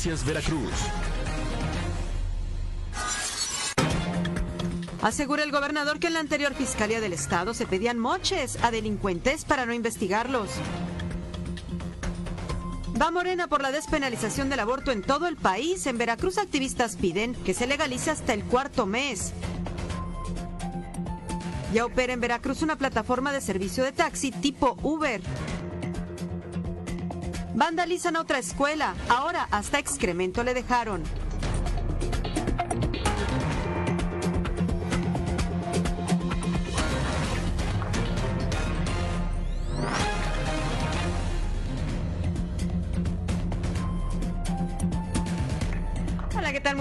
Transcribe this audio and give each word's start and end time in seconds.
Noticias 0.00 0.24
Veracruz. 0.24 0.72
Asegura 5.02 5.42
el 5.42 5.52
gobernador 5.52 5.98
que 5.98 6.06
en 6.06 6.14
la 6.14 6.20
anterior 6.20 6.54
Fiscalía 6.54 7.02
del 7.02 7.12
Estado 7.12 7.52
se 7.52 7.66
pedían 7.66 7.98
moches 7.98 8.56
a 8.62 8.70
delincuentes 8.70 9.44
para 9.44 9.66
no 9.66 9.74
investigarlos. 9.74 10.48
Va 12.98 13.10
Morena 13.10 13.46
por 13.46 13.60
la 13.60 13.72
despenalización 13.72 14.48
del 14.48 14.60
aborto 14.60 14.90
en 14.90 15.02
todo 15.02 15.26
el 15.26 15.36
país. 15.36 15.86
En 15.86 15.98
Veracruz 15.98 16.38
activistas 16.38 16.96
piden 16.96 17.34
que 17.34 17.52
se 17.52 17.66
legalice 17.66 18.10
hasta 18.10 18.32
el 18.32 18.44
cuarto 18.44 18.86
mes. 18.86 19.34
Ya 21.74 21.84
opera 21.84 22.14
en 22.14 22.20
Veracruz 22.20 22.62
una 22.62 22.76
plataforma 22.76 23.32
de 23.32 23.42
servicio 23.42 23.84
de 23.84 23.92
taxi 23.92 24.30
tipo 24.30 24.78
Uber. 24.82 25.20
Vandalizan 27.54 28.16
otra 28.16 28.38
escuela. 28.38 28.94
Ahora 29.08 29.48
hasta 29.50 29.78
excremento 29.78 30.42
le 30.42 30.54
dejaron. 30.54 31.02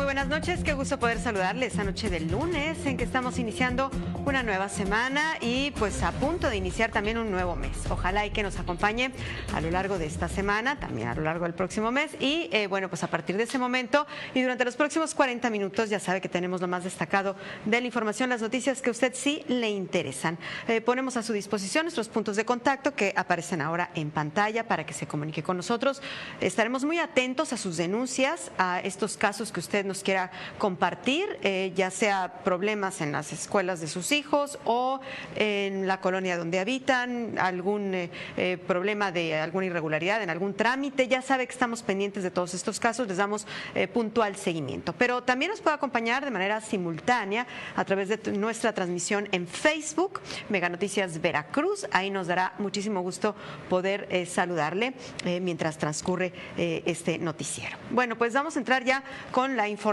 Buenas 0.09 0.27
noches. 0.27 0.63
Qué 0.63 0.73
gusto 0.73 0.97
poder 0.97 1.19
saludarles 1.19 1.73
esta 1.73 1.83
noche 1.83 2.09
del 2.09 2.31
lunes 2.31 2.83
en 2.88 2.97
que 2.97 3.03
estamos 3.03 3.38
iniciando 3.38 3.91
una 4.25 4.41
nueva 4.41 4.67
semana 4.67 5.38
y 5.39 5.69
pues 5.77 6.01
a 6.01 6.11
punto 6.13 6.49
de 6.49 6.57
iniciar 6.57 6.89
también 6.89 7.19
un 7.19 7.29
nuevo 7.29 7.55
mes. 7.55 7.77
Ojalá 7.91 8.25
y 8.25 8.31
que 8.31 8.41
nos 8.41 8.57
acompañe 8.57 9.11
a 9.53 9.61
lo 9.61 9.69
largo 9.69 9.99
de 9.99 10.07
esta 10.07 10.27
semana, 10.27 10.79
también 10.79 11.09
a 11.09 11.13
lo 11.13 11.21
largo 11.21 11.45
del 11.45 11.53
próximo 11.53 11.91
mes 11.91 12.09
y 12.19 12.49
eh, 12.51 12.66
bueno, 12.66 12.89
pues 12.89 13.03
a 13.03 13.07
partir 13.07 13.38
de 13.38 13.43
ese 13.43 13.59
momento 13.59 14.07
y 14.33 14.41
durante 14.41 14.66
los 14.66 14.75
próximos 14.75 15.13
40 15.13 15.47
minutos 15.51 15.91
ya 15.91 15.99
sabe 15.99 16.21
que 16.21 16.29
tenemos 16.29 16.59
lo 16.59 16.67
más 16.67 16.85
destacado 16.85 17.35
de 17.66 17.79
la 17.79 17.85
información, 17.85 18.31
las 18.31 18.41
noticias 18.41 18.81
que 18.81 18.89
a 18.89 18.91
usted 18.91 19.13
sí 19.13 19.44
le 19.47 19.69
interesan. 19.69 20.39
Eh, 20.67 20.81
ponemos 20.81 21.17
a 21.17 21.23
su 21.23 21.33
disposición 21.33 21.85
nuestros 21.85 22.09
puntos 22.09 22.35
de 22.35 22.45
contacto 22.45 22.95
que 22.95 23.13
aparecen 23.16 23.61
ahora 23.61 23.91
en 23.94 24.09
pantalla 24.09 24.67
para 24.67 24.88
que 24.88 24.94
se 24.95 25.05
comunique 25.05 25.44
con 25.44 25.55
nosotros. 25.55 26.01
Estaremos 26.41 26.83
muy 26.83 26.97
atentos 26.97 27.53
a 27.53 27.57
sus 27.57 27.77
denuncias, 27.77 28.51
a 28.57 28.79
estos 28.79 29.16
casos 29.16 29.51
que 29.51 29.59
usted 29.59 29.85
nos 29.85 29.98
quiera 30.03 30.31
compartir, 30.58 31.38
eh, 31.42 31.73
ya 31.75 31.92
sea 31.92 32.42
problemas 32.44 33.02
en 33.02 33.11
las 33.11 33.33
escuelas 33.33 33.81
de 33.81 33.88
sus 33.88 34.11
hijos 34.11 34.59
o 34.66 35.00
en 35.36 35.88
la 35.88 36.00
colonia 36.00 36.38
donde 36.38 36.59
habitan, 36.59 37.38
algún 37.38 37.94
eh, 37.94 38.09
eh, 38.38 38.57
problema 38.57 39.12
de 39.12 39.35
alguna 39.35 39.66
irregularidad 39.66 40.23
en 40.23 40.29
algún 40.29 40.53
trámite. 40.53 41.07
Ya 41.07 41.22
sabe 41.22 41.47
que 41.47 41.53
estamos 41.53 41.84
pendientes 41.84 42.23
de 42.23 42.31
todos 42.31 42.53
estos 42.53 42.79
casos, 42.79 43.07
les 43.07 43.18
damos 43.18 43.46
puntual 43.94 44.35
seguimiento. 44.35 44.94
Pero 44.94 45.23
también 45.23 45.51
nos 45.51 45.62
puede 45.62 45.75
acompañar 45.75 46.23
de 46.23 46.31
manera 46.31 46.62
simultánea 46.62 47.47
a 47.75 47.85
través 47.85 48.09
de 48.09 48.31
nuestra 48.31 48.73
transmisión 48.73 49.28
en 49.31 49.47
Facebook, 49.47 50.22
Mega 50.50 50.69
Noticias 50.69 51.22
Veracruz. 51.22 51.88
Ahí 51.91 52.09
nos 52.09 52.28
dará 52.28 52.53
muchísimo 52.59 53.02
gusto 53.02 53.35
poder 53.69 54.28
saludarle 54.28 54.94
mientras 55.41 55.78
transcurre 55.78 56.34
este 56.57 57.18
noticiero. 57.18 57.78
Bueno, 57.91 58.18
pues 58.18 58.34
vamos 58.34 58.56
a 58.56 58.59
entrar 58.59 58.84
ya 58.84 59.03
con 59.31 59.56
la 59.56 59.68
información 59.68 59.88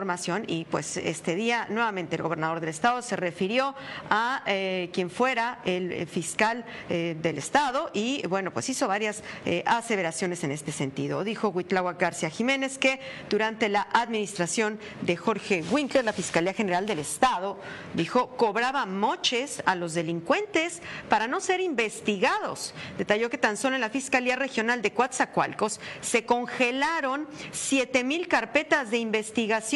y 0.46 0.66
pues 0.66 0.98
este 0.98 1.34
día 1.34 1.66
nuevamente 1.70 2.16
el 2.16 2.22
gobernador 2.22 2.60
del 2.60 2.68
estado 2.68 3.00
se 3.00 3.16
refirió 3.16 3.74
a 4.10 4.42
eh, 4.44 4.90
quien 4.92 5.08
fuera 5.08 5.60
el 5.64 5.90
eh, 5.90 6.04
fiscal 6.04 6.66
eh, 6.90 7.16
del 7.22 7.38
estado 7.38 7.90
y 7.94 8.26
bueno, 8.26 8.50
pues 8.50 8.68
hizo 8.68 8.88
varias 8.88 9.22
aseveraciones 9.64 10.44
en 10.44 10.52
este 10.52 10.70
sentido. 10.70 11.24
Dijo 11.24 11.48
Huitláhuac 11.48 11.98
García 11.98 12.28
Jiménez 12.28 12.76
que 12.76 13.00
durante 13.30 13.70
la 13.70 13.88
administración 13.92 14.78
de 15.00 15.16
Jorge 15.16 15.64
Winkler, 15.70 16.04
la 16.04 16.12
Fiscalía 16.12 16.52
General 16.52 16.84
del 16.84 16.98
Estado, 16.98 17.58
dijo, 17.94 18.36
cobraba 18.36 18.84
moches 18.84 19.62
a 19.64 19.74
los 19.74 19.94
delincuentes 19.94 20.82
para 21.08 21.26
no 21.26 21.40
ser 21.40 21.60
investigados. 21.60 22.74
Detalló 22.98 23.30
que 23.30 23.38
tan 23.38 23.56
solo 23.56 23.76
en 23.76 23.80
la 23.80 23.90
Fiscalía 23.90 24.36
Regional 24.36 24.82
de 24.82 24.92
Coatzacoalcos 24.92 25.80
se 26.02 26.26
congelaron 26.26 27.26
7 27.52 28.04
mil 28.04 28.28
carpetas 28.28 28.90
de 28.90 28.98
investigación 28.98 29.75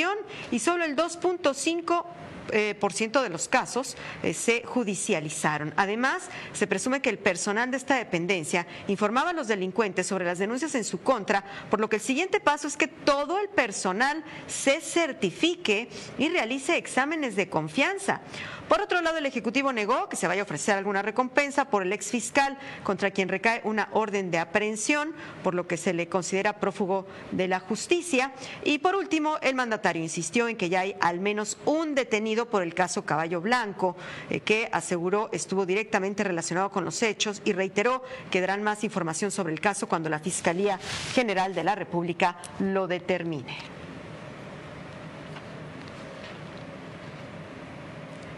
y 0.50 0.58
solo 0.58 0.84
el 0.84 0.96
2.5 0.96 2.04
eh, 2.52 2.74
por 2.74 2.92
ciento 2.92 3.22
de 3.22 3.28
los 3.28 3.48
casos 3.48 3.96
eh, 4.22 4.34
se 4.34 4.62
judicializaron. 4.64 5.72
Además, 5.76 6.28
se 6.52 6.66
presume 6.66 7.00
que 7.00 7.10
el 7.10 7.18
personal 7.18 7.70
de 7.70 7.76
esta 7.76 7.96
dependencia 7.96 8.66
informaba 8.88 9.30
a 9.30 9.32
los 9.32 9.46
delincuentes 9.46 10.06
sobre 10.06 10.24
las 10.24 10.38
denuncias 10.38 10.74
en 10.74 10.84
su 10.84 11.00
contra, 11.00 11.44
por 11.70 11.80
lo 11.80 11.88
que 11.88 11.96
el 11.96 12.02
siguiente 12.02 12.40
paso 12.40 12.66
es 12.66 12.76
que 12.76 12.88
todo 12.88 13.38
el 13.38 13.48
personal 13.50 14.24
se 14.46 14.80
certifique 14.80 15.88
y 16.18 16.28
realice 16.28 16.76
exámenes 16.76 17.36
de 17.36 17.48
confianza. 17.48 18.20
Por 18.70 18.80
otro 18.82 19.00
lado, 19.00 19.18
el 19.18 19.26
Ejecutivo 19.26 19.72
negó 19.72 20.08
que 20.08 20.14
se 20.14 20.28
vaya 20.28 20.42
a 20.42 20.44
ofrecer 20.44 20.76
alguna 20.76 21.02
recompensa 21.02 21.64
por 21.64 21.82
el 21.82 21.92
ex 21.92 22.12
fiscal 22.12 22.56
contra 22.84 23.10
quien 23.10 23.28
recae 23.28 23.62
una 23.64 23.88
orden 23.90 24.30
de 24.30 24.38
aprehensión, 24.38 25.12
por 25.42 25.56
lo 25.56 25.66
que 25.66 25.76
se 25.76 25.92
le 25.92 26.08
considera 26.08 26.60
prófugo 26.60 27.04
de 27.32 27.48
la 27.48 27.58
justicia. 27.58 28.32
Y 28.62 28.78
por 28.78 28.94
último, 28.94 29.38
el 29.42 29.56
mandatario 29.56 30.00
insistió 30.00 30.46
en 30.46 30.56
que 30.56 30.68
ya 30.68 30.82
hay 30.82 30.94
al 31.00 31.18
menos 31.18 31.58
un 31.64 31.96
detenido 31.96 32.48
por 32.48 32.62
el 32.62 32.72
caso 32.72 33.04
Caballo 33.04 33.40
Blanco, 33.40 33.96
eh, 34.30 34.38
que 34.38 34.68
aseguró 34.70 35.30
estuvo 35.32 35.66
directamente 35.66 36.22
relacionado 36.22 36.70
con 36.70 36.84
los 36.84 37.02
hechos 37.02 37.42
y 37.44 37.52
reiteró 37.52 38.04
que 38.30 38.40
darán 38.40 38.62
más 38.62 38.84
información 38.84 39.32
sobre 39.32 39.52
el 39.52 39.60
caso 39.60 39.88
cuando 39.88 40.08
la 40.08 40.20
Fiscalía 40.20 40.78
General 41.12 41.56
de 41.56 41.64
la 41.64 41.74
República 41.74 42.36
lo 42.60 42.86
determine. 42.86 43.79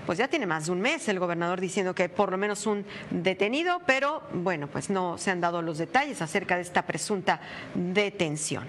Pues 0.07 0.19
ya 0.19 0.29
tiene 0.29 0.47
más 0.47 0.67
de 0.67 0.73
un 0.73 0.81
mes 0.81 1.09
el 1.09 1.19
gobernador 1.19 1.61
diciendo 1.61 1.95
que 1.95 2.09
por 2.09 2.31
lo 2.31 2.39
menos 2.39 2.67
un 2.67 2.85
detenido, 3.11 3.81
pero 3.87 4.23
bueno, 4.33 4.69
pues 4.69 4.91
no 4.91 5.19
se 5.19 5.31
han 5.31 5.41
dado 5.41 5.63
los 5.63 5.79
detalles 5.79 6.23
acerca 6.23 6.57
de 6.57 6.63
esta 6.63 6.83
presunta 6.83 7.41
detención. 7.75 8.67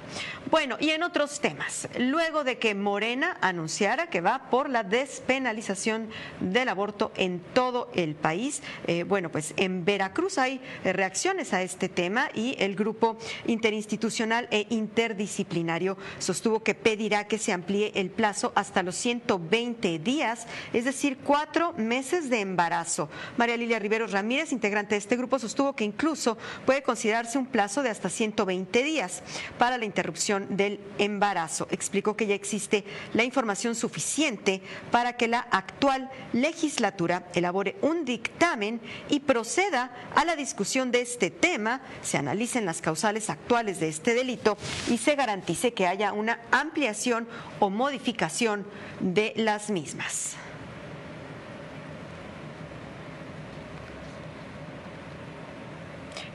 Bueno, 0.49 0.77
y 0.79 0.89
en 0.89 1.03
otros 1.03 1.39
temas, 1.39 1.87
luego 1.97 2.43
de 2.43 2.57
que 2.57 2.75
Morena 2.75 3.37
anunciara 3.41 4.07
que 4.07 4.21
va 4.21 4.49
por 4.49 4.69
la 4.69 4.83
despenalización 4.83 6.09
del 6.39 6.69
aborto 6.69 7.11
en 7.15 7.39
todo 7.53 7.89
el 7.95 8.15
país, 8.15 8.61
eh, 8.87 9.03
bueno, 9.03 9.29
pues 9.29 9.53
en 9.57 9.85
Veracruz 9.85 10.37
hay 10.37 10.61
reacciones 10.83 11.53
a 11.53 11.61
este 11.61 11.89
tema 11.89 12.29
y 12.33 12.55
el 12.59 12.75
grupo 12.75 13.17
interinstitucional 13.47 14.47
e 14.51 14.67
interdisciplinario 14.69 15.97
sostuvo 16.19 16.63
que 16.63 16.75
pedirá 16.75 17.27
que 17.27 17.37
se 17.37 17.53
amplíe 17.53 17.91
el 17.95 18.09
plazo 18.09 18.51
hasta 18.55 18.83
los 18.83 18.95
120 18.95 19.99
días, 19.99 20.47
es 20.73 20.85
decir, 20.85 21.17
cuatro 21.23 21.73
meses 21.73 22.29
de 22.29 22.41
embarazo. 22.41 23.09
María 23.37 23.57
Lilia 23.57 23.79
Rivero 23.79 24.07
Ramírez, 24.07 24.51
integrante 24.51 24.95
de 24.95 24.99
este 24.99 25.15
grupo, 25.15 25.39
sostuvo 25.39 25.75
que 25.75 25.83
incluso 25.83 26.37
puede 26.65 26.83
considerarse 26.83 27.37
un 27.37 27.45
plazo 27.45 27.83
de 27.83 27.89
hasta 27.89 28.09
120 28.09 28.83
días 28.83 29.23
para 29.57 29.77
la 29.77 29.85
interrupción 29.85 30.55
del 30.55 30.79
embarazo. 30.97 31.67
Explicó 31.71 32.15
que 32.15 32.27
ya 32.27 32.35
existe 32.35 32.83
la 33.13 33.23
información 33.23 33.75
suficiente 33.75 34.61
para 34.91 35.13
que 35.17 35.27
la 35.27 35.39
actual 35.39 36.09
legislatura 36.33 37.27
elabore 37.33 37.75
un 37.81 38.05
dictamen 38.05 38.81
y 39.09 39.21
proceda 39.21 39.91
a 40.15 40.25
la 40.25 40.35
discusión 40.35 40.91
de 40.91 41.01
este 41.01 41.31
tema, 41.31 41.81
se 42.01 42.17
analicen 42.17 42.65
las 42.65 42.81
causales 42.81 43.29
actuales 43.29 43.79
de 43.79 43.89
este 43.89 44.13
delito 44.13 44.57
y 44.89 44.97
se 44.97 45.15
garantice 45.15 45.73
que 45.73 45.87
haya 45.87 46.13
una 46.13 46.39
ampliación 46.51 47.27
o 47.59 47.69
modificación 47.69 48.65
de 48.99 49.33
las 49.35 49.69
mismas. 49.69 50.35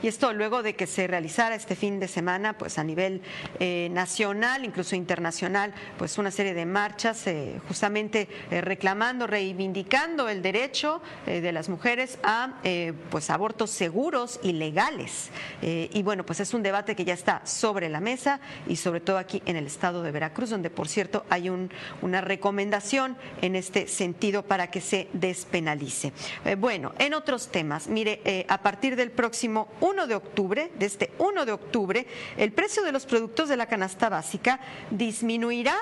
Y 0.03 0.06
esto 0.06 0.33
luego 0.33 0.62
de 0.62 0.75
que 0.75 0.87
se 0.87 1.06
realizara 1.06 1.55
este 1.55 1.75
fin 1.75 1.99
de 1.99 2.09
semana, 2.09 2.56
pues 2.56 2.79
a 2.79 2.85
nivel 2.85 3.21
eh, 3.59 3.89
nacional, 3.91 4.65
incluso 4.65 4.95
internacional, 4.95 5.75
pues 5.97 6.19
una 6.19 6.31
serie 6.31 6.55
de 6.55 6.67
marchas 6.67 7.27
eh, 7.27 7.61
justamente 7.67 8.29
eh, 8.50 8.61
reclamando, 8.61 9.27
reivindicando 9.27 10.29
el 10.29 10.43
derecho 10.43 11.03
de 11.27 11.53
las 11.53 11.69
mujeres 11.69 12.19
a 12.23 12.55
pues 13.11 13.31
abortos 13.31 13.71
seguros 13.71 14.41
y 14.43 14.53
legales. 14.53 15.31
y 15.61 16.03
bueno, 16.03 16.25
pues 16.25 16.41
es 16.41 16.55
un 16.55 16.62
debate 16.62 16.94
que 16.94 17.05
ya 17.05 17.15
está 17.15 17.44
sobre 17.44 17.89
la 17.89 18.01
mesa 18.01 18.41
y 18.67 18.77
sobre 18.77 19.01
todo 19.01 19.19
aquí 19.19 19.43
en 19.47 19.56
el 19.56 19.67
estado 19.67 20.03
de 20.03 20.11
Veracruz, 20.11 20.51
donde 20.51 20.71
por 20.71 20.89
cierto 20.89 21.25
hay 21.29 21.49
un, 21.49 21.71
una 22.03 22.21
recomendación 22.21 23.17
en 23.43 23.56
este 23.56 23.89
sentido 23.89 24.43
para 24.43 24.71
que 24.71 24.81
se 24.81 25.09
despenalice. 25.12 26.12
bueno, 26.59 26.93
en 26.99 27.15
otros 27.15 27.49
temas, 27.49 27.89
mire, 27.89 28.47
a 28.49 28.62
partir 28.62 28.97
del 28.97 29.11
próximo 29.11 29.69
1 29.81 29.88
de 29.88 30.14
octubre, 30.14 30.70
de 30.79 30.87
este 30.87 31.12
1 31.19 31.44
de 31.44 31.52
octubre, 31.52 32.06
el 32.37 32.52
precio 32.52 32.82
de 32.82 32.93
los 32.93 33.06
productos 33.06 33.49
de 33.49 33.56
la 33.56 33.67
canasta 33.67 34.08
básica 34.08 34.61
disminuirá 34.90 35.76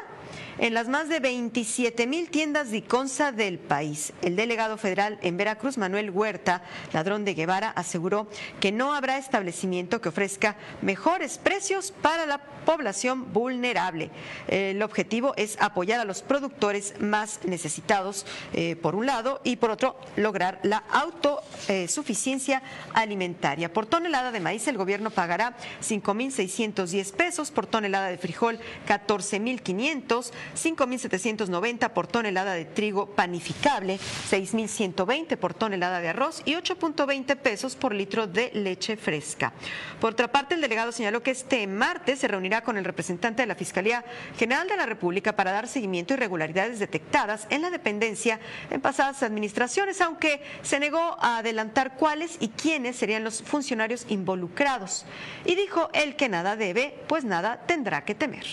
en 0.58 0.75
las 0.75 0.88
más 0.88 1.08
de 1.08 1.20
27 1.20 2.06
mil 2.06 2.31
tiendas 2.31 2.70
de 2.70 2.78
Iconza 2.78 3.32
del 3.32 3.58
país. 3.58 4.12
El 4.23 4.37
delegado 4.37 4.76
federal 4.76 5.19
en 5.23 5.37
Veracruz, 5.37 5.76
Manuel 5.78 6.11
Huerta, 6.11 6.62
ladrón 6.93 7.25
de 7.25 7.34
Guevara, 7.34 7.70
aseguró 7.70 8.28
que 8.61 8.73
no 8.73 8.94
habrá 8.94 9.19
establecimiento 9.19 10.00
que 10.00 10.08
ofrezca 10.08 10.56
mejores 10.82 11.38
precios 11.38 11.93
para 11.93 12.26
la 12.26 12.38
población 12.38 13.32
vulnerable. 13.32 14.11
El 14.49 14.82
objetivo 14.82 15.34
es 15.37 15.56
apoyar 15.61 16.00
a 16.00 16.05
los 16.05 16.23
productores 16.23 16.94
más 17.00 17.40
necesitados, 17.44 18.26
eh, 18.52 18.76
por 18.76 18.94
un 18.94 19.06
lado, 19.06 19.40
y 19.44 19.56
por 19.56 19.70
otro, 19.70 19.96
lograr 20.17 20.58
la 20.62 20.82
autosuficiencia 20.90 22.62
alimentaria. 22.93 23.73
Por 23.73 23.87
tonelada 23.87 24.32
de 24.32 24.40
maíz, 24.40 24.67
el 24.69 24.76
gobierno 24.76 25.11
pagará 25.11 25.56
5.610 25.81 27.12
pesos, 27.12 27.50
por 27.50 27.67
tonelada 27.67 28.08
de 28.08 28.19
frijol, 28.19 28.58
14.500 28.88 30.16
5.790 30.21 31.91
por 31.91 32.07
tonelada 32.07 32.55
de 32.55 32.65
trigo 32.65 33.07
panificable, 33.07 33.99
6.120 34.31 35.37
por 35.37 35.55
tonelada 35.55 36.01
de 36.01 36.09
arroz 36.09 36.43
y 36.45 36.55
8.20 36.55 37.37
pesos 37.37 37.77
por 37.77 37.95
litro 37.95 38.27
de 38.27 38.51
leche 38.55 38.97
fresca. 38.97 39.53
Por 40.01 40.13
otra 40.13 40.29
parte, 40.29 40.55
el 40.55 40.61
delegado 40.61 40.93
señaló 40.93 41.23
que 41.23 41.31
este 41.31 41.67
martes 41.67 42.19
se 42.21 42.29
reunirá 42.29 42.63
con 42.63 42.77
el 42.77 42.85
representante 42.85 43.43
de 43.43 43.47
la 43.47 43.55
Fiscalía 43.55 44.05
General 44.39 44.69
de 44.69 44.77
la 44.77 44.87
República 44.87 45.37
para 45.37 45.53
dar 45.53 45.69
seguimiento 45.69 46.15
a 46.15 46.17
irregularidades 46.17 46.79
detectadas 46.79 47.47
en 47.51 47.62
la 47.62 47.71
dependencia 47.71 48.41
en 48.71 48.81
pasadas 48.81 49.23
administraciones, 49.23 50.01
aunque 50.01 50.43
se 50.62 50.81
negó 50.81 51.17
a 51.21 51.39
adelantar 51.39 51.97
cuáles 51.97 52.37
y 52.41 52.49
quiénes 52.49 52.97
serían 52.97 53.25
los 53.25 53.43
funcionarios 53.43 54.07
involucrados. 54.09 55.05
Y 55.45 55.55
dijo 55.55 55.91
él 55.93 56.17
que 56.17 56.29
nada 56.29 56.57
debe, 56.57 56.95
pues 57.07 57.25
nada 57.25 57.62
tendrá 57.67 58.05
que 58.05 58.15
temer. 58.15 58.47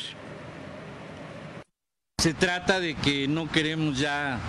Se 2.24 2.34
trata 2.34 2.80
de 2.80 2.96
que 2.96 3.28
no 3.28 3.52
queremos 3.52 4.00
ya 4.00 4.40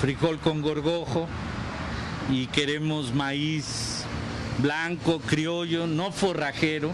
frijol 0.00 0.38
con 0.38 0.62
gorgojo 0.62 1.26
y 2.30 2.46
queremos 2.46 3.12
maíz 3.12 4.04
blanco, 4.58 5.18
criollo, 5.18 5.88
no 5.88 6.12
forrajero. 6.12 6.92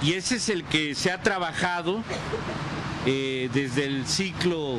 Y 0.00 0.12
ese 0.12 0.36
es 0.36 0.48
el 0.48 0.62
que 0.62 0.94
se 0.94 1.10
ha 1.10 1.22
trabajado 1.22 2.04
eh, 3.04 3.50
desde 3.52 3.86
el 3.86 4.06
ciclo 4.06 4.78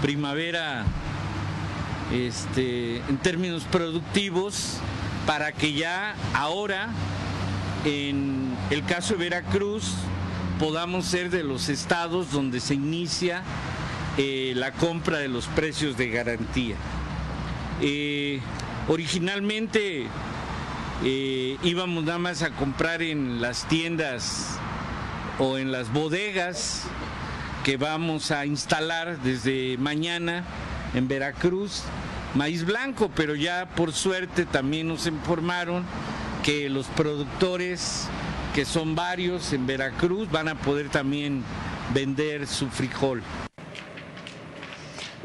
primavera 0.00 0.86
este, 2.14 3.02
en 3.10 3.18
términos 3.18 3.64
productivos 3.64 4.78
para 5.26 5.52
que 5.52 5.74
ya 5.74 6.14
ahora 6.32 6.88
en 7.84 8.56
el 8.70 8.86
caso 8.86 9.12
de 9.12 9.24
Veracruz 9.24 9.96
podamos 10.58 11.06
ser 11.06 11.30
de 11.30 11.42
los 11.42 11.68
estados 11.68 12.30
donde 12.30 12.60
se 12.60 12.74
inicia 12.74 13.42
eh, 14.18 14.52
la 14.56 14.72
compra 14.72 15.18
de 15.18 15.28
los 15.28 15.46
precios 15.46 15.96
de 15.96 16.08
garantía. 16.08 16.76
Eh, 17.80 18.40
originalmente 18.88 20.06
eh, 21.04 21.58
íbamos 21.62 22.04
nada 22.04 22.18
más 22.18 22.42
a 22.42 22.50
comprar 22.50 23.02
en 23.02 23.40
las 23.40 23.68
tiendas 23.68 24.58
o 25.38 25.58
en 25.58 25.72
las 25.72 25.92
bodegas 25.92 26.84
que 27.64 27.76
vamos 27.76 28.30
a 28.30 28.46
instalar 28.46 29.20
desde 29.22 29.76
mañana 29.78 30.44
en 30.94 31.08
Veracruz 31.08 31.82
maíz 32.36 32.64
blanco, 32.64 33.10
pero 33.14 33.34
ya 33.34 33.66
por 33.74 33.92
suerte 33.92 34.44
también 34.44 34.88
nos 34.88 35.06
informaron 35.06 35.84
que 36.42 36.68
los 36.68 36.86
productores 36.88 38.08
que 38.56 38.64
son 38.64 38.94
varios 38.94 39.52
en 39.52 39.66
Veracruz, 39.66 40.30
van 40.30 40.48
a 40.48 40.54
poder 40.54 40.88
también 40.88 41.44
vender 41.92 42.46
su 42.46 42.70
frijol. 42.70 43.22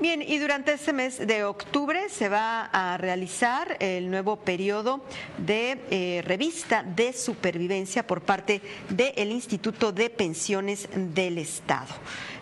Bien, 0.01 0.23
y 0.23 0.39
durante 0.39 0.73
este 0.73 0.93
mes 0.93 1.19
de 1.27 1.43
octubre 1.43 2.09
se 2.09 2.27
va 2.27 2.71
a 2.73 2.97
realizar 2.97 3.77
el 3.79 4.09
nuevo 4.09 4.35
periodo 4.37 5.05
de 5.37 5.77
eh, 5.91 6.23
revista 6.25 6.81
de 6.81 7.13
supervivencia 7.13 8.07
por 8.07 8.23
parte 8.23 8.63
del 8.89 9.31
Instituto 9.31 9.91
de 9.91 10.09
Pensiones 10.09 10.89
del 10.95 11.37
Estado. 11.37 11.93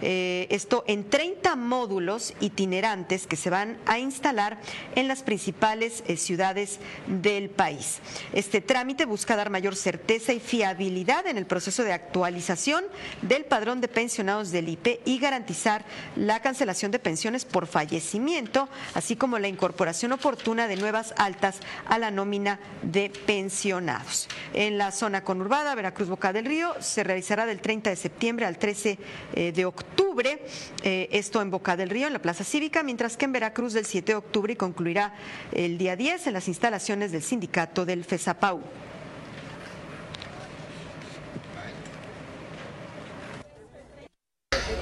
Eh, 0.02 0.48
esto 0.50 0.86
en 0.88 1.10
30 1.10 1.58
módulos 1.58 2.34
itinerantes 2.40 3.28
que 3.28 3.36
se 3.36 3.50
van 3.50 3.78
a 3.86 4.00
instalar 4.00 4.62
en 4.96 5.10
las 5.10 5.24
principales 5.24 6.06
eh, 6.08 6.16
ciudades 6.16 6.80
del 7.08 7.50
país. 7.50 8.00
Este 8.32 8.62
trámite 8.62 9.04
busca 9.04 9.36
dar 9.36 9.50
mayor 9.50 9.76
certeza 9.76 10.32
y 10.32 10.40
fiabilidad 10.40 11.28
en 11.28 11.38
el 11.38 11.46
proceso 11.46 11.84
de 11.84 11.92
actualización 11.92 12.86
del 13.22 13.44
padrón 13.44 13.82
de 13.82 13.90
pensionados 13.90 14.52
del 14.52 14.70
IPE 14.70 15.02
y 15.04 15.20
garantizar 15.20 15.84
la 16.16 16.42
cancelación 16.42 16.92
de 16.92 17.00
pensiones 17.00 17.49
por 17.52 17.68
fallecimiento, 17.68 18.70
así 18.94 19.16
como 19.16 19.40
la 19.40 19.48
incorporación 19.48 20.12
oportuna 20.12 20.68
de 20.68 20.78
nuevas 20.78 21.14
altas 21.18 21.60
a 21.86 21.98
la 21.98 22.12
nómina 22.12 22.60
de 22.82 23.12
pensionados. 23.26 24.28
En 24.54 24.78
la 24.78 24.92
zona 24.92 25.24
conurbada, 25.24 25.76
Veracruz 25.76 26.10
Boca 26.10 26.34
del 26.34 26.46
Río, 26.46 26.74
se 26.80 27.04
realizará 27.04 27.46
del 27.46 27.62
30 27.62 27.90
de 27.90 27.96
septiembre 27.96 28.46
al 28.46 28.58
13 28.58 28.98
eh, 29.34 29.52
de 29.52 29.66
octubre 29.66 30.44
eh, 30.84 31.08
esto 31.12 31.42
en 31.42 31.52
Boca 31.52 31.76
del 31.76 31.90
Río, 31.90 32.08
en 32.08 32.14
la 32.14 32.22
Plaza 32.22 32.44
Cívica, 32.44 32.84
mientras 32.84 33.18
que 33.18 33.26
en 33.26 33.32
Veracruz 33.32 33.74
del 33.74 33.86
7 33.86 34.14
de 34.14 34.16
octubre 34.16 34.54
y 34.54 34.56
concluirá 34.56 35.14
el 35.52 35.78
día 35.78 35.96
10 35.96 36.28
en 36.28 36.34
las 36.34 36.48
instalaciones 36.48 37.12
del 37.12 37.24
sindicato 37.24 37.86
del 37.86 38.04
FESAPAU. 38.04 38.62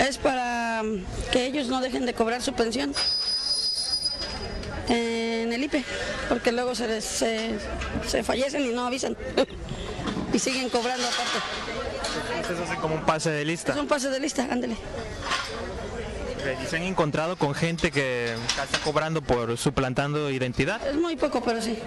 Es 0.07 0.17
para 0.17 0.83
que 1.33 1.45
ellos 1.47 1.67
no 1.67 1.81
dejen 1.81 2.05
de 2.05 2.13
cobrar 2.13 2.41
su 2.41 2.53
pensión 2.53 2.93
en 4.87 5.51
el 5.51 5.63
IPE, 5.65 5.83
porque 6.29 6.53
luego 6.53 6.75
se, 6.75 7.01
se 7.01 8.23
fallecen 8.23 8.63
y 8.65 8.69
no 8.69 8.85
avisan 8.85 9.17
y 10.33 10.39
siguen 10.39 10.69
cobrando 10.69 11.05
aparte. 11.05 12.53
Eso 12.53 12.73
es 12.73 12.79
como 12.79 12.95
un 12.95 13.05
pase 13.05 13.31
de 13.31 13.43
lista. 13.43 13.73
Es 13.73 13.79
un 13.79 13.87
pase 13.87 14.09
de 14.09 14.19
lista, 14.21 14.47
ándale. 14.49 14.77
¿Y 16.63 16.67
se 16.67 16.77
han 16.77 16.83
encontrado 16.83 17.35
con 17.35 17.53
gente 17.53 17.91
que 17.91 18.33
está 18.33 18.79
cobrando 18.85 19.21
por 19.21 19.57
suplantando 19.57 20.31
identidad? 20.31 20.85
Es 20.87 20.95
muy 20.95 21.17
poco, 21.17 21.41
pero 21.43 21.61
sí. 21.61 21.77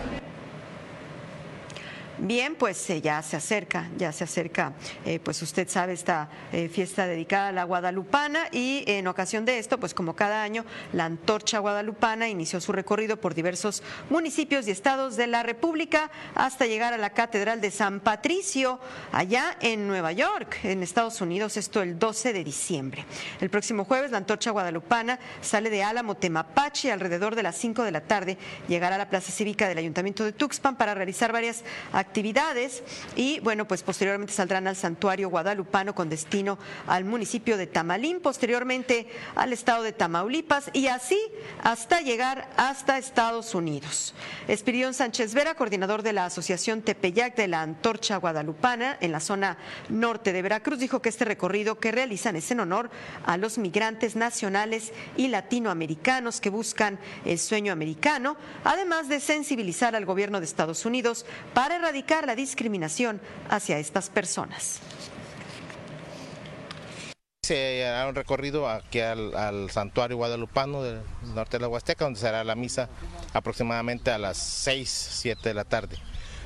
Bien, 2.23 2.55
pues 2.55 2.91
eh, 2.91 3.00
ya 3.00 3.23
se 3.23 3.37
acerca, 3.37 3.89
ya 3.97 4.12
se 4.12 4.25
acerca, 4.25 4.75
eh, 5.07 5.19
pues 5.21 5.41
usted 5.41 5.67
sabe, 5.71 5.95
esta 5.95 6.29
eh, 6.53 6.69
fiesta 6.69 7.07
dedicada 7.07 7.49
a 7.49 7.53
la 7.53 7.65
guadalupana 7.65 8.49
y 8.53 8.85
en 8.87 9.07
ocasión 9.07 9.47
de 9.47 9.59
esto, 9.59 9.81
pues 9.81 9.95
como 9.95 10.15
cada 10.15 10.43
año, 10.43 10.67
la 10.93 11.07
antorcha 11.07 11.61
guadalupana 11.61 12.29
inició 12.29 12.61
su 12.61 12.73
recorrido 12.73 13.17
por 13.19 13.33
diversos 13.33 13.83
municipios 14.11 14.69
y 14.69 14.71
estados 14.71 15.17
de 15.17 15.29
la 15.29 15.43
República 15.43 16.11
hasta 16.35 16.67
llegar 16.67 16.93
a 16.93 16.99
la 16.99 17.09
Catedral 17.09 17.62
de 17.62 17.71
San 17.71 18.00
Patricio, 18.00 18.81
allá 19.12 19.57
en 19.62 19.89
Nueva 19.89 20.12
York, 20.12 20.59
en 20.65 20.83
Estados 20.83 21.23
Unidos, 21.23 21.57
esto 21.57 21.81
el 21.81 21.99
12 21.99 22.35
de 22.35 22.45
diciembre. 22.45 23.07
El 23.41 23.49
próximo 23.49 23.87
jueves, 23.87 24.11
la 24.11 24.19
antorcha 24.19 24.50
guadalupana 24.50 25.19
sale 25.41 25.71
de 25.71 25.83
Álamo, 25.83 26.17
Temapache, 26.17 26.93
alrededor 26.93 27.35
de 27.35 27.45
las 27.45 27.57
5 27.57 27.83
de 27.83 27.93
la 27.93 28.03
tarde, 28.03 28.37
llegará 28.69 28.97
a 28.97 28.99
la 28.99 29.09
Plaza 29.09 29.33
Cívica 29.33 29.67
del 29.69 29.79
Ayuntamiento 29.79 30.23
de 30.23 30.33
Tuxpan 30.33 30.77
para 30.77 30.93
realizar 30.93 31.33
varias 31.33 31.65
actividades 31.95 32.10
actividades 32.11 32.83
y 33.14 33.38
bueno, 33.38 33.69
pues 33.69 33.85
posteriormente 33.85 34.33
saldrán 34.33 34.67
al 34.67 34.75
santuario 34.75 35.31
guadalupano 35.31 35.95
con 35.95 36.09
destino 36.09 36.59
al 36.88 37.05
municipio 37.05 37.57
de 37.57 37.69
Tamalín, 37.69 38.19
posteriormente 38.19 39.07
al 39.37 39.52
estado 39.52 39.85
de 39.85 39.93
Tamaulipas 39.93 40.71
y 40.73 40.88
así 40.88 41.21
hasta 41.62 42.00
llegar 42.00 42.50
hasta 42.57 42.99
Estados 42.99 43.55
Unidos. 43.55 44.12
Espirión 44.49 44.93
Sánchez 44.93 45.35
Vera, 45.35 45.55
coordinador 45.55 46.02
de 46.02 46.12
la 46.12 46.25
Asociación 46.25 46.83
Tepeyac 46.83 47.37
de 47.37 47.47
la 47.47 47.62
Antorcha 47.62 48.17
Guadalupana 48.17 48.99
en 49.00 49.12
la 49.12 49.21
zona 49.21 49.57
norte 49.88 50.33
de 50.33 50.43
Veracruz, 50.43 50.81
dijo 50.81 51.00
que 51.00 51.11
este 51.11 51.25
recorrido 51.25 51.79
que 51.79 51.93
realizan 51.93 52.35
es 52.35 52.50
en 52.50 52.59
honor 52.59 52.90
a 53.25 53.37
los 53.37 53.57
migrantes 53.57 54.17
nacionales 54.17 54.93
y 55.17 55.29
latinoamericanos 55.29 56.40
que 56.40 56.50
buscan 56.50 56.99
el 57.25 57.38
sueño 57.38 57.73
americano, 57.73 58.37
además 58.64 59.09
de 59.09 59.21
sensibilizar 59.21 59.95
al 59.95 60.07
gobierno 60.07 60.40
de 60.40 60.47
Estados 60.47 60.85
Unidos 60.85 61.25
para 61.55 61.76
erradicar 61.76 62.00
erradicar 62.00 62.26
la 62.26 62.35
discriminación 62.35 63.21
hacia 63.49 63.78
estas 63.78 64.09
personas. 64.09 64.80
Se 67.42 67.85
hará 67.85 68.09
un 68.09 68.14
recorrido 68.14 68.69
aquí 68.69 69.00
al, 69.00 69.71
santuario 69.71 70.16
guadalupano 70.16 70.83
del 70.83 71.00
norte 71.35 71.59
de 71.59 71.62
la 71.62 71.69
Huasteca, 71.69 72.04
donde 72.04 72.21
será 72.21 72.45
la 72.45 72.54
misa 72.54 72.88
aproximadamente 73.33 74.11
a 74.11 74.19
las 74.19 74.37
6, 74.37 74.88
7 74.88 75.49
de 75.49 75.54
la 75.54 75.64
tarde. 75.64 75.97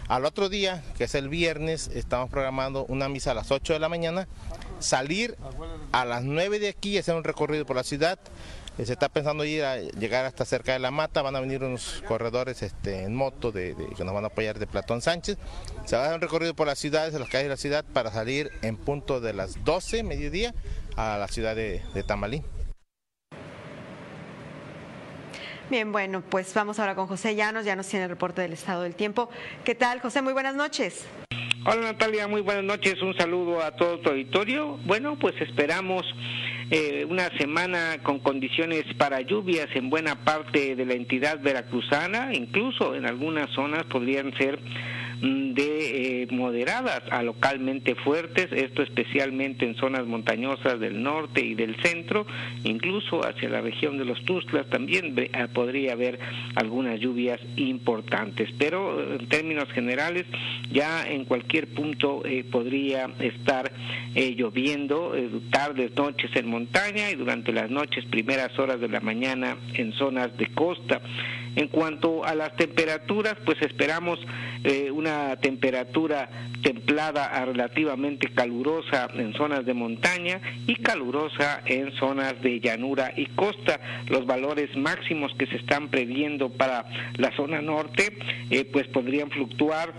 Al 0.08 0.25
otro 0.25 0.49
día, 0.49 0.82
que 0.96 1.04
es 1.04 1.14
el 1.14 1.28
viernes, 1.28 1.88
estamos 1.94 2.30
programando 2.30 2.84
una 2.87 3.08
misa 3.08 3.30
a 3.30 3.34
las 3.34 3.50
8 3.50 3.75
de 3.75 3.78
la 3.78 3.88
mañana, 3.88 4.26
salir 4.78 5.37
a 5.92 6.04
las 6.04 6.25
9 6.25 6.58
de 6.58 6.68
aquí 6.68 6.90
y 6.90 6.99
hacer 6.99 7.14
un 7.14 7.25
recorrido 7.25 7.64
por 7.64 7.76
la 7.76 7.84
ciudad. 7.84 8.18
Eh, 8.76 8.87
se 8.87 8.93
está 8.93 9.09
pensando 9.09 9.45
ir 9.45 9.62
a 9.62 9.78
llegar 9.78 10.25
hasta 10.25 10.45
cerca 10.45 10.73
de 10.73 10.81
la 10.81 10.90
mata, 10.90 11.23
van 11.23 11.37
a 11.37 11.40
venir 11.40 11.62
unos 11.62 12.02
corredores 12.09 12.62
este, 12.62 13.04
en 13.04 13.14
moto 13.14 13.52
de, 13.52 13.76
que 13.97 14.04
nos 14.04 14.12
van 14.12 14.25
a 14.25 14.28
apoyar 14.28 14.59
de 14.59 14.66
Platón 14.66 15.00
Sánchez. 15.00 15.38
Se 15.85 15.95
va 15.95 16.02
a 16.02 16.04
hacer 16.07 16.16
un 16.16 16.21
recorrido 16.21 16.54
por 16.54 16.66
las 16.66 16.78
ciudades, 16.78 17.14
en 17.14 17.21
las 17.21 17.28
calles 17.28 17.45
de 17.45 17.50
la 17.50 17.57
ciudad, 17.57 17.85
para 17.93 18.11
salir 18.11 18.50
en 18.62 18.76
punto 18.76 19.21
de 19.21 19.33
las 19.33 19.64
12, 19.64 20.02
mediodía, 20.02 20.54
a 20.97 21.19
la 21.19 21.28
ciudad 21.28 21.54
de, 21.54 21.83
de 21.95 22.02
Tamalín. 22.02 22.43
Bien, 25.71 25.93
bueno, 25.93 26.23
pues 26.28 26.52
vamos 26.52 26.78
ahora 26.78 26.95
con 26.95 27.07
José 27.07 27.37
Llanos, 27.37 27.64
ya 27.64 27.76
nos 27.76 27.87
tiene 27.87 28.04
el 28.04 28.11
reporte 28.11 28.43
del 28.43 28.52
estado 28.52 28.83
del 28.83 28.97
tiempo. 28.97 29.31
¿Qué 29.64 29.75
tal, 29.75 30.00
José? 30.00 30.21
Muy 30.21 30.33
buenas 30.33 30.54
noches. 30.57 31.07
Hola 31.66 31.93
Natalia, 31.93 32.28
muy 32.28 32.43
buenas 32.43 32.64
noches, 32.64 33.00
un 33.00 33.16
saludo 33.16 33.62
a 33.62 33.75
todo 33.75 33.99
tu 34.00 34.11
auditorio. 34.11 34.76
Bueno, 34.85 35.19
pues 35.19 35.35
esperamos 35.40 36.04
eh, 36.71 37.06
una 37.09 37.28
semana 37.38 37.99
con 38.02 38.21
condiciones 38.21 38.85
para 38.97 39.21
lluvias 39.21 39.68
en 39.75 39.90
buena 39.90 40.25
parte 40.25 40.75
de 40.75 40.87
la 40.87 40.94
entidad 40.94 41.40
veracruzana, 41.40 42.33
incluso 42.33 42.94
en 42.94 43.06
algunas 43.06 43.50
zonas 43.50 43.85
podrían 43.85 44.35
ser 44.37 44.59
de 45.25 46.23
eh, 46.23 46.26
moderadas 46.31 47.02
a 47.11 47.23
localmente 47.23 47.95
fuertes, 47.95 48.52
esto 48.52 48.83
especialmente 48.83 49.64
en 49.64 49.75
zonas 49.76 50.07
montañosas 50.07 50.78
del 50.78 51.02
norte 51.02 51.40
y 51.40 51.54
del 51.54 51.76
centro, 51.83 52.26
incluso 52.64 53.25
hacia 53.26 53.49
la 53.49 53.62
región 53.62 53.97
de 53.97 54.04
los 54.04 54.23
Tuzlas 54.25 54.69
también 54.69 55.14
ah, 55.33 55.49
podría 55.52 55.93
haber 55.93 56.19
algunas 56.57 57.00
lluvias 57.00 57.40
importantes, 57.57 58.50
pero 58.59 59.00
eh, 59.00 59.16
en 59.21 59.28
términos 59.28 59.69
generales 59.73 60.26
ya 60.71 61.07
en 61.09 61.25
cualquier 61.25 61.69
punto 61.69 62.23
eh, 62.26 62.45
podría 62.45 63.09
estar 63.21 63.73
lloviendo 64.14 65.12
tardes, 65.50 65.97
noches 65.97 66.31
en 66.37 66.47
montaña 66.47 67.11
y 67.11 67.16
durante 67.16 67.52
las 67.52 67.69
noches, 67.69 68.04
primeras 68.04 68.57
horas 68.59 68.78
de 68.81 68.88
la 68.88 69.00
mañana 69.00 69.57
en 69.75 69.93
zonas 69.93 70.37
de 70.37 70.47
costa. 70.49 71.00
En 71.56 71.68
cuanto 71.68 72.25
a 72.25 72.34
las 72.34 72.56
temperaturas, 72.56 73.37
pues 73.44 73.61
esperamos 73.62 74.18
eh, 74.64 74.90
una 74.90 75.37
temperatura 75.37 76.28
templada 76.62 77.26
a 77.26 77.44
relativamente 77.44 78.28
calurosa 78.28 79.08
en 79.14 79.34
zonas 79.34 79.64
de 79.66 79.75
montaña 79.75 80.40
y 80.66 80.76
calurosa 80.76 81.62
en 81.66 81.92
zonas 81.92 82.40
de 82.42 82.61
llanura 82.61 83.12
y 83.16 83.26
costa. 83.26 83.80
Los 84.08 84.26
valores 84.26 84.75
máximos 84.76 85.32
que 85.38 85.46
se 85.46 85.56
están 85.56 85.88
previendo 85.88 86.50
para 86.50 86.87
la 87.16 87.30
zona 87.37 87.61
norte, 87.61 88.16
eh, 88.50 88.64
pues 88.64 88.88
podrían 88.88 89.30
fluctuar 89.30 89.94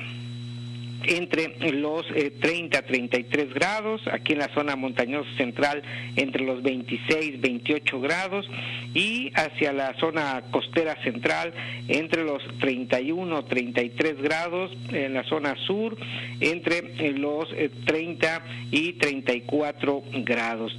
entre 1.08 1.72
los 1.72 2.06
30 2.08 2.78
a 2.78 2.82
33 2.82 3.54
grados, 3.54 4.02
aquí 4.12 4.34
en 4.34 4.40
la 4.40 4.54
zona 4.54 4.76
montañosa 4.76 5.30
central 5.38 5.82
entre 6.16 6.44
los 6.44 6.62
26 6.64 7.42
28 7.42 8.00
grados 8.00 8.50
y 8.94 9.32
hacia 9.36 9.74
la 9.74 9.94
zona 10.00 10.44
costera 10.52 10.96
central 11.04 11.54
entre 11.88 12.24
los 12.24 12.42
31 12.60 13.46
33 13.46 14.22
grados, 14.22 14.72
en 14.92 15.14
la 15.14 15.24
zona 15.24 15.56
sur 15.66 15.98
entre 16.40 17.12
los 17.14 17.48
30 17.86 18.44
y 18.72 18.94
34 18.94 20.04
grados. 20.24 20.78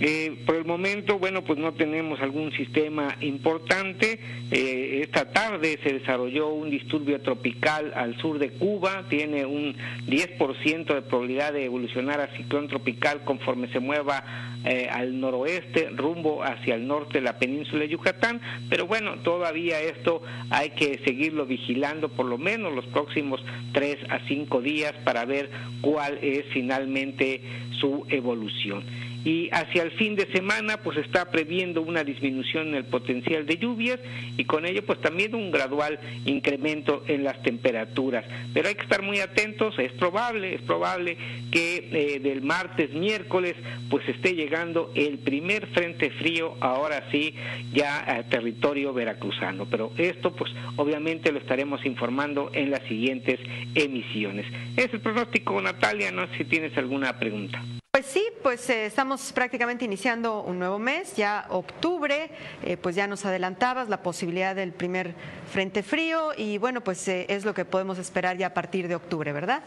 Eh, 0.00 0.42
por 0.44 0.56
el 0.56 0.64
momento, 0.64 1.18
bueno, 1.18 1.42
pues 1.42 1.58
no 1.58 1.72
tenemos 1.72 2.20
algún 2.20 2.50
sistema 2.52 3.16
importante. 3.20 4.18
Eh, 4.50 5.00
esta 5.02 5.30
tarde 5.30 5.78
se 5.82 5.92
desarrolló 5.92 6.48
un 6.48 6.70
disturbio 6.70 7.20
tropical 7.20 7.92
al 7.94 8.16
sur 8.18 8.38
de 8.38 8.50
Cuba, 8.50 9.04
tiene 9.08 9.46
un 9.46 9.76
10% 10.06 10.94
de 10.94 11.02
probabilidad 11.02 11.52
de 11.52 11.64
evolucionar 11.64 12.20
a 12.20 12.36
ciclón 12.36 12.66
tropical 12.66 13.22
conforme 13.24 13.68
se 13.68 13.78
mueva 13.78 14.24
eh, 14.64 14.88
al 14.90 15.20
noroeste, 15.20 15.90
rumbo 15.90 16.42
hacia 16.42 16.74
el 16.74 16.86
norte 16.86 17.18
de 17.18 17.24
la 17.24 17.38
península 17.38 17.82
de 17.82 17.90
Yucatán, 17.90 18.40
pero 18.70 18.86
bueno, 18.86 19.16
todavía 19.18 19.78
esto 19.80 20.22
hay 20.50 20.70
que 20.70 21.00
seguirlo 21.04 21.46
vigilando 21.46 22.08
por 22.08 22.26
lo 22.26 22.38
menos 22.38 22.74
los 22.74 22.86
próximos 22.86 23.44
3 23.72 23.98
a 24.08 24.20
5 24.26 24.62
días 24.62 24.94
para 25.04 25.24
ver 25.24 25.50
cuál 25.82 26.18
es 26.22 26.46
finalmente 26.52 27.42
su 27.78 28.06
evolución 28.08 28.84
y 29.24 29.48
hacia 29.52 29.82
el 29.82 29.92
fin 29.92 30.16
de 30.16 30.26
semana 30.32 30.76
pues 30.78 30.98
está 30.98 31.30
previendo 31.30 31.82
una 31.82 32.04
disminución 32.04 32.68
en 32.68 32.74
el 32.74 32.84
potencial 32.84 33.46
de 33.46 33.56
lluvias 33.56 33.98
y 34.36 34.44
con 34.44 34.66
ello 34.66 34.84
pues 34.84 35.00
también 35.00 35.34
un 35.34 35.50
gradual 35.50 35.98
incremento 36.26 37.02
en 37.08 37.24
las 37.24 37.42
temperaturas. 37.42 38.24
Pero 38.52 38.68
hay 38.68 38.74
que 38.74 38.82
estar 38.82 39.02
muy 39.02 39.20
atentos, 39.20 39.78
es 39.78 39.92
probable, 39.92 40.54
es 40.54 40.62
probable 40.62 41.16
que 41.50 41.88
eh, 41.92 42.20
del 42.20 42.42
martes, 42.42 42.92
miércoles 42.92 43.54
pues 43.88 44.06
esté 44.08 44.34
llegando 44.34 44.92
el 44.94 45.18
primer 45.18 45.66
frente 45.68 46.10
frío 46.10 46.56
ahora 46.60 47.04
sí 47.10 47.34
ya 47.72 48.04
a 48.10 48.22
territorio 48.24 48.92
veracruzano. 48.92 49.66
Pero 49.66 49.92
esto 49.96 50.34
pues 50.34 50.52
obviamente 50.76 51.32
lo 51.32 51.38
estaremos 51.38 51.84
informando 51.86 52.50
en 52.52 52.70
las 52.70 52.82
siguientes 52.82 53.40
emisiones. 53.74 54.46
Es 54.76 54.92
el 54.92 55.00
pronóstico 55.00 55.60
Natalia, 55.60 56.10
no 56.10 56.26
sé 56.28 56.38
si 56.38 56.44
tienes 56.44 56.76
alguna 56.76 57.18
pregunta. 57.18 57.62
Pues 57.94 58.06
sí, 58.06 58.24
pues 58.42 58.68
eh, 58.70 58.86
estamos 58.86 59.32
prácticamente 59.32 59.84
iniciando 59.84 60.42
un 60.42 60.58
nuevo 60.58 60.80
mes, 60.80 61.14
ya 61.14 61.46
octubre, 61.48 62.28
eh, 62.64 62.76
pues 62.76 62.96
ya 62.96 63.06
nos 63.06 63.24
adelantabas 63.24 63.88
la 63.88 64.02
posibilidad 64.02 64.56
del 64.56 64.72
primer 64.72 65.14
frente 65.52 65.84
frío 65.84 66.32
y 66.36 66.58
bueno, 66.58 66.80
pues 66.80 67.06
eh, 67.06 67.24
es 67.28 67.44
lo 67.44 67.54
que 67.54 67.64
podemos 67.64 67.98
esperar 67.98 68.36
ya 68.36 68.48
a 68.48 68.52
partir 68.52 68.88
de 68.88 68.96
octubre, 68.96 69.32
¿verdad? 69.32 69.62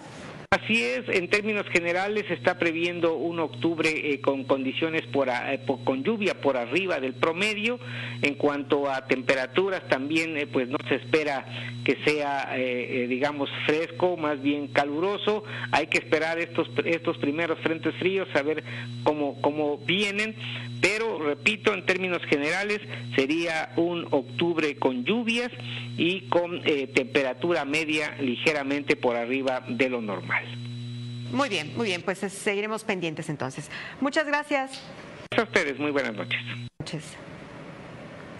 Así 0.50 0.82
es, 0.82 1.04
en 1.10 1.30
términos 1.30 1.66
generales 1.74 2.24
está 2.32 2.58
previendo 2.58 3.18
un 3.18 3.42
octubre 3.42 3.89
eh, 3.89 4.22
con 4.22 4.46
condiciones 4.46 5.01
eh, 5.01 5.60
por, 5.68 5.84
con 5.84 6.06
lluvia 6.06 6.39
por 6.39 6.56
arriba 6.56 7.01
del 7.01 7.16
promedio. 7.16 7.82
En 8.22 8.36
cuanto 8.36 8.89
a 8.89 9.08
temperaturas 9.08 9.86
también 9.89 10.38
eh, 10.38 10.48
pues 10.48 10.70
no 10.70 10.77
se 10.88 10.96
espera 10.96 11.46
que 11.84 11.98
sea 12.06 12.56
digamos 12.56 13.50
fresco, 13.66 14.16
más 14.16 14.42
bien 14.42 14.70
caluroso. 14.70 15.44
Hay 15.72 15.88
que 15.88 15.98
esperar 15.98 16.39
estos 16.39 16.70
estos 16.86 17.18
primeros 17.18 17.60
frentes 17.60 17.94
fríos 17.96 18.30
a 18.34 18.42
ver 18.42 18.63
cómo 19.04 19.42
cómo 19.42 19.77
vienen, 19.80 20.34
pero 20.80 21.07
repito, 21.18 21.74
en 21.74 21.86
términos 21.86 22.22
generales 22.30 22.80
sería 23.16 23.74
un 23.76 24.08
octubre 24.12 24.78
con 24.78 25.04
lluvias 25.04 25.52
y 25.98 26.22
con 26.30 26.62
temperatura 26.94 27.66
media 27.66 28.16
ligeramente 28.20 28.96
por 28.96 29.16
arriba 29.16 29.64
de 29.68 29.90
lo 29.90 30.02
normal. 30.02 30.46
Muy 31.32 31.50
bien, 31.50 31.74
muy 31.76 31.88
bien, 31.88 32.02
pues 32.02 32.20
seguiremos 32.20 32.84
pendientes 32.84 33.30
entonces. 33.30 33.70
Muchas 34.00 34.26
gracias. 34.26 34.82
A 35.38 35.44
ustedes, 35.44 35.78
muy 35.78 35.92
buenas 35.92 36.16
noches. 36.16 36.40
Noches. 36.80 37.04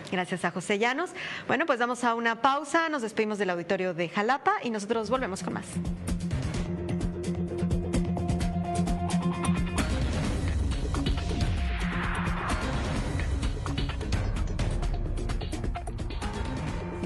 Gracias 0.10 0.46
a 0.46 0.52
José 0.52 0.80
Llanos. 0.80 1.12
Bueno, 1.48 1.66
pues 1.66 1.80
damos 1.80 2.06
a 2.06 2.16
una 2.16 2.42
pausa, 2.42 2.88
nos 2.88 3.02
despedimos 3.02 3.38
del 3.40 3.50
auditorio 3.50 3.94
de 3.94 4.08
Jalapa 4.08 4.54
y 4.64 4.70
nosotros 4.70 5.10
volvemos 5.10 5.44
con 5.44 5.54
más. 5.54 5.66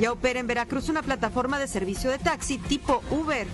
Ya 0.01 0.12
opera 0.12 0.39
en 0.39 0.48
Veracruz 0.48 0.89
una 0.89 1.03
plataforma 1.03 1.60
de 1.60 1.67
servicio 1.67 2.10
de 2.10 2.17
taxi 2.17 2.58
tipo 2.58 3.03
Uber. 3.12 3.46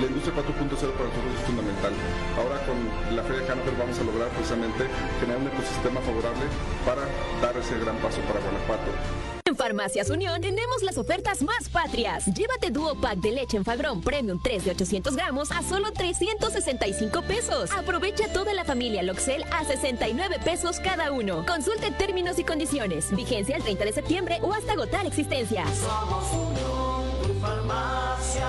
la 0.00 0.06
industria 0.06 0.34
4.0 0.34 0.92
para 0.92 1.08
nosotros 1.10 1.34
es 1.34 1.44
fundamental. 1.44 1.92
Ahora 2.38 2.64
con 2.64 3.16
la 3.16 3.22
Feria 3.24 3.46
Canter 3.48 3.74
vamos 3.76 3.98
a 3.98 4.04
lograr 4.04 4.28
precisamente 4.28 4.86
generar 5.18 5.42
un 5.42 5.48
ecosistema 5.48 6.00
favorable 6.00 6.46
para 6.86 7.02
dar 7.42 7.56
ese 7.58 7.76
gran 7.80 7.96
paso 7.96 8.20
para 8.22 8.38
Guanajuato. 8.38 9.29
En 9.50 9.56
Farmacias 9.56 10.08
Unión 10.10 10.40
tenemos 10.40 10.80
las 10.84 10.96
ofertas 10.96 11.42
más 11.42 11.68
patrias. 11.68 12.24
Llévate 12.26 12.70
Duo 12.70 12.94
Pack 13.00 13.16
de 13.16 13.32
leche 13.32 13.56
en 13.56 13.64
Fabrón 13.64 14.00
Premium 14.00 14.40
3 14.40 14.64
de 14.64 14.70
800 14.70 15.16
gramos 15.16 15.50
a 15.50 15.60
solo 15.64 15.90
365 15.90 17.22
pesos. 17.22 17.72
Aprovecha 17.72 18.32
toda 18.32 18.54
la 18.54 18.64
familia 18.64 19.02
Loxel 19.02 19.42
a 19.50 19.64
69 19.64 20.36
pesos 20.44 20.78
cada 20.78 21.10
uno. 21.10 21.44
Consulte 21.46 21.90
términos 21.90 22.38
y 22.38 22.44
condiciones. 22.44 23.10
Vigencia 23.10 23.56
el 23.56 23.64
30 23.64 23.86
de 23.86 23.92
septiembre 23.92 24.38
o 24.40 24.54
hasta 24.54 24.74
agotar 24.74 25.04
existencias. 25.04 25.68
Somos 25.78 26.32
Unión, 26.32 27.40
farmacia. 27.40 28.46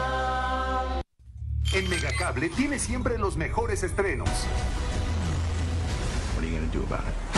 En 1.74 1.90
Megacable 1.90 2.50
tiene 2.50 2.78
siempre 2.78 3.18
los 3.18 3.38
mejores 3.38 3.82
estrenos. 3.82 4.30
do 6.72 6.84
about 6.84 7.02
it. 7.08 7.31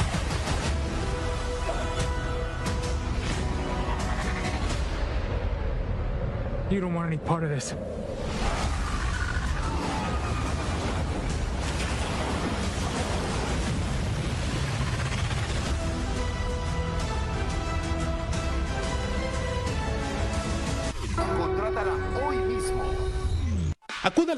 You 6.73 6.81
don't 6.81 6.95
want 6.95 7.05
any 7.05 7.17
part 7.17 7.43
of 7.43 7.51
this. 7.51 7.75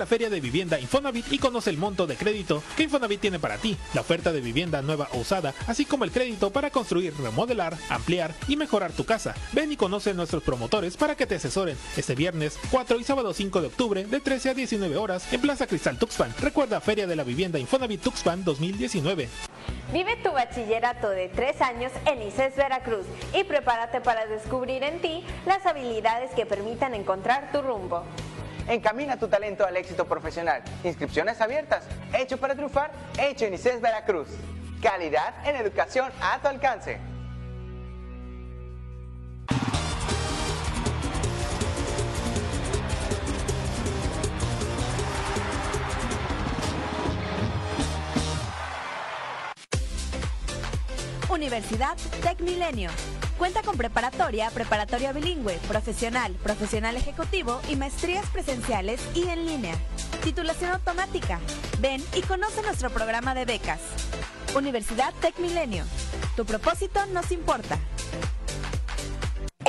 Feria 0.05 0.29
de 0.29 0.39
Vivienda 0.39 0.79
Infonavit 0.79 1.31
y 1.31 1.39
conoce 1.39 1.69
el 1.69 1.77
monto 1.77 2.07
de 2.07 2.15
crédito 2.15 2.63
que 2.75 2.83
Infonavit 2.83 3.21
tiene 3.21 3.39
para 3.39 3.57
ti, 3.57 3.77
la 3.93 4.01
oferta 4.01 4.31
de 4.31 4.41
vivienda 4.41 4.81
nueva 4.81 5.07
o 5.13 5.19
usada, 5.19 5.53
así 5.67 5.85
como 5.85 6.03
el 6.03 6.11
crédito 6.11 6.51
para 6.51 6.69
construir, 6.69 7.13
remodelar, 7.17 7.77
ampliar 7.89 8.33
y 8.47 8.57
mejorar 8.57 8.91
tu 8.91 9.05
casa. 9.05 9.35
Ven 9.53 9.71
y 9.71 9.77
conoce 9.77 10.11
a 10.11 10.13
nuestros 10.13 10.43
promotores 10.43 10.97
para 10.97 11.15
que 11.15 11.25
te 11.25 11.35
asesoren 11.35 11.77
este 11.97 12.15
viernes 12.15 12.57
4 12.71 12.99
y 12.99 13.03
sábado 13.03 13.33
5 13.33 13.61
de 13.61 13.67
octubre 13.67 14.05
de 14.05 14.19
13 14.19 14.49
a 14.49 14.53
19 14.53 14.97
horas 14.97 15.31
en 15.33 15.41
Plaza 15.41 15.67
Cristal 15.67 15.97
Tuxpan. 15.97 16.33
Recuerda 16.39 16.81
Feria 16.81 17.07
de 17.07 17.15
la 17.15 17.23
Vivienda 17.23 17.59
Infonavit 17.59 18.01
Tuxpan 18.01 18.43
2019. 18.43 19.29
Vive 19.93 20.17
tu 20.17 20.31
bachillerato 20.31 21.09
de 21.09 21.29
tres 21.29 21.61
años 21.61 21.91
en 22.05 22.21
ICES 22.21 22.55
Veracruz 22.55 23.05
y 23.33 23.43
prepárate 23.43 24.01
para 24.01 24.25
descubrir 24.25 24.83
en 24.83 24.99
ti 24.99 25.23
las 25.45 25.65
habilidades 25.65 26.31
que 26.31 26.45
permitan 26.45 26.93
encontrar 26.93 27.51
tu 27.51 27.61
rumbo. 27.61 28.03
Encamina 28.67 29.17
tu 29.17 29.27
talento 29.27 29.65
al 29.65 29.77
éxito 29.77 30.05
profesional. 30.05 30.63
Inscripciones 30.83 31.39
abiertas. 31.39 31.83
Hecho 32.13 32.37
para 32.37 32.55
triunfar, 32.55 32.91
hecho 33.17 33.45
en 33.45 33.53
ICES 33.53 33.81
Veracruz. 33.81 34.27
Calidad 34.81 35.33
en 35.47 35.55
educación 35.55 36.11
a 36.21 36.39
tu 36.39 36.47
alcance. 36.47 36.99
Universidad 51.29 51.97
Tec 52.23 52.39
Milenio. 52.39 52.89
Cuenta 53.37 53.61
con 53.63 53.75
preparatoria, 53.75 54.49
preparatoria 54.49 55.11
bilingüe, 55.11 55.59
profesional, 55.67 56.33
profesional 56.41 56.95
ejecutivo 56.95 57.59
y 57.69 57.75
maestrías 57.75 58.25
presenciales 58.29 59.01
y 59.13 59.27
en 59.27 59.45
línea. 59.45 59.75
Titulación 60.23 60.71
automática. 60.71 61.39
Ven 61.79 62.01
y 62.15 62.21
conoce 62.21 62.61
nuestro 62.61 62.89
programa 62.91 63.35
de 63.35 63.43
becas. 63.43 63.81
Universidad 64.55 65.13
Tec 65.19 65.37
Milenio. 65.39 65.83
Tu 66.37 66.45
propósito 66.45 67.05
nos 67.07 67.31
importa. 67.31 67.77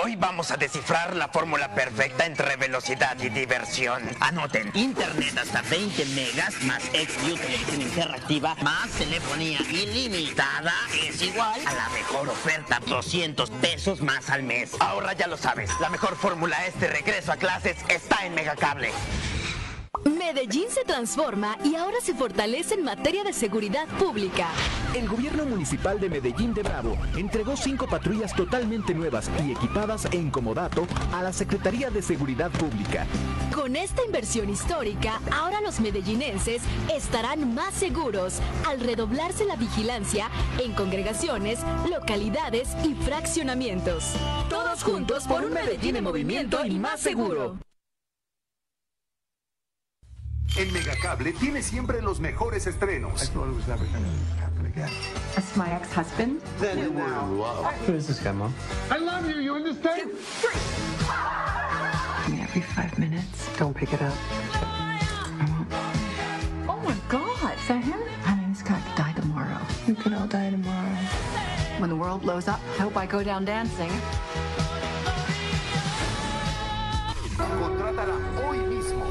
Hoy 0.07 0.15
vamos 0.15 0.53
a 0.53 0.57
descifrar 0.57 1.17
la 1.17 1.27
fórmula 1.27 1.75
perfecta 1.75 2.27
entre 2.27 2.55
velocidad 2.55 3.21
y 3.21 3.29
diversión. 3.29 4.09
Anoten, 4.21 4.71
internet 4.75 5.37
hasta 5.37 5.63
20 5.63 6.05
megas 6.15 6.63
más 6.63 6.81
televisión 6.93 7.81
interactiva 7.81 8.55
más 8.63 8.89
telefonía 8.91 9.59
ilimitada 9.69 10.73
es 11.03 11.21
igual 11.23 11.61
a 11.67 11.75
la 11.75 11.89
mejor 11.89 12.29
oferta, 12.29 12.81
200 12.87 13.51
pesos 13.51 14.01
más 14.01 14.31
al 14.31 14.45
mes. 14.45 14.77
Ahora 14.79 15.13
ya 15.15 15.27
lo 15.27 15.37
sabes, 15.37 15.73
la 15.81 15.91
mejor 15.91 16.15
fórmula 16.15 16.65
este 16.67 16.87
regreso 16.87 17.33
a 17.33 17.37
clases 17.37 17.77
está 17.89 18.25
en 18.25 18.37
Megacable. 18.37 18.93
Medellín 20.05 20.67
se 20.71 20.85
transforma 20.85 21.57
y 21.65 21.75
ahora 21.75 21.97
se 22.03 22.15
fortalece 22.15 22.75
en 22.75 22.85
materia 22.85 23.25
de 23.25 23.33
seguridad 23.33 23.87
pública. 23.99 24.49
El 24.95 25.09
gobierno 25.09 25.45
municipal 25.45 25.99
de 26.01 26.09
Medellín 26.09 26.53
de 26.55 26.63
Bravo 26.63 26.97
entregó 27.17 27.57
cinco 27.57 27.87
patrullas 27.87 28.35
totalmente 28.35 28.95
nuevas 28.95 29.31
y 29.45 29.53
equipadas 29.53 30.07
en 30.13 30.31
comodato 30.31 30.87
a 31.13 31.23
la 31.23 31.33
Secretaría 31.33 31.91
de 31.91 32.03
Seguridad 32.03 32.51
Pública. 32.51 33.07
Con 33.55 33.77
esta 33.77 34.05
inversión 34.05 34.51
histórica, 34.51 35.21
ahora 35.33 35.61
los 35.61 35.81
medellinenses 35.81 36.63
estarán 36.95 37.55
más 37.55 37.75
seguros 37.75 38.41
al 38.67 38.81
redoblarse 38.81 39.45
la 39.45 39.57
vigilancia 39.57 40.29
en 40.59 40.73
congregaciones, 40.73 41.61
localidades 41.91 42.69
y 42.85 42.95
fraccionamientos. 42.95 44.15
Todos 44.49 44.83
juntos 44.83 45.25
por 45.25 45.45
un 45.45 45.53
Medellín 45.53 45.97
en 45.97 46.05
movimiento 46.05 46.65
y 46.65 46.79
más 46.79 47.01
seguro. 47.01 47.59
En 50.55 50.73
Megacable 50.73 51.33
tiene 51.33 51.63
siempre 51.63 52.01
los 52.01 52.19
mejores 52.21 52.67
estrenos. 52.67 53.31
That's 55.35 55.57
my 55.57 55.71
ex-husband. 55.73 56.41
Then 56.59 56.79
you 56.79 56.93
were 56.93 57.05
in 57.05 57.39
love. 57.39 57.67
Who 57.87 57.95
is 57.95 58.07
this 58.07 58.21
guy, 58.21 58.33
Mom? 58.33 58.55
I 58.91 58.99
love 58.99 59.29
you. 59.29 59.41
You 59.41 59.55
understand? 59.55 60.13
Me 62.31 62.41
every 62.41 62.63
five 62.63 62.99
minutes. 62.99 63.49
Don't 63.59 63.75
pick 63.75 63.93
it 63.93 64.01
up. 64.01 64.15
Oh 66.69 66.81
my 66.85 66.97
God, 67.09 67.55
is 67.59 67.69
that 67.69 67.83
him? 67.85 68.01
Honey, 68.23 68.47
this 68.49 68.63
guy 68.63 68.81
could 68.81 68.97
die 68.97 69.13
tomorrow. 69.13 69.61
We 69.87 69.95
could 69.95 70.15
all 70.15 70.27
die 70.27 70.51
tomorrow. 70.51 70.97
When 71.79 71.91
the 71.91 71.97
world 71.97 72.23
blows 72.23 72.49
up, 72.49 72.61
I 72.79 72.83
hope 72.83 72.97
I 72.97 73.07
go 73.07 73.23
down 73.23 73.45
dancing. 73.45 73.91
Contrátala 77.37 78.17
hoy 78.43 78.59
mismo. 78.59 79.06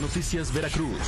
Mega 0.00 0.06
Noticias 0.06 0.52
Veracruz. 0.52 0.98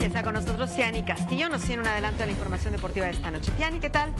Está 0.00 0.22
con 0.22 0.34
nosotros 0.34 0.74
Tiani 0.74 1.02
Castillo, 1.04 1.48
nos 1.48 1.62
tiene 1.62 1.82
un 1.82 1.88
adelanto 1.88 2.20
de 2.20 2.26
la 2.26 2.32
información 2.32 2.72
deportiva 2.72 3.06
de 3.06 3.12
esta 3.12 3.30
noche. 3.30 3.52
Tiani, 3.56 3.78
¿qué 3.78 3.90
tal? 3.90 4.12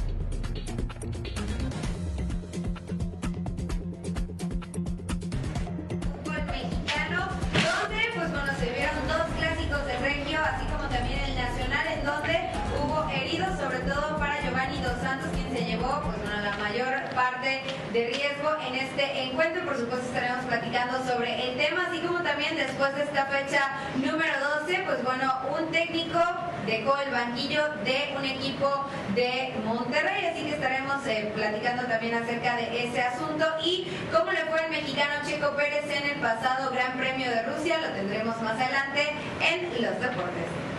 fútbol 6.25 6.45
mexicano, 6.47 7.29
donde 7.53 8.03
pues 8.15 8.31
bueno, 8.31 8.53
se 8.59 8.73
vieron 8.73 9.09
dos 9.09 9.27
clásicos 9.39 9.87
de 9.87 9.99
Regio, 9.99 10.39
así 10.41 10.67
como 10.67 10.89
también 10.89 11.21
el 11.21 11.35
Nacional, 11.35 11.87
en 11.99 12.05
donde 12.05 12.51
hubo 12.79 13.09
heridos, 13.11 13.59
sobre 13.59 13.79
todo 13.81 14.19
para 14.19 14.41
Giovanni 14.43 14.81
Dos 14.81 15.01
Santos, 15.03 15.29
quien 15.35 15.51
se 15.57 15.65
llevó 15.65 16.03
pues 16.05 16.18
parte 17.19 17.63
de 17.93 18.07
riesgo 18.07 18.57
en 18.65 18.77
este 18.77 19.25
encuentro. 19.25 19.65
Por 19.65 19.77
supuesto 19.77 20.07
estaremos 20.07 20.45
platicando 20.45 21.05
sobre 21.05 21.51
el 21.51 21.59
tema, 21.59 21.89
así 21.89 21.99
como 21.99 22.23
también 22.23 22.55
después 22.55 22.95
de 22.95 23.03
esta 23.03 23.27
fecha 23.27 23.73
número 23.97 24.35
12, 24.63 24.85
pues 24.87 25.03
bueno, 25.03 25.35
un 25.59 25.69
técnico 25.73 26.21
dejó 26.65 26.97
el 26.99 27.11
banquillo 27.11 27.71
de 27.83 28.15
un 28.17 28.25
equipo 28.25 28.87
de 29.17 29.53
Monterrey, 29.65 30.27
así 30.27 30.45
que 30.45 30.55
estaremos 30.55 31.05
eh, 31.09 31.33
platicando 31.35 31.83
también 31.87 32.15
acerca 32.15 32.55
de 32.55 32.87
ese 32.87 33.03
asunto 33.03 33.45
y 33.65 33.91
cómo 34.13 34.31
le 34.31 34.45
fue 34.45 34.65
el 34.67 34.71
mexicano 34.71 35.15
Checo 35.27 35.57
Pérez 35.57 35.91
en 35.91 36.11
el 36.11 36.21
pasado 36.21 36.71
Gran 36.71 36.97
Premio 36.97 37.29
de 37.29 37.43
Rusia, 37.43 37.79
lo 37.79 37.89
tendremos 37.95 38.41
más 38.43 38.55
adelante 38.61 39.11
en 39.41 39.83
los 39.83 39.99
deportes. 39.99 40.78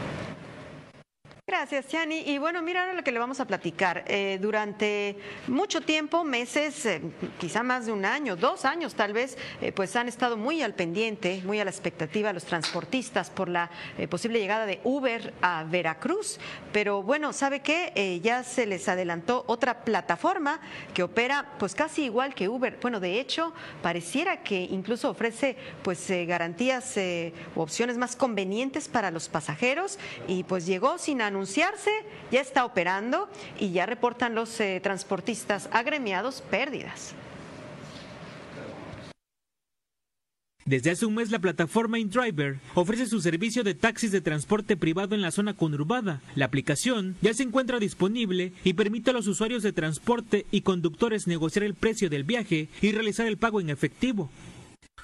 Gracias, 1.49 1.87
Chani. 1.87 2.19
Y 2.27 2.37
bueno, 2.37 2.61
mira 2.61 2.81
ahora 2.81 2.93
lo 2.93 3.03
que 3.03 3.11
le 3.11 3.17
vamos 3.17 3.39
a 3.39 3.45
platicar. 3.45 4.03
Eh, 4.05 4.37
durante 4.39 5.17
mucho 5.47 5.81
tiempo, 5.81 6.23
meses, 6.23 6.85
eh, 6.85 7.01
quizá 7.39 7.63
más 7.63 7.87
de 7.87 7.91
un 7.91 8.05
año, 8.05 8.35
dos 8.35 8.65
años 8.65 8.93
tal 8.93 9.13
vez, 9.13 9.35
eh, 9.59 9.71
pues 9.71 9.95
han 9.95 10.07
estado 10.07 10.37
muy 10.37 10.61
al 10.61 10.75
pendiente, 10.75 11.41
muy 11.43 11.59
a 11.59 11.65
la 11.65 11.71
expectativa 11.71 12.31
los 12.33 12.45
transportistas 12.45 13.31
por 13.31 13.49
la 13.49 13.71
posible 14.11 14.37
llegada 14.37 14.67
de 14.67 14.79
Uber 14.83 15.33
a 15.41 15.63
Veracruz. 15.63 16.39
Pero 16.71 17.01
bueno, 17.01 17.33
¿sabe 17.33 17.61
qué? 17.61 18.19
Ya 18.21 18.43
se 18.43 18.67
les 18.67 18.87
adelantó 18.87 19.43
otra 19.47 19.83
plataforma 19.83 20.59
que 20.93 21.01
opera 21.01 21.53
pues 21.57 21.73
casi 21.73 22.03
igual 22.03 22.35
que 22.35 22.47
Uber. 22.47 22.77
Bueno, 22.79 22.99
de 22.99 23.19
hecho, 23.19 23.53
pareciera 23.81 24.43
que 24.43 24.61
incluso 24.69 25.09
ofrece 25.09 25.57
pues 25.81 26.11
garantías 26.27 26.95
u 27.55 27.61
opciones 27.61 27.97
más 27.97 28.15
convenientes 28.15 28.87
para 28.87 29.09
los 29.09 29.29
pasajeros 29.29 29.97
y 30.27 30.43
pues 30.43 30.67
llegó 30.67 30.99
sin 30.99 31.23
anunciarse, 31.39 31.91
ya 32.31 32.41
está 32.41 32.65
operando 32.65 33.29
y 33.57 33.71
ya 33.71 33.85
reportan 33.85 34.35
los 34.35 34.59
eh, 34.59 34.81
transportistas 34.83 35.69
agremiados 35.71 36.41
pérdidas. 36.41 37.15
Desde 40.65 40.91
hace 40.91 41.05
un 41.05 41.15
mes 41.15 41.31
la 41.31 41.39
plataforma 41.39 41.97
InDriver 41.97 42.59
ofrece 42.75 43.07
su 43.07 43.21
servicio 43.21 43.63
de 43.63 43.73
taxis 43.73 44.11
de 44.11 44.21
transporte 44.21 44.75
privado 44.75 45.15
en 45.15 45.21
la 45.21 45.31
zona 45.31 45.55
conurbada. 45.55 46.21
La 46.35 46.45
aplicación 46.45 47.15
ya 47.21 47.33
se 47.33 47.43
encuentra 47.43 47.79
disponible 47.79 48.51
y 48.65 48.73
permite 48.73 49.09
a 49.09 49.13
los 49.13 49.25
usuarios 49.27 49.63
de 49.63 49.71
transporte 49.71 50.45
y 50.51 50.61
conductores 50.61 51.25
negociar 51.25 51.63
el 51.63 51.73
precio 51.73 52.09
del 52.09 52.25
viaje 52.25 52.67
y 52.81 52.91
realizar 52.91 53.25
el 53.25 53.37
pago 53.37 53.61
en 53.61 53.69
efectivo. 53.69 54.29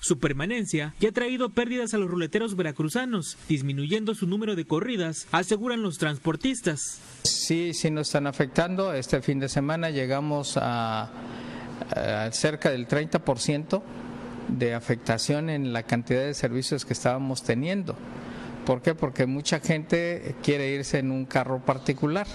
Su 0.06 0.20
permanencia 0.20 0.94
ya 1.00 1.10
ha 1.10 1.12
traído 1.12 1.50
pérdidas 1.50 1.96
a 1.96 1.98
los 1.98 2.08
ruleteros 2.08 2.56
veracruzanos, 2.56 3.40
disminuyendo 3.50 4.14
su 4.14 4.28
número 4.28 4.56
de 4.56 4.64
corridas, 4.64 5.28
aseguran 5.32 5.82
los 5.82 5.98
transportistas. 5.98 7.00
Sí, 7.24 7.74
sí 7.74 7.90
nos 7.90 8.10
están 8.10 8.28
afectando. 8.28 8.94
Este 8.94 9.24
fin 9.24 9.40
de 9.40 9.50
semana 9.50 9.90
llegamos 9.90 10.58
a, 10.58 11.10
a 11.90 12.32
cerca 12.32 12.70
del 12.70 12.88
30% 12.88 13.82
de 14.50 14.76
afectación 14.76 15.50
en 15.50 15.74
la 15.74 15.82
cantidad 15.82 16.22
de 16.22 16.36
servicios 16.36 16.86
que 16.86 16.94
estábamos 16.94 17.42
teniendo. 17.42 17.96
¿Por 18.64 18.84
qué? 18.84 18.94
Porque 18.94 19.26
mucha 19.26 19.60
gente 19.60 20.36
quiere 20.44 20.70
irse 20.70 21.00
en 21.00 21.10
un 21.10 21.26
carro 21.26 21.66
particular 21.66 22.28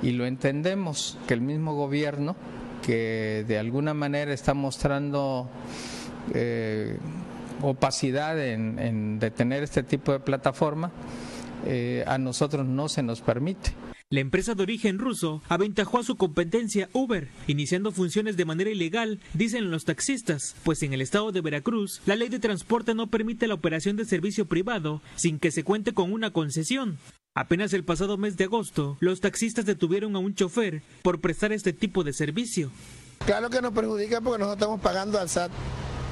y 0.00 0.12
lo 0.12 0.24
entendemos, 0.24 1.18
que 1.28 1.34
el 1.34 1.42
mismo 1.42 1.74
gobierno 1.74 2.36
que 2.82 3.44
de 3.46 3.58
alguna 3.58 3.92
manera 3.92 4.32
está 4.32 4.54
mostrando 4.54 5.50
eh, 6.34 6.98
opacidad 7.62 8.42
en, 8.44 8.78
en, 8.78 9.18
detener 9.18 9.62
este 9.62 9.82
tipo 9.82 10.12
de 10.12 10.20
plataforma, 10.20 10.90
eh, 11.66 12.04
a 12.06 12.18
nosotros 12.18 12.66
no 12.66 12.88
se 12.88 13.02
nos 13.02 13.20
permite. 13.20 13.72
La 14.08 14.20
empresa 14.20 14.54
de 14.54 14.62
origen 14.62 15.00
ruso 15.00 15.42
aventajó 15.48 15.98
a 15.98 16.04
su 16.04 16.14
competencia 16.14 16.88
Uber, 16.92 17.28
iniciando 17.48 17.90
funciones 17.90 18.36
de 18.36 18.44
manera 18.44 18.70
ilegal, 18.70 19.18
dicen 19.34 19.72
los 19.72 19.84
taxistas, 19.84 20.54
pues 20.62 20.84
en 20.84 20.92
el 20.92 21.00
estado 21.00 21.32
de 21.32 21.40
Veracruz 21.40 22.00
la 22.06 22.14
ley 22.14 22.28
de 22.28 22.38
transporte 22.38 22.94
no 22.94 23.08
permite 23.08 23.48
la 23.48 23.54
operación 23.54 23.96
de 23.96 24.04
servicio 24.04 24.46
privado 24.46 25.02
sin 25.16 25.40
que 25.40 25.50
se 25.50 25.64
cuente 25.64 25.92
con 25.92 26.12
una 26.12 26.30
concesión. 26.30 26.98
Apenas 27.34 27.72
el 27.72 27.84
pasado 27.84 28.16
mes 28.16 28.36
de 28.36 28.44
agosto, 28.44 28.96
los 29.00 29.20
taxistas 29.20 29.66
detuvieron 29.66 30.14
a 30.14 30.20
un 30.20 30.36
chofer 30.36 30.82
por 31.02 31.20
prestar 31.20 31.52
este 31.52 31.72
tipo 31.72 32.04
de 32.04 32.12
servicio. 32.12 32.70
Claro 33.26 33.50
que 33.50 33.60
nos 33.60 33.72
perjudica 33.72 34.20
porque 34.20 34.38
nosotros 34.38 34.56
estamos 34.56 34.80
pagando 34.80 35.18
al 35.18 35.28
SAT, 35.28 35.50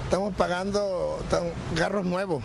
estamos 0.05 0.35
pagando 0.35 1.19
carros 1.77 2.05
nuevos. 2.05 2.43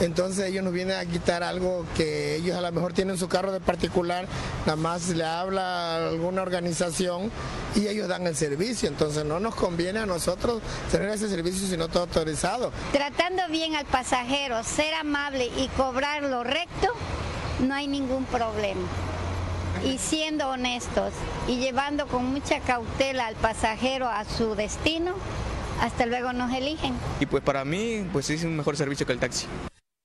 Entonces 0.00 0.46
ellos 0.50 0.62
nos 0.62 0.74
vienen 0.74 0.96
a 0.98 1.06
quitar 1.06 1.42
algo 1.42 1.86
que 1.96 2.36
ellos 2.36 2.54
a 2.56 2.60
lo 2.60 2.70
mejor 2.70 2.92
tienen 2.92 3.16
su 3.16 3.28
carro 3.28 3.50
de 3.50 3.60
particular, 3.60 4.26
nada 4.66 4.76
más 4.76 5.08
le 5.08 5.24
habla 5.24 5.62
a 5.62 6.08
alguna 6.08 6.42
organización 6.42 7.30
y 7.74 7.86
ellos 7.86 8.06
dan 8.06 8.26
el 8.26 8.36
servicio. 8.36 8.88
Entonces 8.88 9.24
no 9.24 9.40
nos 9.40 9.54
conviene 9.54 10.00
a 10.00 10.06
nosotros 10.06 10.60
tener 10.90 11.08
ese 11.08 11.30
servicio 11.30 11.66
si 11.66 11.78
no 11.78 11.86
está 11.86 12.00
autorizado. 12.00 12.72
Tratando 12.92 13.42
bien 13.50 13.74
al 13.74 13.86
pasajero, 13.86 14.62
ser 14.64 14.92
amable 14.94 15.50
y 15.56 15.68
cobrar 15.68 16.22
lo 16.24 16.44
recto, 16.44 16.88
no 17.60 17.74
hay 17.74 17.88
ningún 17.88 18.26
problema. 18.26 18.86
Y 19.82 19.96
siendo 19.96 20.48
honestos 20.50 21.12
y 21.48 21.56
llevando 21.56 22.06
con 22.06 22.24
mucha 22.26 22.60
cautela 22.60 23.26
al 23.26 23.34
pasajero 23.36 24.08
a 24.08 24.24
su 24.24 24.54
destino, 24.54 25.14
hasta 25.80 26.06
luego 26.06 26.32
nos 26.32 26.52
eligen. 26.52 26.94
Y 27.20 27.26
pues 27.26 27.42
para 27.42 27.64
mí, 27.64 28.06
pues 28.12 28.30
es 28.30 28.44
un 28.44 28.56
mejor 28.56 28.76
servicio 28.76 29.06
que 29.06 29.12
el 29.12 29.18
taxi. 29.18 29.46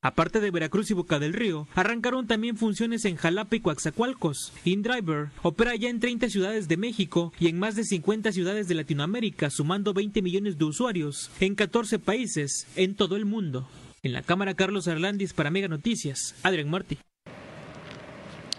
Aparte 0.03 0.39
de 0.39 0.49
Veracruz 0.49 0.89
y 0.89 0.95
Boca 0.95 1.19
del 1.19 1.33
Río, 1.33 1.67
arrancaron 1.75 2.25
también 2.25 2.57
funciones 2.57 3.05
en 3.05 3.17
Jalapa 3.17 3.55
y 3.55 3.59
Coaxacualcos. 3.59 4.51
InDriver 4.65 5.29
opera 5.43 5.75
ya 5.75 5.89
en 5.89 5.99
30 5.99 6.27
ciudades 6.29 6.67
de 6.67 6.75
México 6.75 7.31
y 7.39 7.49
en 7.49 7.59
más 7.59 7.75
de 7.75 7.83
50 7.83 8.31
ciudades 8.31 8.67
de 8.67 8.73
Latinoamérica, 8.73 9.51
sumando 9.51 9.93
20 9.93 10.23
millones 10.23 10.57
de 10.57 10.65
usuarios 10.65 11.29
en 11.39 11.53
14 11.53 11.99
países 11.99 12.65
en 12.75 12.95
todo 12.95 13.15
el 13.15 13.25
mundo. 13.25 13.67
En 14.01 14.13
la 14.13 14.23
cámara 14.23 14.55
Carlos 14.55 14.87
Arlandis 14.87 15.33
para 15.33 15.51
Mega 15.51 15.67
Noticias, 15.67 16.33
Adrián 16.41 16.71
Martí. 16.71 16.97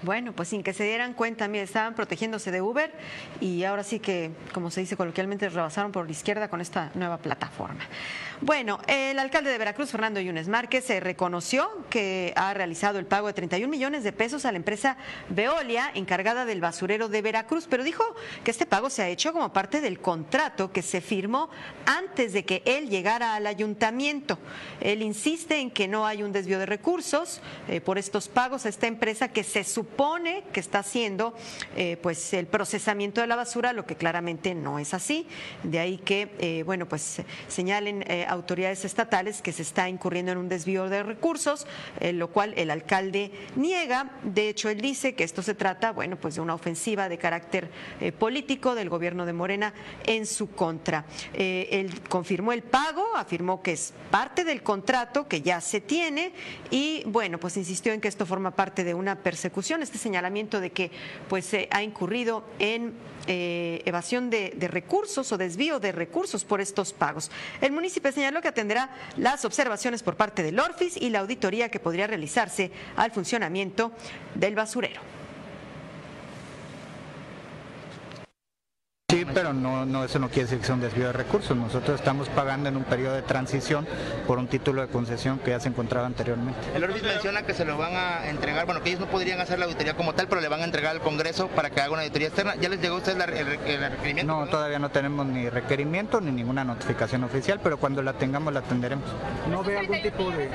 Bueno, 0.02 0.32
pues 0.32 0.48
sin 0.48 0.64
que 0.64 0.72
se 0.72 0.82
dieran 0.82 1.14
cuenta, 1.14 1.46
mira, 1.46 1.62
estaban 1.62 1.94
protegiéndose 1.94 2.50
de 2.50 2.60
Uber 2.60 2.92
y 3.40 3.62
ahora 3.62 3.84
sí 3.84 4.00
que, 4.00 4.32
como 4.52 4.70
se 4.70 4.80
dice 4.80 4.96
coloquialmente, 4.96 5.48
rebasaron 5.48 5.92
por 5.92 6.06
la 6.06 6.10
izquierda 6.10 6.48
con 6.48 6.60
esta 6.60 6.90
nueva 6.94 7.18
plataforma. 7.18 7.84
Bueno, 8.44 8.80
el 8.88 9.20
alcalde 9.20 9.52
de 9.52 9.58
Veracruz, 9.58 9.92
Fernando 9.92 10.18
Yunes 10.18 10.48
Márquez, 10.48 10.84
se 10.84 10.98
reconoció 10.98 11.70
que 11.88 12.32
ha 12.34 12.52
realizado 12.52 12.98
el 12.98 13.06
pago 13.06 13.28
de 13.28 13.34
31 13.34 13.70
millones 13.70 14.02
de 14.02 14.10
pesos 14.10 14.44
a 14.44 14.50
la 14.50 14.56
empresa 14.56 14.96
Veolia, 15.28 15.92
encargada 15.94 16.44
del 16.44 16.60
basurero 16.60 17.08
de 17.08 17.22
Veracruz, 17.22 17.68
pero 17.70 17.84
dijo 17.84 18.02
que 18.42 18.50
este 18.50 18.66
pago 18.66 18.90
se 18.90 19.02
ha 19.02 19.08
hecho 19.08 19.32
como 19.32 19.52
parte 19.52 19.80
del 19.80 20.00
contrato 20.00 20.72
que 20.72 20.82
se 20.82 21.00
firmó 21.00 21.50
antes 21.86 22.32
de 22.32 22.44
que 22.44 22.64
él 22.66 22.88
llegara 22.90 23.36
al 23.36 23.46
ayuntamiento. 23.46 24.40
Él 24.80 25.02
insiste 25.02 25.60
en 25.60 25.70
que 25.70 25.86
no 25.86 26.04
hay 26.04 26.24
un 26.24 26.32
desvío 26.32 26.58
de 26.58 26.66
recursos 26.66 27.40
eh, 27.68 27.80
por 27.80 27.96
estos 27.96 28.26
pagos 28.26 28.66
a 28.66 28.70
esta 28.70 28.88
empresa 28.88 29.28
que 29.28 29.44
se 29.44 29.62
supone 29.62 30.42
que 30.52 30.58
está 30.58 30.80
haciendo 30.80 31.32
eh, 31.76 31.96
pues 32.02 32.34
el 32.34 32.48
procesamiento 32.48 33.20
de 33.20 33.28
la 33.28 33.36
basura, 33.36 33.72
lo 33.72 33.86
que 33.86 33.94
claramente 33.94 34.52
no 34.56 34.80
es 34.80 34.94
así. 34.94 35.28
De 35.62 35.78
ahí 35.78 35.98
que, 35.98 36.34
eh, 36.40 36.64
bueno, 36.66 36.88
pues 36.88 37.22
señalen 37.46 38.02
autoridades 38.32 38.84
estatales 38.84 39.42
que 39.42 39.52
se 39.52 39.62
está 39.62 39.88
incurriendo 39.88 40.32
en 40.32 40.38
un 40.38 40.48
desvío 40.48 40.88
de 40.88 41.02
recursos, 41.02 41.66
eh, 42.00 42.12
lo 42.12 42.28
cual 42.28 42.54
el 42.56 42.70
alcalde 42.70 43.30
niega. 43.56 44.10
De 44.22 44.48
hecho, 44.48 44.68
él 44.68 44.80
dice 44.80 45.14
que 45.14 45.24
esto 45.24 45.42
se 45.42 45.54
trata, 45.54 45.92
bueno, 45.92 46.16
pues 46.16 46.34
de 46.34 46.40
una 46.40 46.54
ofensiva 46.54 47.08
de 47.08 47.18
carácter 47.18 47.70
eh, 48.00 48.12
político 48.12 48.74
del 48.74 48.88
gobierno 48.88 49.26
de 49.26 49.32
Morena 49.32 49.74
en 50.06 50.26
su 50.26 50.50
contra. 50.50 51.04
Eh, 51.34 51.68
él 51.70 52.00
confirmó 52.08 52.52
el 52.52 52.62
pago, 52.62 53.04
afirmó 53.16 53.62
que 53.62 53.72
es 53.72 53.92
parte 54.10 54.44
del 54.44 54.62
contrato 54.62 55.28
que 55.28 55.42
ya 55.42 55.60
se 55.60 55.80
tiene 55.80 56.32
y, 56.70 57.02
bueno, 57.06 57.38
pues 57.38 57.56
insistió 57.56 57.92
en 57.92 58.00
que 58.00 58.08
esto 58.08 58.26
forma 58.26 58.52
parte 58.52 58.84
de 58.84 58.94
una 58.94 59.16
persecución, 59.16 59.82
este 59.82 59.98
señalamiento 59.98 60.60
de 60.60 60.72
que 60.72 60.90
pues 61.28 61.44
se 61.44 61.68
ha 61.70 61.82
incurrido 61.82 62.44
en 62.58 62.94
evasión 63.26 64.30
de, 64.30 64.52
de, 64.56 64.68
recursos 64.68 65.30
o 65.32 65.38
desvío 65.38 65.78
de 65.78 65.92
recursos 65.92 66.44
por 66.44 66.60
estos 66.60 66.92
pagos. 66.92 67.30
El 67.60 67.72
municipio 67.72 68.12
señaló 68.12 68.40
que 68.40 68.48
atenderá 68.48 68.90
las 69.16 69.44
observaciones 69.44 70.02
por 70.02 70.16
parte 70.16 70.42
del 70.42 70.58
ORFIS 70.58 70.96
y 70.96 71.10
la 71.10 71.20
auditoría 71.20 71.68
que 71.68 71.80
podría 71.80 72.06
realizarse 72.06 72.70
al 72.96 73.12
funcionamiento 73.12 73.92
del 74.34 74.54
basurero. 74.54 75.21
Pero 79.34 79.52
no, 79.52 79.84
no, 79.84 80.04
eso 80.04 80.18
no 80.18 80.28
quiere 80.28 80.44
decir 80.44 80.58
que 80.58 80.66
sea 80.66 80.74
un 80.74 80.80
desvío 80.80 81.06
de 81.06 81.12
recursos. 81.12 81.56
Nosotros 81.56 82.00
estamos 82.00 82.28
pagando 82.28 82.68
en 82.68 82.76
un 82.76 82.84
periodo 82.84 83.14
de 83.14 83.22
transición 83.22 83.86
por 84.26 84.38
un 84.38 84.46
título 84.48 84.82
de 84.82 84.88
concesión 84.88 85.38
que 85.38 85.50
ya 85.50 85.60
se 85.60 85.68
encontraba 85.68 86.06
anteriormente. 86.06 86.60
El 86.74 86.84
Orbis 86.84 87.02
menciona 87.02 87.42
que 87.42 87.54
se 87.54 87.64
lo 87.64 87.76
van 87.76 87.94
a 87.94 88.28
entregar, 88.28 88.66
bueno, 88.66 88.82
que 88.82 88.90
ellos 88.90 89.00
no 89.00 89.06
podrían 89.06 89.40
hacer 89.40 89.58
la 89.58 89.66
auditoría 89.66 89.94
como 89.94 90.14
tal, 90.14 90.28
pero 90.28 90.40
le 90.40 90.48
van 90.48 90.60
a 90.60 90.64
entregar 90.64 90.92
al 90.92 91.00
Congreso 91.00 91.48
para 91.48 91.70
que 91.70 91.80
haga 91.80 91.92
una 91.92 92.02
auditoría 92.02 92.28
externa. 92.28 92.54
¿Ya 92.56 92.68
les 92.68 92.80
llegó 92.80 92.96
a 92.96 92.98
ustedes 92.98 93.18
la, 93.18 93.24
el, 93.24 93.48
el, 93.48 93.90
requerimiento? 93.90 94.32
No, 94.32 94.46
todavía 94.46 94.78
no 94.78 94.90
tenemos 94.90 95.26
ni 95.26 95.48
requerimiento 95.48 96.20
ni 96.20 96.32
ninguna 96.32 96.64
notificación 96.64 97.24
oficial, 97.24 97.60
pero 97.62 97.78
cuando 97.78 98.02
la 98.02 98.14
tengamos 98.14 98.52
la 98.52 98.60
atenderemos. 98.60 99.04
No 99.50 99.62
veo 99.62 99.78
algún 99.78 100.02
tipo 100.02 100.30
de... 100.30 100.50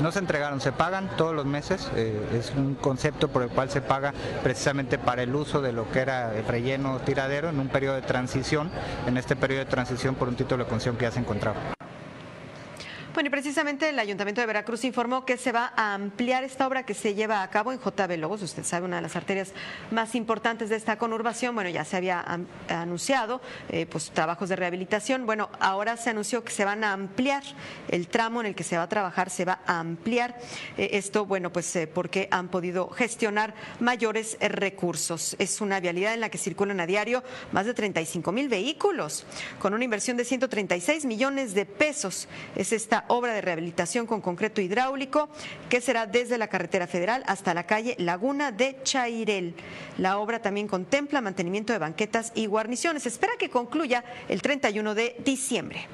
No 0.00 0.12
se 0.12 0.18
entregaron, 0.18 0.60
se 0.60 0.72
pagan 0.72 1.08
todos 1.16 1.34
los 1.34 1.46
meses. 1.46 1.90
Eh, 1.96 2.20
es 2.34 2.52
un 2.56 2.74
concepto 2.74 3.28
por 3.28 3.42
el 3.42 3.48
cual 3.48 3.70
se 3.70 3.80
paga 3.80 4.12
precisamente 4.42 4.98
para 4.98 5.22
el 5.22 5.34
uso 5.34 5.62
de 5.62 5.72
lo 5.72 5.90
que 5.90 6.00
era 6.00 6.34
el 6.36 6.44
relleno 6.44 6.98
tiradero 7.00 7.48
en 7.48 7.58
un 7.58 7.68
periodo 7.68 7.94
de 7.94 8.02
transición, 8.02 8.70
en 9.06 9.16
este 9.16 9.36
periodo 9.36 9.64
de 9.64 9.70
transición 9.70 10.14
por 10.14 10.28
un 10.28 10.36
título 10.36 10.64
de 10.64 10.70
concesión 10.70 10.96
que 10.96 11.04
ya 11.04 11.12
se 11.12 11.20
encontraba. 11.20 11.56
Bueno, 13.16 13.28
y 13.28 13.30
precisamente 13.30 13.88
el 13.88 13.98
Ayuntamiento 13.98 14.42
de 14.42 14.46
Veracruz 14.46 14.84
informó 14.84 15.24
que 15.24 15.38
se 15.38 15.50
va 15.50 15.72
a 15.74 15.94
ampliar 15.94 16.44
esta 16.44 16.66
obra 16.66 16.82
que 16.82 16.92
se 16.92 17.14
lleva 17.14 17.42
a 17.42 17.48
cabo 17.48 17.72
en 17.72 17.80
JB 17.80 18.18
Logos, 18.18 18.42
usted 18.42 18.62
sabe, 18.62 18.84
una 18.84 18.96
de 18.96 19.02
las 19.02 19.16
arterias 19.16 19.54
más 19.90 20.14
importantes 20.14 20.68
de 20.68 20.76
esta 20.76 20.98
conurbación. 20.98 21.54
Bueno, 21.54 21.70
ya 21.70 21.86
se 21.86 21.96
había 21.96 22.22
anunciado, 22.68 23.40
eh, 23.70 23.86
pues 23.86 24.10
trabajos 24.10 24.50
de 24.50 24.56
rehabilitación. 24.56 25.24
Bueno, 25.24 25.48
ahora 25.60 25.96
se 25.96 26.10
anunció 26.10 26.44
que 26.44 26.52
se 26.52 26.66
van 26.66 26.84
a 26.84 26.92
ampliar 26.92 27.42
el 27.88 28.06
tramo 28.08 28.40
en 28.40 28.48
el 28.48 28.54
que 28.54 28.64
se 28.64 28.76
va 28.76 28.82
a 28.82 28.88
trabajar, 28.90 29.30
se 29.30 29.46
va 29.46 29.60
a 29.64 29.78
ampliar 29.78 30.36
eh, 30.76 30.90
esto, 30.92 31.24
bueno, 31.24 31.50
pues 31.50 31.74
eh, 31.74 31.86
porque 31.86 32.28
han 32.30 32.48
podido 32.48 32.90
gestionar 32.90 33.54
mayores 33.80 34.36
recursos. 34.42 35.36
Es 35.38 35.62
una 35.62 35.80
vialidad 35.80 36.12
en 36.12 36.20
la 36.20 36.28
que 36.28 36.36
circulan 36.36 36.80
a 36.80 36.86
diario 36.86 37.24
más 37.52 37.64
de 37.64 37.72
35 37.72 38.30
mil 38.30 38.50
vehículos, 38.50 39.24
con 39.58 39.72
una 39.72 39.84
inversión 39.84 40.18
de 40.18 40.26
136 40.26 41.06
millones 41.06 41.54
de 41.54 41.64
pesos. 41.64 42.28
Es 42.54 42.74
esta 42.74 43.05
obra 43.08 43.34
de 43.34 43.40
rehabilitación 43.40 44.06
con 44.06 44.20
concreto 44.20 44.60
hidráulico 44.60 45.28
que 45.68 45.80
será 45.80 46.06
desde 46.06 46.38
la 46.38 46.48
carretera 46.48 46.86
federal 46.86 47.22
hasta 47.26 47.54
la 47.54 47.66
calle 47.66 47.94
Laguna 47.98 48.52
de 48.52 48.78
Chairel. 48.82 49.54
La 49.98 50.18
obra 50.18 50.40
también 50.40 50.68
contempla 50.68 51.20
mantenimiento 51.20 51.72
de 51.72 51.78
banquetas 51.78 52.32
y 52.34 52.46
guarniciones. 52.46 53.06
Espera 53.06 53.32
que 53.38 53.50
concluya 53.50 54.04
el 54.28 54.42
31 54.42 54.94
de 54.94 55.16
diciembre. 55.24 55.86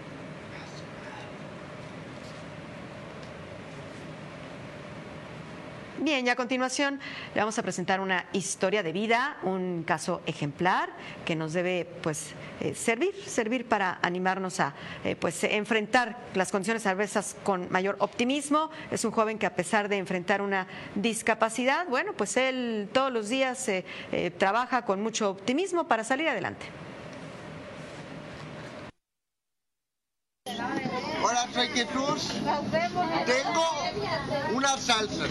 Bien, 6.02 6.26
y 6.26 6.30
a 6.30 6.34
continuación 6.34 6.98
le 7.32 7.40
vamos 7.40 7.56
a 7.60 7.62
presentar 7.62 8.00
una 8.00 8.26
historia 8.32 8.82
de 8.82 8.90
vida, 8.90 9.36
un 9.44 9.84
caso 9.84 10.20
ejemplar 10.26 10.90
que 11.24 11.36
nos 11.36 11.52
debe 11.52 11.86
pues 12.02 12.32
eh, 12.58 12.74
servir, 12.74 13.14
servir 13.24 13.68
para 13.68 14.00
animarnos 14.02 14.58
a 14.58 14.74
eh, 15.04 15.14
pues 15.14 15.44
enfrentar 15.44 16.18
las 16.34 16.50
condiciones 16.50 16.86
adversas 16.86 17.36
con 17.44 17.70
mayor 17.70 17.94
optimismo. 18.00 18.72
Es 18.90 19.04
un 19.04 19.12
joven 19.12 19.38
que 19.38 19.46
a 19.46 19.54
pesar 19.54 19.88
de 19.88 19.98
enfrentar 19.98 20.42
una 20.42 20.66
discapacidad, 20.96 21.86
bueno, 21.86 22.14
pues 22.14 22.36
él 22.36 22.88
todos 22.92 23.12
los 23.12 23.28
días 23.28 23.68
eh, 23.68 23.84
trabaja 24.38 24.84
con 24.84 25.00
mucho 25.00 25.30
optimismo 25.30 25.86
para 25.86 26.02
salir 26.02 26.28
adelante. 26.28 26.66
Jesús, 31.74 32.32
tengo 33.26 34.54
unas 34.54 34.80
salsas, 34.80 35.30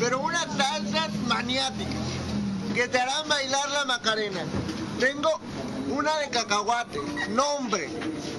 pero 0.00 0.20
unas 0.20 0.46
salsas 0.56 1.14
maniáticas 1.26 1.94
que 2.74 2.88
te 2.88 2.98
harán 2.98 3.28
bailar 3.28 3.70
la 3.70 3.84
Macarena. 3.84 4.44
Tengo 5.00 5.30
una 5.90 6.16
de 6.18 6.28
cacahuate. 6.28 6.98
Nombre. 7.30 7.88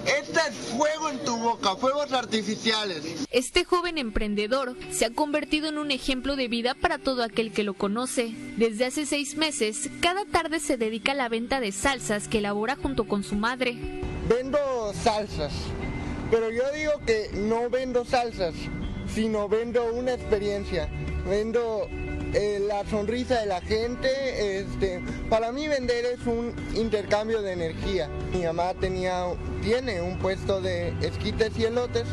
Este 0.06 0.40
es 0.50 0.56
fuego 0.78 1.10
en 1.10 1.20
tu 1.24 1.38
boca, 1.38 1.76
fuegos 1.76 2.12
artificiales. 2.14 3.28
Este 3.32 3.66
joven 3.66 3.98
emprendedor 3.98 4.76
se 4.92 5.06
ha 5.06 5.10
convertido 5.10 5.68
en 5.68 5.78
un 5.78 5.92
ejemplo 5.92 6.36
de 6.36 6.48
vida 6.48 6.76
para 6.76 6.98
todo 6.98 7.24
aquel 7.24 7.52
que 7.52 7.64
lo 7.64 7.74
conoce. 7.74 8.34
Desde 8.58 8.86
hace 8.86 9.06
seis 9.06 9.36
meses, 9.36 9.90
cada 10.02 10.26
tarde 10.26 10.60
se 10.60 10.78
dedica 10.78 11.12
a 11.12 11.16
la 11.16 11.30
venta 11.30 11.60
de 11.60 11.72
salsas 11.72 12.28
que 12.28 12.40
elabora 12.40 12.76
junto 12.76 13.08
con 13.08 13.24
su 13.24 13.36
madre. 13.36 13.76
Vendo 14.30 14.58
salsas, 15.04 15.54
pero 16.30 16.52
yo 16.52 16.64
digo 16.74 16.92
que 17.06 17.30
no 17.34 17.70
vendo 17.70 18.06
salsas, 18.06 18.54
sino 19.14 19.48
vendo 19.48 19.86
una 19.94 20.14
experiencia. 20.14 20.88
Vendo 21.28 21.88
eh, 22.34 22.60
la 22.68 22.86
sonrisa 22.86 23.40
de 23.40 23.46
la 23.46 23.62
gente. 23.62 24.60
Este, 24.60 25.02
para 25.30 25.52
mí 25.52 25.68
vender 25.68 26.06
es 26.06 26.26
un 26.26 26.54
intercambio 26.76 27.42
de 27.42 27.54
energía. 27.54 28.10
Mi 28.34 28.44
mamá 28.44 28.74
tenía, 28.80 29.26
tiene 29.62 30.02
un 30.02 30.18
puesto 30.20 30.62
de 30.62 30.90
esquites 31.02 31.58
y 31.58 31.66
elotes 31.66 32.06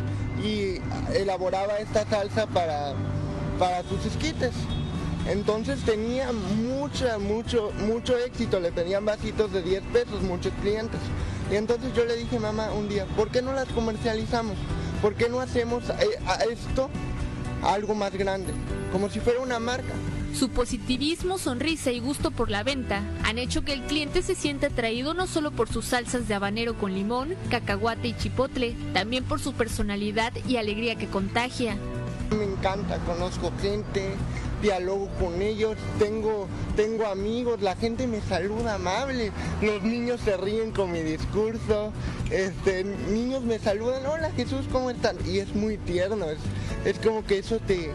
y 0.42 0.80
elaboraba 1.14 1.78
esta 1.78 2.06
salsa 2.06 2.46
para, 2.46 2.94
para 3.58 3.82
sus 3.84 4.06
esquites. 4.06 4.52
Entonces 5.26 5.80
tenía 5.84 6.32
mucha, 6.32 7.18
mucho, 7.18 7.72
mucho 7.86 8.16
éxito. 8.18 8.60
Le 8.60 8.72
pedían 8.72 9.04
vasitos 9.04 9.52
de 9.52 9.62
10 9.62 9.82
pesos, 9.92 10.22
muchos 10.22 10.52
clientes. 10.60 11.00
Y 11.50 11.56
entonces 11.56 11.92
yo 11.94 12.04
le 12.04 12.16
dije, 12.16 12.38
mamá, 12.38 12.70
un 12.72 12.88
día, 12.88 13.06
¿por 13.16 13.30
qué 13.30 13.42
no 13.42 13.52
las 13.52 13.68
comercializamos? 13.68 14.56
¿Por 15.04 15.16
qué 15.16 15.28
no 15.28 15.40
hacemos 15.40 15.84
eh, 15.90 16.18
esto 16.50 16.88
algo 17.62 17.94
más 17.94 18.14
grande? 18.14 18.54
Como 18.90 19.10
si 19.10 19.20
fuera 19.20 19.38
una 19.40 19.58
marca. 19.60 19.92
Su 20.32 20.48
positivismo, 20.48 21.36
sonrisa 21.36 21.92
y 21.92 22.00
gusto 22.00 22.30
por 22.30 22.48
la 22.48 22.62
venta 22.62 23.02
han 23.22 23.36
hecho 23.36 23.66
que 23.66 23.74
el 23.74 23.82
cliente 23.82 24.22
se 24.22 24.34
sienta 24.34 24.68
atraído 24.68 25.12
no 25.12 25.26
solo 25.26 25.50
por 25.50 25.68
sus 25.68 25.84
salsas 25.84 26.26
de 26.26 26.32
habanero 26.32 26.78
con 26.78 26.94
limón, 26.94 27.34
cacahuate 27.50 28.08
y 28.08 28.16
chipotle, 28.16 28.74
también 28.94 29.24
por 29.24 29.40
su 29.40 29.52
personalidad 29.52 30.32
y 30.48 30.56
alegría 30.56 30.96
que 30.96 31.06
contagia. 31.06 31.76
Me 32.30 32.44
encanta, 32.44 32.96
conozco 33.00 33.52
gente, 33.60 34.14
dialogo 34.64 35.10
con 35.20 35.42
ellos, 35.42 35.76
tengo, 35.98 36.48
tengo 36.74 37.06
amigos, 37.06 37.60
la 37.60 37.76
gente 37.76 38.06
me 38.06 38.22
saluda 38.22 38.76
amable, 38.76 39.30
los 39.60 39.82
niños 39.82 40.22
se 40.22 40.38
ríen 40.38 40.72
con 40.72 40.90
mi 40.90 41.00
discurso, 41.00 41.92
este, 42.30 42.82
niños 42.82 43.42
me 43.42 43.58
saludan, 43.58 44.06
hola 44.06 44.30
Jesús, 44.30 44.64
¿cómo 44.72 44.88
están? 44.88 45.18
Y 45.26 45.40
es 45.40 45.54
muy 45.54 45.76
tierno, 45.76 46.30
es, 46.30 46.38
es 46.86 46.98
como 46.98 47.26
que 47.26 47.38
eso 47.38 47.58
te, 47.58 47.90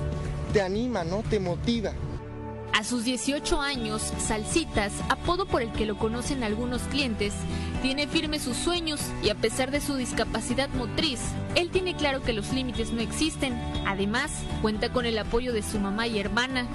te 0.53 0.61
anima, 0.61 1.03
¿no? 1.03 1.23
Te 1.23 1.39
motiva. 1.39 1.91
A 2.73 2.83
sus 2.83 3.03
18 3.03 3.61
años, 3.61 4.13
Salsitas, 4.19 4.93
apodo 5.09 5.45
por 5.45 5.61
el 5.61 5.71
que 5.71 5.85
lo 5.85 5.97
conocen 5.97 6.43
algunos 6.43 6.83
clientes, 6.83 7.33
tiene 7.81 8.07
firmes 8.07 8.43
sus 8.43 8.55
sueños 8.55 9.01
y 9.23 9.29
a 9.29 9.35
pesar 9.35 9.71
de 9.71 9.81
su 9.81 9.95
discapacidad 9.95 10.69
motriz, 10.69 11.19
él 11.55 11.69
tiene 11.71 11.95
claro 11.95 12.21
que 12.21 12.33
los 12.33 12.53
límites 12.53 12.91
no 12.91 13.01
existen. 13.01 13.53
Además, 13.85 14.31
cuenta 14.61 14.93
con 14.93 15.05
el 15.05 15.17
apoyo 15.17 15.51
de 15.51 15.63
su 15.63 15.79
mamá 15.79 16.07
y 16.07 16.19
hermana. 16.19 16.67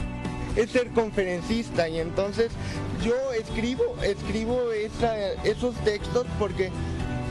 Es 0.57 0.71
ser 0.71 0.91
conferencista 0.91 1.89
y 1.89 1.99
entonces 1.99 2.53
yo 3.05 3.15
escribo, 3.33 3.83
escribo 4.03 4.73
esos 4.73 5.75
textos 5.85 6.27
porque 6.39 6.71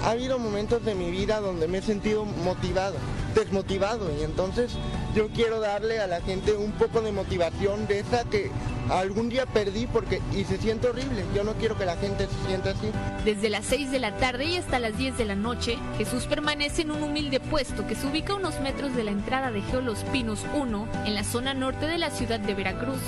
ha 0.04 0.12
habido 0.12 0.39
momentos 0.39 0.84
de 0.84 0.95
mi 0.95 1.12
vida 1.12 1.39
donde 1.39 1.67
me 1.67 1.78
he 1.78 1.82
sentido 1.82 2.26
motivado, 2.26 2.95
desmotivado 3.36 4.10
y 4.17 4.24
entonces 4.24 4.72
yo 5.15 5.30
quiero 5.30 5.60
darle 5.60 6.00
a 6.00 6.08
la 6.08 6.22
gente 6.22 6.54
un 6.54 6.72
poco 6.72 7.02
de 7.02 7.12
motivación 7.12 7.88
de 7.88 8.00
esa 8.00 8.24
que 8.26 8.52
algún 8.89 9.30
día 9.30 9.46
perdí 9.46 9.88
porque 9.88 10.22
y 10.34 10.43
se 10.43 10.58
siente 10.58 10.88
horrible. 10.88 11.24
Yo 11.36 11.43
no 11.43 11.54
quiero 11.54 11.78
que 11.78 11.86
la 11.86 11.96
gente 11.98 12.28
se 12.28 12.48
sienta 12.48 12.72
así. 12.72 12.91
Desde 13.24 13.50
las 13.50 13.65
6 13.65 13.91
de 13.91 14.00
la 14.00 14.17
tarde 14.17 14.46
y 14.46 14.58
hasta 14.58 14.80
las 14.80 14.98
10 14.98 15.17
de 15.17 15.26
la 15.26 15.36
noche, 15.36 15.78
Jesús 15.98 16.26
permanece 16.26 16.82
en 16.82 16.91
un 16.91 17.04
humilde 17.04 17.39
puesto 17.39 17.88
que 17.88 17.96
se 17.96 18.08
ubica 18.08 18.34
a 18.34 18.38
unos 18.38 18.60
metros 18.60 18.96
de 18.96 19.04
la 19.04 19.12
entrada 19.12 19.52
de 19.52 19.62
Geolos 19.62 20.00
Pinos 20.12 20.39
1 20.56 20.88
en 21.06 21.15
la 21.15 21.24
zona 21.24 21.54
norte 21.54 21.86
de 21.86 21.98
la 21.98 22.10
ciudad 22.10 22.39
de 22.39 22.54
Veracruz. 22.54 23.00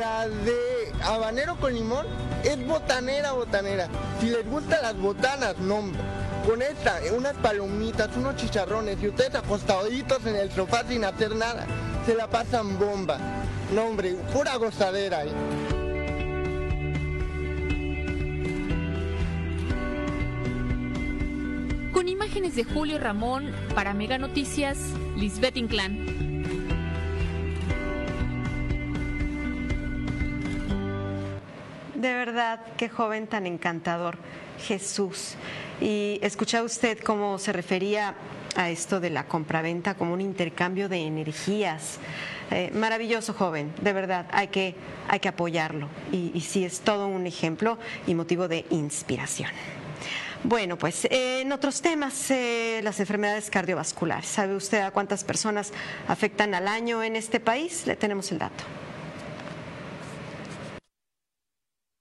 La 0.00 0.28
de 0.28 0.92
habanero 1.04 1.56
con 1.56 1.72
limón 1.72 2.06
es 2.44 2.66
botanera, 2.66 3.32
botanera. 3.32 3.88
Si 4.20 4.28
les 4.28 4.48
gustan 4.48 4.82
las 4.82 4.96
botanas, 4.96 5.56
no 5.58 5.82
con 6.48 6.62
esta, 6.62 6.98
unas 7.14 7.34
palomitas, 7.34 8.08
unos 8.16 8.34
chicharrones 8.36 8.96
y 9.02 9.08
ustedes 9.08 9.34
acostaditos 9.34 10.24
en 10.24 10.34
el 10.34 10.50
sofá 10.50 10.82
sin 10.88 11.04
hacer 11.04 11.36
nada, 11.36 11.66
se 12.06 12.14
la 12.14 12.26
pasan 12.26 12.78
bomba. 12.78 13.18
No, 13.74 13.84
hombre, 13.84 14.14
pura 14.32 14.56
gozadera. 14.56 15.18
ahí. 15.18 15.30
Con 21.92 22.08
imágenes 22.08 22.56
de 22.56 22.64
Julio 22.64 22.98
Ramón, 22.98 23.52
para 23.74 23.92
Mega 23.92 24.16
Noticias, 24.16 24.78
Lisbeth 25.18 25.58
Inclán. 25.58 25.98
De 31.94 32.14
verdad, 32.14 32.60
qué 32.78 32.88
joven 32.88 33.26
tan 33.26 33.46
encantador, 33.46 34.16
Jesús. 34.66 35.36
Y 35.80 36.18
escucha 36.22 36.62
usted 36.62 36.98
cómo 36.98 37.38
se 37.38 37.52
refería 37.52 38.14
a 38.56 38.70
esto 38.70 39.00
de 39.00 39.10
la 39.10 39.26
compraventa 39.26 39.94
como 39.94 40.12
un 40.12 40.20
intercambio 40.20 40.88
de 40.88 40.98
energías. 40.98 41.98
Eh, 42.50 42.70
maravilloso 42.74 43.34
joven, 43.34 43.72
de 43.82 43.92
verdad, 43.92 44.26
hay 44.32 44.48
que, 44.48 44.74
hay 45.08 45.20
que 45.20 45.28
apoyarlo. 45.28 45.88
Y, 46.10 46.32
y 46.34 46.40
sí 46.40 46.64
es 46.64 46.80
todo 46.80 47.06
un 47.06 47.26
ejemplo 47.26 47.78
y 48.06 48.14
motivo 48.14 48.48
de 48.48 48.64
inspiración. 48.70 49.50
Bueno, 50.44 50.78
pues 50.78 51.06
en 51.10 51.50
otros 51.52 51.82
temas, 51.82 52.30
eh, 52.30 52.80
las 52.84 53.00
enfermedades 53.00 53.50
cardiovasculares. 53.50 54.26
¿Sabe 54.26 54.54
usted 54.54 54.80
a 54.80 54.92
cuántas 54.92 55.24
personas 55.24 55.72
afectan 56.06 56.54
al 56.54 56.68
año 56.68 57.02
en 57.02 57.16
este 57.16 57.40
país? 57.40 57.86
Le 57.86 57.96
tenemos 57.96 58.30
el 58.30 58.38
dato. 58.38 58.64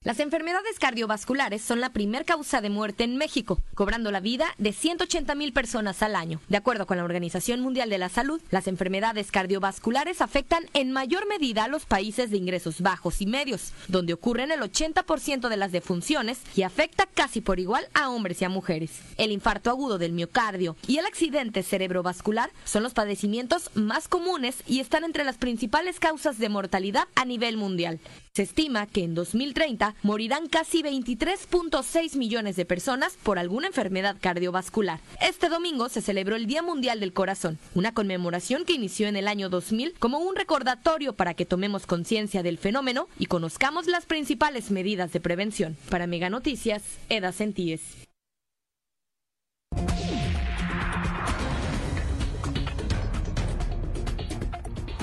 Las 0.07 0.21
enfermedades 0.21 0.79
cardiovasculares 0.79 1.61
son 1.61 1.81
la 1.81 1.89
primer 1.89 2.23
causa 2.23 2.61
de 2.61 2.69
muerte 2.69 3.03
en 3.03 3.17
México, 3.17 3.59
cobrando 3.75 4.09
la 4.09 4.21
vida 4.21 4.45
de 4.57 4.71
180 4.71 5.35
mil 5.35 5.51
personas 5.51 6.01
al 6.01 6.15
año. 6.15 6.39
De 6.47 6.55
acuerdo 6.55 6.87
con 6.87 6.95
la 6.95 7.03
Organización 7.03 7.59
Mundial 7.59 7.89
de 7.89 7.97
la 7.97 8.07
Salud, 8.07 8.41
las 8.49 8.67
enfermedades 8.67 9.31
cardiovasculares 9.31 10.21
afectan 10.21 10.63
en 10.73 10.93
mayor 10.93 11.27
medida 11.27 11.65
a 11.65 11.67
los 11.67 11.83
países 11.83 12.31
de 12.31 12.37
ingresos 12.37 12.79
bajos 12.79 13.21
y 13.21 13.25
medios, 13.25 13.73
donde 13.89 14.13
ocurren 14.13 14.51
el 14.51 14.61
80% 14.61 15.49
de 15.49 15.57
las 15.57 15.73
defunciones 15.73 16.39
y 16.55 16.61
afecta 16.61 17.05
casi 17.13 17.41
por 17.41 17.59
igual 17.59 17.85
a 17.93 18.09
hombres 18.09 18.41
y 18.41 18.45
a 18.45 18.49
mujeres. 18.49 19.01
El 19.17 19.33
infarto 19.33 19.69
agudo 19.69 19.97
del 19.97 20.13
miocardio 20.13 20.77
y 20.87 20.99
el 20.99 21.05
accidente 21.05 21.63
cerebrovascular 21.63 22.49
son 22.63 22.83
los 22.83 22.93
padecimientos 22.93 23.71
más 23.73 24.07
comunes 24.07 24.63
y 24.67 24.79
están 24.79 25.03
entre 25.03 25.25
las 25.25 25.37
principales 25.37 25.99
causas 25.99 26.39
de 26.39 26.47
mortalidad 26.47 27.09
a 27.15 27.25
nivel 27.25 27.57
mundial. 27.57 27.99
Se 28.37 28.43
estima 28.43 28.85
que 28.85 29.03
en 29.03 29.15
2030 29.15 29.95
morirán 30.03 30.47
casi 30.47 30.83
23.6 30.83 32.17
millones 32.17 32.55
de 32.55 32.65
personas 32.65 33.17
por 33.23 33.39
alguna 33.39 33.65
enfermedad 33.65 34.15
cardiovascular. 34.21 34.99
Este 35.19 35.49
domingo 35.49 35.89
se 35.89 36.03
celebró 36.03 36.35
el 36.35 36.45
Día 36.45 36.61
Mundial 36.61 36.99
del 36.99 37.13
Corazón, 37.13 37.57
una 37.73 37.95
conmemoración 37.95 38.63
que 38.63 38.73
inició 38.73 39.07
en 39.07 39.15
el 39.15 39.27
año 39.27 39.49
2000 39.49 39.95
como 39.97 40.19
un 40.19 40.35
recordatorio 40.35 41.13
para 41.13 41.33
que 41.33 41.47
tomemos 41.47 41.87
conciencia 41.87 42.43
del 42.43 42.59
fenómeno 42.59 43.07
y 43.17 43.25
conozcamos 43.25 43.87
las 43.87 44.05
principales 44.05 44.69
medidas 44.69 45.11
de 45.13 45.19
prevención. 45.19 45.75
Para 45.89 46.05
Mega 46.05 46.29
Noticias, 46.29 46.83
Eda 47.09 47.31
Sentíes. 47.31 47.81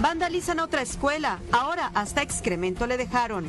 Vandalizan 0.05 0.61
otra 0.61 0.83
escuela. 0.83 1.41
Ahora 1.51 1.91
hasta 1.95 2.21
excremento 2.21 2.87
le 2.87 2.99
dejaron. 2.99 3.49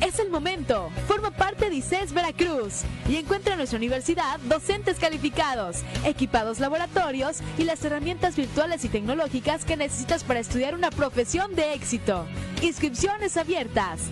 Es 0.00 0.20
el 0.20 0.30
momento. 0.30 0.90
Forma 1.08 1.32
parte 1.32 1.70
de 1.70 1.74
ICES 1.74 2.12
Veracruz 2.12 2.82
y 3.08 3.16
encuentra 3.16 3.54
en 3.54 3.58
nuestra 3.58 3.78
universidad 3.78 4.38
docentes 4.44 5.00
calificados, 5.00 5.78
equipados 6.04 6.60
laboratorios 6.60 7.38
y 7.58 7.64
las 7.64 7.84
herramientas 7.84 8.36
virtuales 8.36 8.84
y 8.84 8.88
tecnológicas 8.88 9.64
que 9.64 9.76
necesitas 9.76 10.22
para 10.22 10.38
estudiar 10.38 10.76
una 10.76 10.90
profesión 10.90 11.56
de 11.56 11.74
éxito. 11.74 12.26
Inscripciones 12.62 13.36
abiertas. 13.36 14.02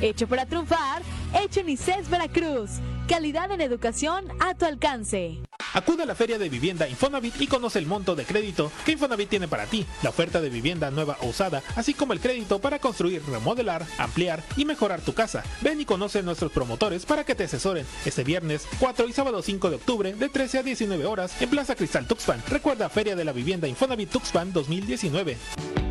Hecho 0.00 0.26
para 0.26 0.46
triunfar, 0.46 1.02
hecho 1.42 1.60
en 1.60 1.68
ICES 1.68 2.08
Veracruz. 2.08 2.70
Calidad 3.06 3.50
en 3.50 3.60
educación 3.60 4.24
a 4.40 4.54
tu 4.54 4.64
alcance. 4.64 5.40
Acude 5.74 6.04
a 6.04 6.06
la 6.06 6.14
Feria 6.14 6.38
de 6.38 6.48
Vivienda 6.48 6.88
Infonavit 6.88 7.38
y 7.40 7.46
conoce 7.46 7.78
el 7.78 7.86
monto 7.86 8.16
de 8.16 8.24
crédito 8.24 8.72
que 8.84 8.92
Infonavit 8.92 9.28
tiene 9.28 9.46
para 9.46 9.66
ti, 9.66 9.84
la 10.02 10.08
oferta 10.08 10.40
de 10.40 10.48
vivienda 10.48 10.90
nueva 10.90 11.18
o 11.20 11.28
usada, 11.28 11.62
así 11.76 11.92
como 11.92 12.12
el 12.14 12.20
crédito 12.20 12.60
para 12.60 12.78
construir, 12.78 13.22
remodelar, 13.28 13.84
ampliar 13.98 14.42
y 14.56 14.64
mejorar 14.64 15.02
tu 15.02 15.12
casa. 15.12 15.44
Ven 15.60 15.80
y 15.80 15.84
conoce 15.84 16.20
a 16.20 16.22
nuestros 16.22 16.50
promotores 16.50 17.04
para 17.04 17.24
que 17.24 17.34
te 17.34 17.44
asesoren 17.44 17.86
este 18.06 18.24
viernes 18.24 18.66
4 18.80 19.06
y 19.06 19.12
sábado 19.12 19.42
5 19.42 19.68
de 19.68 19.76
octubre 19.76 20.14
de 20.14 20.28
13 20.28 20.58
a 20.58 20.62
19 20.62 21.04
horas 21.04 21.40
en 21.42 21.50
Plaza 21.50 21.74
Cristal 21.74 22.06
Tuxpan. 22.06 22.42
Recuerda 22.48 22.88
Feria 22.88 23.16
de 23.16 23.24
la 23.24 23.32
Vivienda 23.32 23.68
Infonavit 23.68 24.10
Tuxpan 24.10 24.52
2019. 24.52 25.89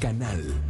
Canal. 0.00 0.65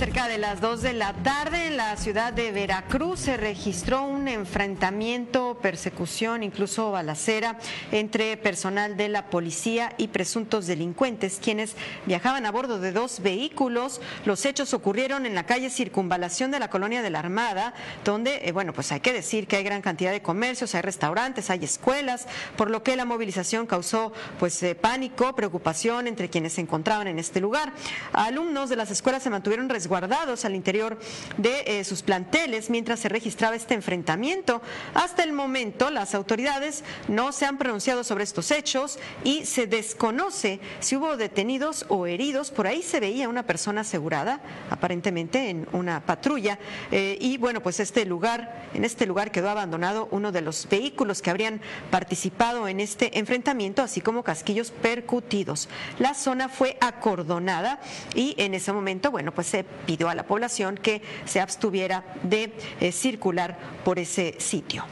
Cerca 0.00 0.28
de 0.28 0.38
las 0.38 0.62
2 0.62 0.80
de 0.80 0.94
la 0.94 1.12
tarde 1.12 1.66
en 1.66 1.76
la 1.76 1.94
ciudad 1.98 2.32
de 2.32 2.52
Veracruz 2.52 3.20
se 3.20 3.36
registró 3.36 4.00
un 4.00 4.28
enfrentamiento, 4.28 5.58
persecución, 5.60 6.42
incluso 6.42 6.90
balacera 6.90 7.58
entre 7.92 8.38
personal 8.38 8.96
de 8.96 9.10
la 9.10 9.28
policía 9.28 9.92
y 9.98 10.08
presuntos 10.08 10.66
delincuentes, 10.66 11.38
quienes 11.38 11.76
viajaban 12.06 12.46
a 12.46 12.50
bordo 12.50 12.80
de 12.80 12.92
dos 12.92 13.20
vehículos. 13.20 14.00
Los 14.24 14.46
hechos 14.46 14.72
ocurrieron 14.72 15.26
en 15.26 15.34
la 15.34 15.44
calle 15.44 15.68
Circunvalación 15.68 16.50
de 16.50 16.60
la 16.60 16.70
colonia 16.70 17.02
de 17.02 17.10
la 17.10 17.18
Armada, 17.18 17.74
donde, 18.02 18.48
eh, 18.48 18.52
bueno, 18.52 18.72
pues 18.72 18.92
hay 18.92 19.00
que 19.00 19.12
decir 19.12 19.46
que 19.46 19.56
hay 19.56 19.64
gran 19.64 19.82
cantidad 19.82 20.12
de 20.12 20.22
comercios, 20.22 20.74
hay 20.74 20.80
restaurantes, 20.80 21.50
hay 21.50 21.62
escuelas, 21.62 22.26
por 22.56 22.70
lo 22.70 22.82
que 22.82 22.96
la 22.96 23.04
movilización 23.04 23.66
causó 23.66 24.14
pues 24.38 24.62
eh, 24.62 24.74
pánico, 24.74 25.34
preocupación 25.34 26.06
entre 26.06 26.30
quienes 26.30 26.54
se 26.54 26.62
encontraban 26.62 27.06
en 27.06 27.18
este 27.18 27.38
lugar. 27.38 27.74
Alumnos 28.14 28.70
de 28.70 28.76
las 28.76 28.90
escuelas 28.90 29.22
se 29.22 29.28
mantuvieron 29.28 29.68
resguardados 29.68 29.89
guardados 29.90 30.46
al 30.46 30.54
interior 30.54 30.98
de 31.36 31.64
eh, 31.66 31.84
sus 31.84 32.02
planteles 32.02 32.70
mientras 32.70 33.00
se 33.00 33.10
registraba 33.10 33.56
este 33.56 33.74
enfrentamiento. 33.74 34.62
Hasta 34.94 35.22
el 35.22 35.34
momento, 35.34 35.90
las 35.90 36.14
autoridades 36.14 36.82
no 37.08 37.32
se 37.32 37.44
han 37.44 37.58
pronunciado 37.58 38.04
sobre 38.04 38.24
estos 38.24 38.50
hechos 38.50 38.98
y 39.24 39.44
se 39.44 39.66
desconoce 39.66 40.60
si 40.78 40.96
hubo 40.96 41.18
detenidos 41.18 41.84
o 41.88 42.06
heridos. 42.06 42.50
Por 42.50 42.66
ahí 42.66 42.82
se 42.82 43.00
veía 43.00 43.28
una 43.28 43.42
persona 43.42 43.82
asegurada, 43.82 44.40
aparentemente 44.70 45.50
en 45.50 45.66
una 45.72 46.06
patrulla. 46.06 46.58
Eh, 46.90 47.18
y 47.20 47.36
bueno, 47.36 47.60
pues 47.60 47.80
este 47.80 48.06
lugar, 48.06 48.68
en 48.72 48.84
este 48.84 49.06
lugar 49.06 49.32
quedó 49.32 49.50
abandonado 49.50 50.08
uno 50.12 50.32
de 50.32 50.40
los 50.40 50.68
vehículos 50.70 51.20
que 51.20 51.30
habrían 51.30 51.60
participado 51.90 52.68
en 52.68 52.78
este 52.78 53.18
enfrentamiento, 53.18 53.82
así 53.82 54.00
como 54.00 54.22
casquillos 54.22 54.70
percutidos. 54.70 55.68
La 55.98 56.14
zona 56.14 56.48
fue 56.48 56.78
acordonada 56.80 57.80
y 58.14 58.34
en 58.38 58.54
ese 58.54 58.72
momento, 58.72 59.10
bueno, 59.10 59.32
pues 59.32 59.48
se 59.48 59.64
pidió 59.86 60.08
a 60.08 60.14
la 60.14 60.24
población 60.24 60.76
que 60.76 61.02
se 61.24 61.40
abstuviera 61.40 62.04
de 62.22 62.52
eh, 62.80 62.92
circular 62.92 63.58
por 63.84 63.98
ese 63.98 64.36
sitio. 64.38 64.84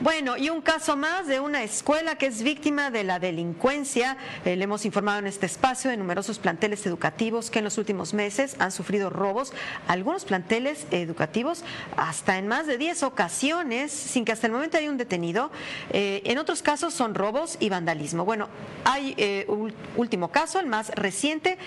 Bueno, 0.00 0.36
y 0.36 0.48
un 0.48 0.60
caso 0.60 0.96
más 0.96 1.26
de 1.26 1.40
una 1.40 1.64
escuela 1.64 2.14
que 2.14 2.26
es 2.26 2.44
víctima 2.44 2.92
de 2.92 3.02
la 3.02 3.18
delincuencia. 3.18 4.16
Eh, 4.44 4.54
le 4.54 4.62
hemos 4.62 4.84
informado 4.84 5.18
en 5.18 5.26
este 5.26 5.46
espacio 5.46 5.90
de 5.90 5.96
numerosos 5.96 6.38
planteles 6.38 6.86
educativos 6.86 7.50
que 7.50 7.58
en 7.58 7.64
los 7.64 7.78
últimos 7.78 8.14
meses 8.14 8.54
han 8.60 8.70
sufrido 8.70 9.10
robos. 9.10 9.52
Algunos 9.88 10.24
planteles 10.24 10.86
educativos 10.92 11.64
hasta 11.96 12.38
en 12.38 12.46
más 12.46 12.68
de 12.68 12.78
10 12.78 13.02
ocasiones, 13.02 13.90
sin 13.90 14.24
que 14.24 14.30
hasta 14.30 14.46
el 14.46 14.52
momento 14.52 14.78
haya 14.78 14.88
un 14.88 14.98
detenido. 14.98 15.50
Eh, 15.90 16.22
en 16.26 16.38
otros 16.38 16.62
casos 16.62 16.94
son 16.94 17.16
robos 17.16 17.56
y 17.58 17.68
vandalismo. 17.68 18.24
Bueno, 18.24 18.48
hay 18.84 19.14
eh, 19.16 19.46
un 19.48 19.74
último 19.96 20.30
caso, 20.30 20.60
el 20.60 20.66
más 20.66 20.90
reciente. 20.90 21.58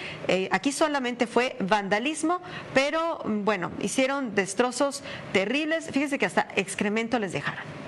aquí 0.51 0.71
solamente 0.71 1.27
fue 1.27 1.57
vandalismo, 1.59 2.39
pero 2.73 3.21
bueno, 3.25 3.71
hicieron 3.81 4.35
destrozos 4.35 5.03
terribles. 5.33 5.89
Fíjese 5.91 6.17
que 6.17 6.25
hasta 6.25 6.47
excremento 6.55 7.19
les 7.19 7.33
dejaron. 7.33 7.80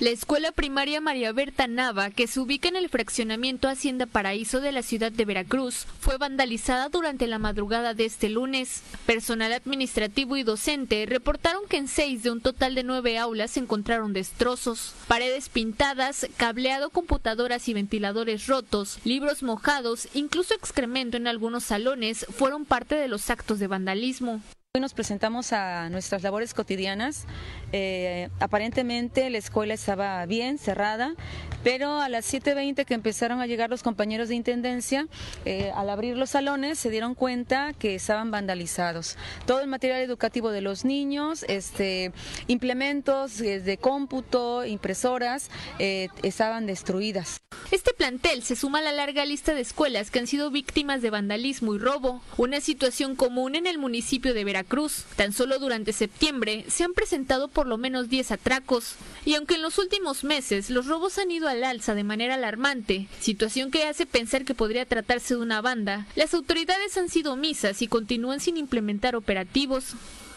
La 0.00 0.10
escuela 0.10 0.50
primaria 0.50 1.00
María 1.00 1.30
Berta 1.30 1.68
Nava, 1.68 2.10
que 2.10 2.26
se 2.26 2.40
ubica 2.40 2.68
en 2.68 2.74
el 2.74 2.88
fraccionamiento 2.88 3.68
Hacienda 3.68 4.06
Paraíso 4.06 4.60
de 4.60 4.72
la 4.72 4.82
ciudad 4.82 5.12
de 5.12 5.24
Veracruz, 5.24 5.86
fue 6.00 6.18
vandalizada 6.18 6.88
durante 6.88 7.28
la 7.28 7.38
madrugada 7.38 7.94
de 7.94 8.04
este 8.04 8.28
lunes. 8.28 8.82
Personal 9.06 9.52
administrativo 9.52 10.36
y 10.36 10.42
docente 10.42 11.06
reportaron 11.06 11.62
que 11.68 11.76
en 11.76 11.86
seis 11.86 12.24
de 12.24 12.32
un 12.32 12.40
total 12.40 12.74
de 12.74 12.82
nueve 12.82 13.18
aulas 13.18 13.52
se 13.52 13.60
encontraron 13.60 14.12
destrozos, 14.12 14.94
paredes 15.06 15.48
pintadas, 15.48 16.26
cableado, 16.36 16.90
computadoras 16.90 17.68
y 17.68 17.74
ventiladores 17.74 18.48
rotos, 18.48 18.98
libros 19.04 19.44
mojados, 19.44 20.08
incluso 20.12 20.54
excremento 20.54 21.18
en 21.18 21.28
algunos 21.28 21.62
salones 21.62 22.26
fueron 22.36 22.64
parte 22.64 22.96
de 22.96 23.06
los 23.06 23.30
actos 23.30 23.60
de 23.60 23.68
vandalismo. 23.68 24.42
Hoy 24.76 24.80
nos 24.80 24.92
presentamos 24.92 25.52
a 25.52 25.88
nuestras 25.88 26.24
labores 26.24 26.52
cotidianas. 26.52 27.26
Eh, 27.70 28.28
aparentemente 28.40 29.30
la 29.30 29.38
escuela 29.38 29.72
estaba 29.72 30.26
bien, 30.26 30.58
cerrada, 30.58 31.14
pero 31.62 32.00
a 32.00 32.08
las 32.08 32.34
7.20 32.34 32.84
que 32.84 32.94
empezaron 32.94 33.40
a 33.40 33.46
llegar 33.46 33.70
los 33.70 33.84
compañeros 33.84 34.28
de 34.28 34.34
intendencia, 34.34 35.06
eh, 35.44 35.70
al 35.76 35.90
abrir 35.90 36.16
los 36.16 36.30
salones 36.30 36.76
se 36.80 36.90
dieron 36.90 37.14
cuenta 37.14 37.72
que 37.72 37.94
estaban 37.94 38.32
vandalizados. 38.32 39.16
Todo 39.46 39.60
el 39.60 39.68
material 39.68 40.00
educativo 40.00 40.50
de 40.50 40.60
los 40.60 40.84
niños, 40.84 41.44
este, 41.46 42.10
implementos 42.48 43.40
eh, 43.42 43.60
de 43.60 43.76
cómputo, 43.78 44.64
impresoras, 44.64 45.50
estaban 45.78 46.66
destruidas. 46.66 47.40
Este 47.70 47.94
plantel 47.94 48.42
se 48.42 48.56
suma 48.56 48.80
a 48.80 48.82
la 48.82 48.92
larga 48.92 49.24
lista 49.24 49.54
de 49.54 49.60
escuelas 49.60 50.10
que 50.10 50.18
han 50.18 50.26
sido 50.26 50.50
víctimas 50.50 51.00
de 51.00 51.10
vandalismo 51.10 51.76
y 51.76 51.78
robo, 51.78 52.22
una 52.36 52.60
situación 52.60 53.14
común 53.14 53.54
en 53.54 53.68
el 53.68 53.78
municipio 53.78 54.34
de 54.34 54.42
Veracruz 54.42 54.63
Cruz. 54.64 55.04
Tan 55.16 55.32
solo 55.32 55.58
durante 55.58 55.92
septiembre 55.92 56.64
se 56.68 56.84
han 56.84 56.92
presentado 56.92 57.48
por 57.48 57.66
lo 57.66 57.78
menos 57.78 58.08
10 58.08 58.32
atracos. 58.32 58.96
Y 59.24 59.34
aunque 59.34 59.54
en 59.54 59.62
los 59.62 59.78
últimos 59.78 60.24
meses 60.24 60.70
los 60.70 60.86
robos 60.86 61.18
han 61.18 61.30
ido 61.30 61.48
al 61.48 61.62
alza 61.62 61.94
de 61.94 62.04
manera 62.04 62.34
alarmante, 62.34 63.06
situación 63.20 63.70
que 63.70 63.84
hace 63.84 64.06
pensar 64.06 64.44
que 64.44 64.54
podría 64.54 64.86
tratarse 64.86 65.34
de 65.34 65.40
una 65.40 65.60
banda, 65.60 66.06
las 66.16 66.34
autoridades 66.34 66.96
han 66.96 67.08
sido 67.08 67.34
omisas 67.34 67.82
y 67.82 67.88
continúan 67.88 68.40
sin 68.40 68.56
implementar 68.56 69.16
operativos. 69.16 69.94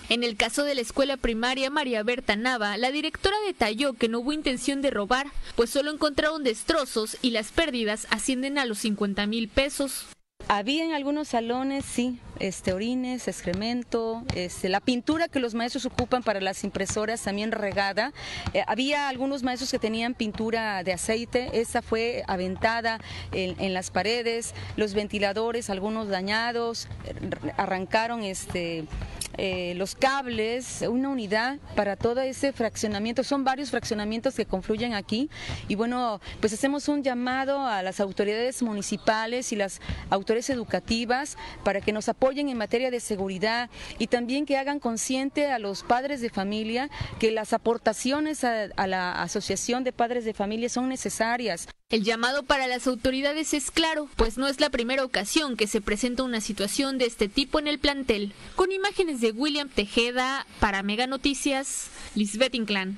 En 0.10 0.24
el 0.24 0.38
caso 0.38 0.64
de 0.64 0.74
la 0.74 0.82
escuela 0.82 1.18
primaria 1.18 1.70
María 1.70 2.02
Berta 2.02 2.38
Nava, 2.38 2.78
la 2.78 2.92
directora 2.92 3.36
detalló 3.46 3.94
que 3.94 4.08
no 4.08 4.20
hubo 4.20 4.32
intención 4.32 4.82
de 4.82 4.90
robar, 4.90 5.28
pues 5.58 5.70
solo 5.70 5.92
encontraron 5.92 6.46
destrozos 6.46 7.18
y 7.22 7.32
las 7.32 7.52
pérdidas 7.52 8.08
ascienden 8.10 8.58
a 8.58 8.66
los 8.66 8.78
50 8.80 9.28
mil 9.28 9.50
pesos. 9.50 10.06
Había 10.50 10.86
en 10.86 10.94
algunos 10.94 11.28
salones, 11.28 11.84
sí, 11.84 12.22
este, 12.40 12.72
orines, 12.72 13.28
excremento, 13.28 14.24
este, 14.34 14.70
la 14.70 14.80
pintura 14.80 15.28
que 15.28 15.42
los 15.42 15.54
maestros 15.54 15.86
ocupan 15.86 16.24
para 16.24 16.40
las 16.40 16.64
impresoras 16.64 17.22
también 17.22 17.52
regada. 17.52 18.14
Eh, 18.54 18.64
había 18.66 19.10
algunos 19.10 19.44
maestros 19.44 19.70
que 19.72 19.78
tenían 19.78 20.14
pintura 20.14 20.84
de 20.84 20.94
aceite, 20.94 21.50
esa 21.60 21.82
fue 21.82 22.24
aventada 22.28 23.00
en, 23.34 23.74
las 23.74 23.92
paredes, 23.92 24.54
los 24.78 24.94
ventiladores, 24.94 25.70
algunos 25.70 26.08
dañados, 26.08 26.88
arrancaron 27.58 28.24
este, 28.24 28.86
eh, 29.38 29.74
los 29.76 29.96
cables, 29.96 30.84
una 30.90 31.10
unidad 31.10 31.58
para 31.76 31.96
todo 31.96 32.22
ese 32.22 32.54
fraccionamiento. 32.54 33.24
Son 33.24 33.44
varios 33.44 33.70
fraccionamientos 33.70 34.36
que 34.36 34.46
confluyen 34.46 34.94
aquí 34.94 35.30
y 35.68 35.76
bueno, 35.76 36.22
pues 36.40 36.54
hacemos 36.54 36.88
un 36.88 37.04
llamado 37.04 37.60
a 37.66 37.84
las 37.84 38.00
autoridades 38.00 38.64
municipales 38.64 39.52
y 39.52 39.56
las 39.56 39.82
autoridades 40.10 40.27
educativas 40.30 41.38
para 41.64 41.82
que 41.82 41.94
nos 41.94 42.10
apoyen 42.10 42.18
apoyen 42.18 42.50
en 42.50 42.58
materia 42.58 42.92
de 42.92 43.00
seguridad 43.00 43.70
y 44.00 44.08
también 44.08 44.46
que 44.46 44.58
hagan 44.58 44.80
consciente 44.80 45.48
a 45.48 45.60
los 45.60 45.84
padres 45.84 46.20
de 46.20 46.30
familia 46.30 46.90
que 47.20 47.32
las 47.32 47.54
aportaciones 47.54 48.44
a, 48.44 48.68
la 48.88 49.22
Asociación 49.22 49.86
de 49.86 49.94
Padres 49.94 50.26
de 50.26 50.34
Familia 50.34 50.68
son 50.68 50.90
necesarias. 50.90 51.70
El 51.90 52.04
llamado 52.04 52.44
para 52.44 52.68
las 52.68 52.86
autoridades 52.86 53.54
es 53.54 53.72
claro, 53.72 54.10
pues 54.18 54.38
no 54.38 54.48
es 54.48 54.60
la 54.60 54.70
primera 54.70 55.06
ocasión 55.06 55.56
que 55.56 55.68
se 55.68 55.80
presenta 55.80 56.24
una 56.24 56.42
situación 56.42 56.98
de 56.98 57.06
este 57.06 57.30
tipo 57.30 57.60
en 57.60 57.68
el 57.68 57.80
plantel. 57.80 58.34
Con 58.58 58.74
imágenes 58.74 59.22
de 59.22 59.32
William 59.32 59.70
Tejeda 59.70 60.46
para 60.60 60.84
Mega 60.84 61.08
Noticias, 61.08 61.90
Lisbeth 62.16 62.56
Inclán. 62.56 62.98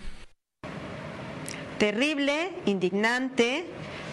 Terrible, 1.78 2.52
indignante, 2.66 3.66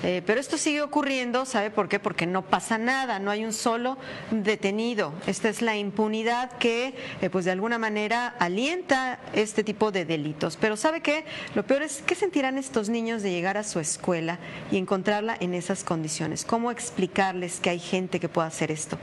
eh, 0.09 0.22
pero 0.24 0.38
esto 0.38 0.57
sigue 0.57 0.82
ocurriendo, 0.82 1.44
¿sabe 1.46 1.72
por 1.72 1.88
qué? 1.88 1.98
Porque 1.98 2.26
no 2.26 2.42
pasa 2.42 2.78
nada, 2.78 3.18
no 3.18 3.32
hay 3.32 3.44
un 3.44 3.52
solo 3.52 3.98
detenido. 4.30 5.12
Esta 5.26 5.48
es 5.48 5.62
la 5.62 5.76
impunidad 5.76 6.52
que, 6.59 6.94
eh, 7.20 7.28
pues 7.28 7.44
de 7.44 7.50
alguna 7.50 7.76
manera, 7.76 8.36
alienta 8.38 9.18
este 9.32 9.64
tipo 9.64 9.90
de 9.90 10.04
delitos. 10.04 10.57
Pero 10.59 10.76
¿sabe 10.76 11.00
qué? 11.00 11.24
Lo 11.57 11.66
peor 11.66 11.82
es, 11.82 12.02
¿qué 12.07 12.14
sentirán 12.14 12.57
estos 12.57 12.88
niños 12.88 13.20
de 13.24 13.32
llegar 13.32 13.57
a 13.57 13.64
su 13.64 13.80
escuela 13.80 14.38
y 14.70 14.76
encontrarla 14.76 15.36
en 15.40 15.54
esas 15.54 15.82
condiciones? 15.82 16.44
¿Cómo 16.44 16.70
explicarles 16.70 17.59
que 17.59 17.70
hay 17.70 17.80
gente 17.80 18.20
que 18.20 18.28
pueda 18.28 18.46
hacer 18.46 18.70
esto? 18.70 18.98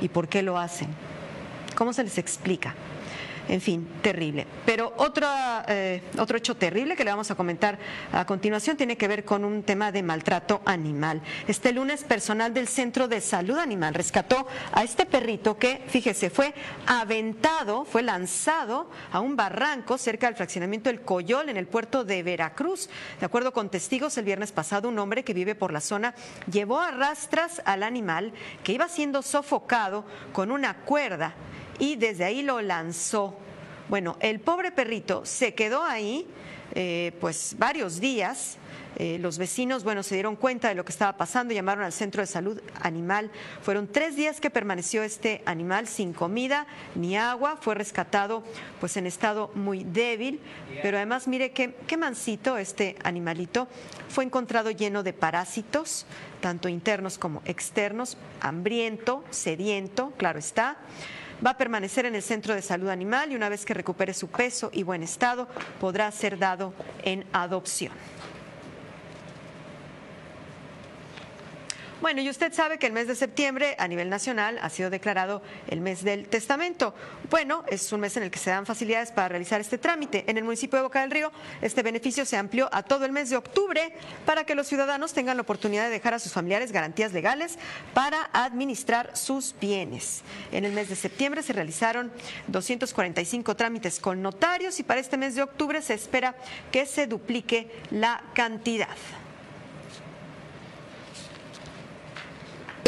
¿Y 0.00 0.08
por 0.08 0.26
qué 0.26 0.42
lo 0.42 0.58
hacen? 0.58 0.88
¿Cómo 1.76 1.92
se 1.92 2.02
les 2.02 2.18
explica? 2.18 2.74
En 3.48 3.62
fin, 3.62 3.88
terrible. 4.02 4.46
Pero 4.66 4.92
eh, 5.68 6.02
otro 6.18 6.36
hecho 6.36 6.54
terrible 6.54 6.96
que 6.96 7.04
le 7.04 7.10
vamos 7.10 7.30
a 7.30 7.34
comentar 7.34 7.78
a 8.12 8.26
continuación 8.26 8.76
tiene 8.76 8.98
que 8.98 9.08
ver 9.08 9.24
con 9.24 9.42
un 9.42 9.62
tema 9.62 9.90
de 9.90 10.02
maltrato 10.02 10.60
animal. 10.66 11.22
Este 11.46 11.72
lunes, 11.72 12.04
personal 12.04 12.52
del 12.52 12.68
Centro 12.68 13.08
de 13.08 13.22
Salud 13.22 13.56
Animal 13.58 13.94
rescató 13.94 14.46
a 14.72 14.84
este 14.84 15.06
perrito 15.06 15.56
que, 15.56 15.82
fíjese, 15.88 16.28
fue 16.28 16.52
aventado, 16.86 17.86
fue 17.86 18.02
lanzado 18.02 18.90
a 19.10 19.20
un 19.20 19.34
barranco 19.34 19.96
cerca 19.96 20.26
del 20.26 20.36
fraccionamiento 20.36 20.90
El 20.90 21.00
Coyol 21.00 21.48
en 21.48 21.56
el 21.56 21.66
puerto 21.66 22.04
de 22.04 22.22
Veracruz. 22.22 22.90
De 23.18 23.26
acuerdo 23.26 23.54
con 23.54 23.70
testigos, 23.70 24.18
el 24.18 24.26
viernes 24.26 24.52
pasado 24.52 24.90
un 24.90 24.98
hombre 24.98 25.24
que 25.24 25.32
vive 25.32 25.54
por 25.54 25.72
la 25.72 25.80
zona 25.80 26.14
llevó 26.50 26.80
a 26.80 26.90
rastras 26.90 27.62
al 27.64 27.82
animal 27.82 28.32
que 28.62 28.72
iba 28.72 28.88
siendo 28.88 29.22
sofocado 29.22 30.04
con 30.32 30.50
una 30.50 30.76
cuerda 30.80 31.34
y 31.78 31.96
desde 31.96 32.24
ahí 32.24 32.42
lo 32.42 32.60
lanzó. 32.60 33.36
Bueno, 33.88 34.16
el 34.20 34.40
pobre 34.40 34.70
perrito 34.70 35.24
se 35.24 35.54
quedó 35.54 35.82
ahí 35.82 36.26
eh, 36.74 37.12
pues 37.20 37.56
varios 37.58 38.00
días. 38.00 38.58
Eh, 38.96 39.18
los 39.20 39.38
vecinos, 39.38 39.84
bueno, 39.84 40.02
se 40.02 40.14
dieron 40.14 40.34
cuenta 40.34 40.68
de 40.68 40.74
lo 40.74 40.84
que 40.84 40.90
estaba 40.90 41.16
pasando, 41.16 41.54
llamaron 41.54 41.84
al 41.84 41.92
centro 41.92 42.20
de 42.20 42.26
salud 42.26 42.60
animal. 42.82 43.30
Fueron 43.62 43.86
tres 43.86 44.16
días 44.16 44.40
que 44.40 44.50
permaneció 44.50 45.02
este 45.02 45.40
animal 45.46 45.86
sin 45.86 46.12
comida 46.12 46.66
ni 46.96 47.16
agua. 47.16 47.58
Fue 47.60 47.74
rescatado, 47.74 48.42
pues, 48.80 48.96
en 48.96 49.06
estado 49.06 49.52
muy 49.54 49.84
débil. 49.84 50.40
Pero 50.82 50.96
además, 50.96 51.28
mire 51.28 51.52
qué, 51.52 51.76
qué 51.86 51.96
mansito 51.96 52.58
este 52.58 52.96
animalito. 53.04 53.68
Fue 54.08 54.24
encontrado 54.24 54.70
lleno 54.70 55.02
de 55.02 55.12
parásitos, 55.12 56.06
tanto 56.40 56.68
internos 56.68 57.18
como 57.18 57.40
externos, 57.44 58.16
hambriento, 58.40 59.24
sediento, 59.30 60.12
claro 60.16 60.38
está 60.38 60.76
va 61.44 61.50
a 61.50 61.56
permanecer 61.56 62.06
en 62.06 62.14
el 62.14 62.22
centro 62.22 62.54
de 62.54 62.62
salud 62.62 62.88
animal 62.88 63.32
y 63.32 63.36
una 63.36 63.48
vez 63.48 63.64
que 63.64 63.74
recupere 63.74 64.14
su 64.14 64.28
peso 64.28 64.70
y 64.72 64.82
buen 64.82 65.02
estado 65.02 65.48
podrá 65.80 66.10
ser 66.10 66.38
dado 66.38 66.72
en 67.04 67.24
adopción. 67.32 67.92
Bueno, 72.00 72.22
y 72.22 72.30
usted 72.30 72.52
sabe 72.52 72.78
que 72.78 72.86
el 72.86 72.92
mes 72.92 73.08
de 73.08 73.16
septiembre 73.16 73.74
a 73.76 73.88
nivel 73.88 74.08
nacional 74.08 74.60
ha 74.62 74.70
sido 74.70 74.88
declarado 74.88 75.42
el 75.66 75.80
mes 75.80 76.04
del 76.04 76.28
testamento. 76.28 76.94
Bueno, 77.28 77.64
es 77.66 77.92
un 77.92 77.98
mes 78.00 78.16
en 78.16 78.22
el 78.22 78.30
que 78.30 78.38
se 78.38 78.50
dan 78.50 78.66
facilidades 78.66 79.10
para 79.10 79.26
realizar 79.28 79.60
este 79.60 79.78
trámite. 79.78 80.22
En 80.28 80.38
el 80.38 80.44
municipio 80.44 80.76
de 80.76 80.84
Boca 80.84 81.00
del 81.00 81.10
Río, 81.10 81.32
este 81.60 81.82
beneficio 81.82 82.24
se 82.24 82.36
amplió 82.36 82.68
a 82.72 82.84
todo 82.84 83.04
el 83.04 83.10
mes 83.10 83.30
de 83.30 83.36
octubre 83.36 83.92
para 84.24 84.44
que 84.44 84.54
los 84.54 84.68
ciudadanos 84.68 85.12
tengan 85.12 85.36
la 85.36 85.42
oportunidad 85.42 85.86
de 85.86 85.90
dejar 85.90 86.14
a 86.14 86.20
sus 86.20 86.32
familiares 86.32 86.70
garantías 86.70 87.12
legales 87.12 87.58
para 87.94 88.30
administrar 88.32 89.16
sus 89.16 89.56
bienes. 89.60 90.22
En 90.52 90.64
el 90.64 90.74
mes 90.74 90.90
de 90.90 90.94
septiembre 90.94 91.42
se 91.42 91.52
realizaron 91.52 92.12
245 92.46 93.56
trámites 93.56 93.98
con 93.98 94.22
notarios 94.22 94.78
y 94.78 94.84
para 94.84 95.00
este 95.00 95.16
mes 95.16 95.34
de 95.34 95.42
octubre 95.42 95.82
se 95.82 95.94
espera 95.94 96.36
que 96.70 96.86
se 96.86 97.08
duplique 97.08 97.72
la 97.90 98.22
cantidad. 98.34 98.86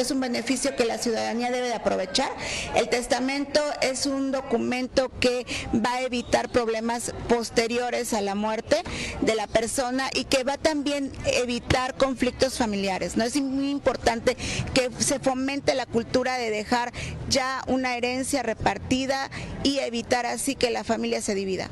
Es 0.01 0.11
un 0.11 0.21
beneficio 0.21 0.75
que 0.77 0.85
la 0.85 0.99
ciudadanía 0.99 1.51
debe 1.51 1.69
de 1.69 1.75
aprovechar. 1.75 2.31
El 2.75 2.89
testamento 2.89 3.61
es 3.83 4.07
un 4.07 4.33
documento 4.33 5.11
que 5.21 5.47
va 5.75 5.95
a 5.95 6.03
evitar 6.03 6.51
problemas 6.51 7.13
posteriores 7.29 8.15
a 8.15 8.21
la 8.21 8.35
muerte 8.35 8.83
de 9.21 9.35
la 9.35 9.47
persona 9.47 10.11
y 10.15 10.25
que 10.25 10.45
va 10.45 10.57
también 10.57 11.13
a 11.25 11.31
evitar 11.31 11.97
conflictos 11.97 12.57
familiares. 12.59 13.17
¿no? 13.17 13.25
Es 13.25 13.41
muy 13.41 13.71
importante 13.71 14.37
que 14.75 14.91
se 14.99 15.19
fomente 15.19 15.75
la 15.75 15.87
cultura 15.87 16.37
de 16.39 16.51
dejar 16.51 16.93
ya 17.29 17.63
una 17.67 17.97
herencia 17.97 18.43
repartida 18.43 19.31
y 19.63 19.79
evitar 19.79 20.27
así 20.27 20.55
que 20.55 20.71
la 20.71 20.85
familia 20.85 21.21
se 21.21 21.35
divida. 21.35 21.69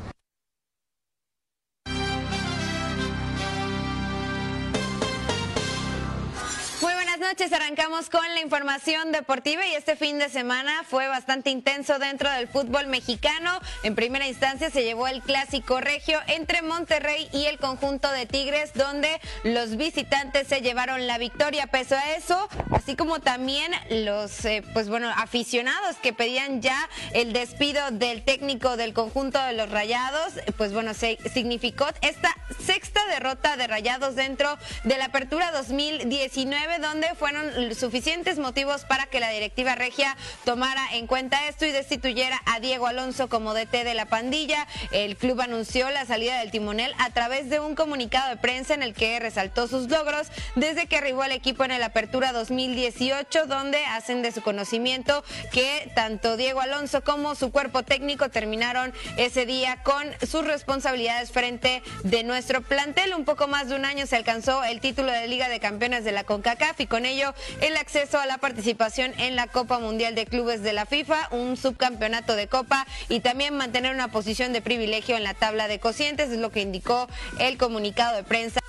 Noches. 7.39 7.53
Arrancamos 7.53 8.11
con 8.11 8.23
la 8.35 8.41
información 8.41 9.13
deportiva 9.13 9.65
y 9.67 9.75
este 9.75 9.95
fin 9.97 10.19
de 10.19 10.29
semana 10.29 10.83
fue 10.83 11.07
bastante 11.09 11.51
intenso 11.51 11.99
dentro 11.99 12.31
del 12.31 12.49
fútbol 12.49 12.87
mexicano. 12.89 13.61
En 13.85 13.95
primera 13.95 14.27
instancia 14.27 14.71
se 14.71 14.83
llevó 14.83 15.07
el 15.07 15.23
clásico 15.23 15.81
regio 15.81 16.19
entre 16.27 16.63
Monterrey 16.63 17.29
y 17.33 17.45
el 17.45 17.59
conjunto 17.59 18.11
de 18.11 18.27
Tigres, 18.27 18.73
donde 18.75 19.21
los 19.45 19.77
visitantes 19.77 20.49
se 20.49 20.63
llevaron 20.63 21.07
la 21.07 21.19
victoria. 21.19 21.69
Peso 21.69 21.95
a 21.97 22.13
eso, 22.13 22.49
así 22.73 22.97
como 22.97 23.21
también 23.21 23.73
los, 23.91 24.45
eh, 24.45 24.65
pues 24.73 24.89
bueno, 24.89 25.09
aficionados 25.15 25.97
que 25.97 26.13
pedían 26.13 26.61
ya 26.61 26.89
el 27.13 27.33
despido 27.33 27.91
del 27.93 28.25
técnico 28.25 28.77
del 28.77 28.95
conjunto 28.95 29.39
de 29.41 29.53
los 29.53 29.71
Rayados, 29.71 30.33
pues 30.57 30.73
bueno, 30.73 30.95
se 30.95 31.19
significó 31.33 31.87
esta 32.01 32.35
sexta 32.65 33.01
derrota 33.07 33.57
de 33.57 33.67
Rayados 33.67 34.17
dentro 34.17 34.59
de 34.85 34.99
la 34.99 35.07
apertura 35.07 35.53
2019, 35.53 36.79
donde 36.79 37.15
fueron 37.29 37.75
suficientes 37.75 38.39
motivos 38.39 38.87
para 38.87 39.05
que 39.07 39.21
la 39.21 39.29
directiva 39.29 39.75
regia 39.75 40.17
tomara 40.45 40.83
en 40.93 41.07
cuenta 41.07 41.47
esto 41.49 41.67
y 41.67 41.73
destituyera 41.73 42.41
a 42.47 42.59
Diego 42.59 42.87
Alonso 42.87 43.29
como 43.29 43.53
DT 43.53 43.85
de 43.85 43.93
la 43.93 44.07
pandilla. 44.07 44.67
El 44.93 45.17
club 45.19 45.43
anunció 45.43 45.91
la 45.91 46.07
salida 46.07 46.39
del 46.39 46.51
timonel 46.51 46.95
a 46.99 47.11
través 47.11 47.51
de 47.51 47.61
un 47.61 47.75
comunicado 47.75 48.31
de 48.31 48.39
prensa 48.39 48.73
en 48.73 48.83
el 48.83 48.95
que 48.95 49.21
resaltó 49.21 49.69
sus 49.69 49.91
logros 49.91 50.29
desde 50.55 50.87
que 50.87 50.97
arribó 50.97 51.23
al 51.23 51.33
equipo 51.33 51.65
en 51.65 51.73
el 51.73 51.83
Apertura 51.83 52.33
2018, 52.33 53.45
donde 53.45 53.85
hacen 53.85 54.23
de 54.23 54.33
su 54.33 54.41
conocimiento 54.41 55.23
que 55.53 55.91
tanto 55.95 56.39
Diego 56.39 56.61
Alonso 56.61 57.05
como 57.05 57.35
su 57.35 57.53
cuerpo 57.53 57.83
técnico 57.83 58.31
terminaron 58.31 58.95
ese 59.19 59.45
día 59.45 59.83
con 59.83 60.07
sus 60.27 60.47
responsabilidades 60.47 61.31
frente 61.31 61.83
de 62.05 62.25
nuestro 62.25 62.63
plantel. 62.63 63.13
Un 63.15 63.27
poco 63.27 63.49
más 63.49 63.69
de 63.69 63.75
un 63.75 63.85
año 63.85 64.07
se 64.07 64.17
alcanzó 64.17 64.65
el 64.65 64.81
título 64.81 65.13
de 65.13 65.29
Liga 65.29 65.51
de 65.51 65.61
Campeones 65.61 66.05
de 66.05 66.13
la 66.13 66.25
CONCACAF 66.25 66.81
y 66.81 66.87
con 66.87 67.05
ello 67.05 67.18
el 67.61 67.77
acceso 67.77 68.19
a 68.21 68.27
la 68.27 68.39
participación 68.39 69.13
en 69.19 69.37
la 69.37 69.47
Copa 69.47 69.79
Mundial 69.79 70.15
de 70.15 70.27
Clubes 70.27 70.63
de 70.63 70.73
la 70.73 70.87
FIFA, 70.87 71.29
un 71.33 71.57
subcampeonato 71.57 72.37
de 72.37 72.49
Copa 72.49 72.87
y 73.09 73.21
también 73.21 73.57
mantener 73.57 73.95
una 73.95 74.09
posición 74.09 74.53
de 74.53 74.61
privilegio 74.61 75.17
en 75.17 75.25
la 75.25 75.35
tabla 75.35 75.69
de 75.69 75.81
cocientes, 75.81 76.31
es 76.31 76.39
lo 76.39 76.51
que 76.51 76.61
indicó 76.61 77.09
el 77.39 77.59
comunicado 77.59 78.17
de 78.17 78.23
prensa 78.23 78.61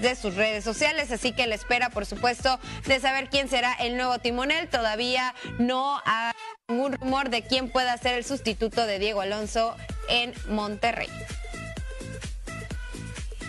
de 0.00 0.14
sus 0.14 0.34
redes 0.34 0.64
sociales, 0.64 1.10
así 1.10 1.32
que 1.32 1.46
le 1.46 1.54
espera, 1.54 1.90
por 1.90 2.06
supuesto, 2.06 2.58
de 2.86 3.00
saber 3.00 3.28
quién 3.28 3.48
será 3.48 3.72
el 3.74 3.96
nuevo 3.96 4.18
timonel. 4.18 4.68
Todavía 4.68 5.34
no 5.58 6.00
hay 6.06 6.32
ningún 6.68 6.92
rumor 6.94 7.28
de 7.28 7.42
quién 7.42 7.70
pueda 7.70 7.96
ser 7.98 8.14
el 8.14 8.24
sustituto 8.24 8.86
de 8.86 8.98
Diego 8.98 9.20
Alonso 9.20 9.76
en 10.08 10.32
Monterrey. 10.48 11.08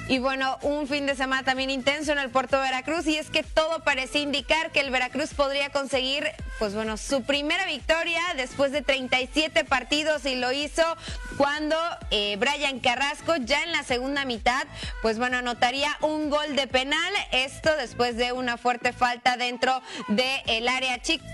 Y 0.07 0.19
bueno, 0.19 0.57
un 0.61 0.87
fin 0.87 1.05
de 1.05 1.15
semana 1.15 1.43
también 1.43 1.69
intenso 1.69 2.11
en 2.11 2.17
el 2.17 2.29
puerto 2.29 2.57
de 2.57 2.63
Veracruz 2.63 3.07
y 3.07 3.17
es 3.17 3.29
que 3.29 3.43
todo 3.43 3.83
parecía 3.83 4.21
indicar 4.21 4.71
que 4.71 4.81
el 4.81 4.91
Veracruz 4.91 5.33
podría 5.33 5.69
conseguir, 5.69 6.27
pues 6.59 6.73
bueno, 6.73 6.97
su 6.97 7.23
primera 7.23 7.65
victoria 7.65 8.21
después 8.35 8.71
de 8.71 8.81
37 8.81 9.63
partidos 9.63 10.25
y 10.25 10.35
lo 10.35 10.51
hizo 10.51 10.83
cuando 11.37 11.77
eh, 12.09 12.35
Brian 12.37 12.79
Carrasco 12.79 13.37
ya 13.37 13.63
en 13.63 13.71
la 13.71 13.83
segunda 13.83 14.25
mitad, 14.25 14.67
pues 15.01 15.17
bueno, 15.17 15.37
anotaría 15.37 15.97
un 16.01 16.29
gol 16.29 16.55
de 16.55 16.67
penal, 16.67 17.13
esto 17.31 17.69
después 17.77 18.17
de 18.17 18.33
una 18.33 18.57
fuerte 18.57 18.91
falta 18.91 19.37
dentro 19.37 19.81
del 20.09 20.67
área 20.67 21.01
chica 21.01 21.25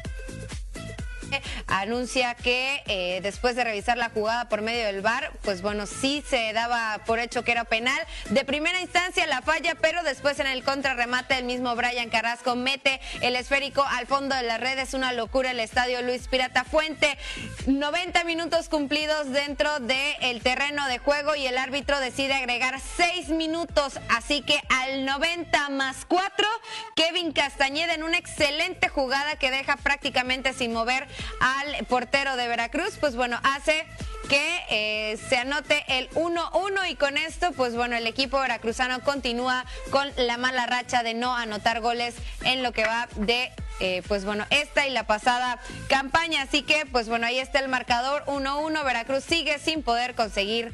anuncia 1.68 2.36
que 2.36 2.84
eh, 2.88 3.20
después 3.22 3.56
de 3.56 3.64
revisar 3.64 3.98
la 3.98 4.10
jugada 4.10 4.50
por 4.50 4.62
medio 4.62 4.86
del 4.86 5.02
VAR, 5.02 5.32
pues 5.44 5.62
bueno, 5.62 5.86
sí 5.86 6.24
se 6.28 6.54
daba 6.54 7.00
por 7.06 7.20
hecho 7.20 7.44
que 7.44 7.52
era 7.52 7.64
penal. 7.66 8.00
De 8.30 8.46
primera 8.46 8.80
instancia 8.82 9.26
la 9.28 9.42
falla, 9.42 9.76
pero 9.76 10.04
después 10.04 10.40
en 10.40 10.48
el 10.48 10.64
contrarremate 10.64 11.38
el 11.38 11.46
mismo 11.46 11.76
Brian 11.76 12.10
Carrasco 12.10 12.56
mete 12.56 13.00
el 13.22 13.36
esférico 13.36 13.84
al 13.84 14.08
fondo 14.08 14.36
de 14.36 14.44
la 14.44 14.58
red. 14.58 14.78
Es 14.80 14.94
una 14.94 15.14
locura 15.14 15.52
el 15.52 15.60
estadio 15.60 16.02
Luis 16.02 16.28
Pirata 16.28 16.64
Fuente. 16.64 17.18
90 17.66 18.24
minutos 18.24 18.70
cumplidos 18.70 19.32
dentro 19.32 19.80
del 19.80 20.42
terreno 20.42 20.88
de 20.88 21.00
juego 21.00 21.36
y 21.36 21.46
el 21.48 21.58
árbitro 21.58 22.00
decide 22.00 22.34
agregar 22.34 22.80
6 22.80 23.30
minutos. 23.30 24.00
Así 24.10 24.42
que 24.42 24.60
al 24.70 25.06
90 25.06 25.70
más 25.70 26.06
4, 26.08 26.48
Kevin 26.96 27.32
Castañeda 27.32 27.94
en 27.94 28.04
una 28.04 28.18
excelente 28.18 28.90
jugada 28.90 29.38
que 29.38 29.52
deja 29.52 29.78
prácticamente 29.78 30.54
sin 30.54 30.74
mover 30.74 31.08
al 31.40 31.86
portero 31.86 32.36
de 32.36 32.48
Veracruz, 32.48 32.98
pues 33.00 33.16
bueno, 33.16 33.40
hace 33.44 33.86
que 34.30 34.66
eh, 34.70 35.18
se 35.30 35.38
anote 35.38 35.86
el 35.88 36.10
1-1 36.12 36.90
y 36.90 36.96
con 36.96 37.18
esto, 37.18 37.52
pues 37.54 37.76
bueno, 37.76 37.96
el 37.96 38.08
equipo 38.08 38.40
veracruzano 38.40 39.00
continúa 39.02 39.66
con 39.90 40.10
la 40.18 40.38
mala 40.38 40.66
racha 40.66 41.04
de 41.04 41.14
no 41.14 41.36
anotar 41.36 41.80
goles 41.80 42.16
en 42.44 42.62
lo 42.64 42.74
que 42.74 42.84
va 42.84 43.08
de 43.16 43.52
eh, 43.80 44.02
pues 44.08 44.26
bueno, 44.26 44.46
esta 44.50 44.88
y 44.88 44.92
la 44.92 45.06
pasada 45.06 45.60
campaña. 45.88 46.42
Así 46.42 46.64
que, 46.64 46.86
pues 46.92 47.10
bueno, 47.10 47.28
ahí 47.28 47.40
está 47.40 47.60
el 47.60 47.70
marcador 47.70 48.24
1-1. 48.26 48.84
Veracruz 48.84 49.24
sigue 49.24 49.60
sin 49.60 49.84
poder 49.84 50.16
conseguir 50.16 50.74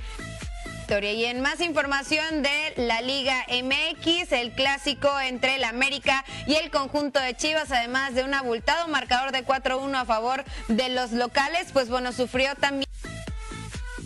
Y 0.90 1.26
en 1.26 1.42
más 1.42 1.62
información 1.62 2.44
de 2.44 2.74
la 2.76 3.02
Liga 3.02 3.46
MX, 3.48 4.32
el 4.34 4.52
clásico 4.52 5.10
entre 5.22 5.56
el 5.56 5.64
América 5.64 6.26
y 6.46 6.56
el 6.56 6.72
conjunto 6.72 7.22
de 7.22 7.36
Chivas, 7.36 7.72
además 7.72 8.16
de 8.16 8.24
un 8.24 8.34
abultado 8.34 8.90
marcador 8.90 9.32
de 9.32 9.46
4-1 9.46 9.96
a 9.96 10.06
favor 10.06 10.44
de 10.68 10.90
los 10.90 11.12
locales, 11.12 11.70
pues 11.72 11.90
bueno, 11.90 12.12
sufrió 12.12 12.54
también 12.56 12.90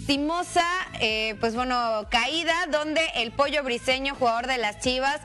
lastimosa, 0.07 0.65
eh, 1.01 1.36
pues 1.41 1.53
bueno, 1.53 2.07
caída 2.09 2.53
donde 2.71 3.01
el 3.15 3.32
pollo 3.32 3.61
briseño, 3.63 4.15
jugador 4.15 4.47
de 4.47 4.57
las 4.57 4.80
Chivas, 4.80 5.19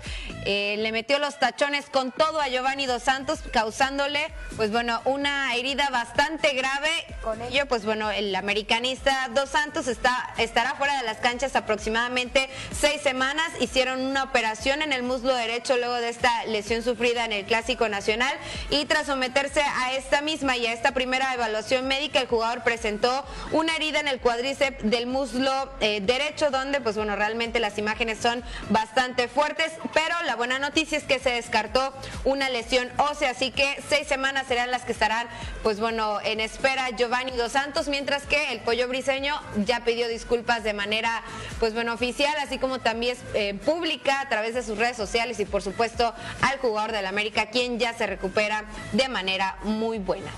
eh, 0.44 0.76
le 0.78 0.92
metió 0.92 1.18
los 1.18 1.38
tachones 1.38 1.86
con 1.86 2.12
todo 2.12 2.40
a 2.40 2.48
Giovanni 2.48 2.86
Dos 2.86 3.02
Santos, 3.02 3.40
causándole, 3.52 4.32
pues 4.56 4.70
bueno, 4.70 5.00
una 5.04 5.54
herida 5.54 5.88
bastante 5.90 6.52
grave. 6.54 6.90
Con 7.22 7.40
ello, 7.40 7.66
pues 7.66 7.84
bueno, 7.84 8.10
el 8.10 8.34
americanista 8.34 9.28
Dos 9.34 9.50
Santos 9.50 9.86
está, 9.86 10.34
estará 10.38 10.74
fuera 10.74 10.96
de 10.98 11.04
las 11.04 11.18
canchas 11.18 11.54
aproximadamente 11.56 12.48
seis 12.72 13.00
semanas. 13.02 13.50
Hicieron 13.60 14.00
una 14.00 14.24
operación 14.24 14.82
en 14.82 14.92
el 14.92 15.02
muslo 15.02 15.34
derecho 15.34 15.76
luego 15.76 15.94
de 15.94 16.08
esta 16.08 16.44
lesión 16.46 16.82
sufrida 16.82 17.24
en 17.24 17.32
el 17.32 17.44
Clásico 17.44 17.88
Nacional 17.88 18.34
y 18.70 18.84
tras 18.86 19.06
someterse 19.06 19.62
a 19.62 19.92
esta 19.92 20.22
misma 20.22 20.56
y 20.56 20.66
a 20.66 20.72
esta 20.72 20.92
primera 20.92 21.32
evaluación 21.34 21.86
médica, 21.86 22.20
el 22.20 22.26
jugador 22.26 22.62
presentó 22.62 23.24
una 23.52 23.76
herida 23.76 24.00
en 24.00 24.08
el 24.08 24.20
cuadríceps 24.20 24.90
del 24.90 25.06
muslo 25.06 25.72
eh, 25.80 26.00
derecho, 26.00 26.50
donde 26.50 26.80
pues 26.80 26.96
bueno, 26.96 27.16
realmente 27.16 27.60
las 27.60 27.78
imágenes 27.78 28.18
son 28.18 28.42
bastante 28.70 29.28
fuertes, 29.28 29.72
pero 29.94 30.14
buena 30.36 30.58
noticia 30.58 30.98
es 30.98 31.04
que 31.04 31.18
se 31.18 31.30
descartó 31.30 31.92
una 32.24 32.50
lesión 32.50 32.90
ósea, 32.98 33.30
así 33.30 33.50
que 33.50 33.82
seis 33.88 34.06
semanas 34.06 34.46
serán 34.46 34.70
las 34.70 34.82
que 34.82 34.92
estarán 34.92 35.28
pues 35.62 35.80
bueno, 35.80 36.20
en 36.22 36.40
espera 36.40 36.90
Giovanni 36.90 37.32
Dos 37.32 37.52
Santos, 37.52 37.88
mientras 37.88 38.24
que 38.24 38.52
el 38.52 38.60
pollo 38.60 38.88
briseño 38.88 39.40
ya 39.64 39.84
pidió 39.84 40.08
disculpas 40.08 40.64
de 40.64 40.72
manera 40.72 41.22
pues 41.60 41.74
bueno, 41.74 41.92
oficial, 41.92 42.34
así 42.40 42.58
como 42.58 42.78
también 42.78 43.16
eh, 43.34 43.54
pública 43.54 44.20
a 44.20 44.28
través 44.28 44.54
de 44.54 44.62
sus 44.62 44.78
redes 44.78 44.96
sociales 44.96 45.40
y 45.40 45.44
por 45.44 45.62
supuesto 45.62 46.14
al 46.40 46.58
jugador 46.58 46.92
del 46.92 47.06
América, 47.06 47.46
quien 47.46 47.78
ya 47.78 47.94
se 47.94 48.06
recupera 48.06 48.64
de 48.92 49.08
manera 49.08 49.56
muy 49.62 49.98
buena. 49.98 50.30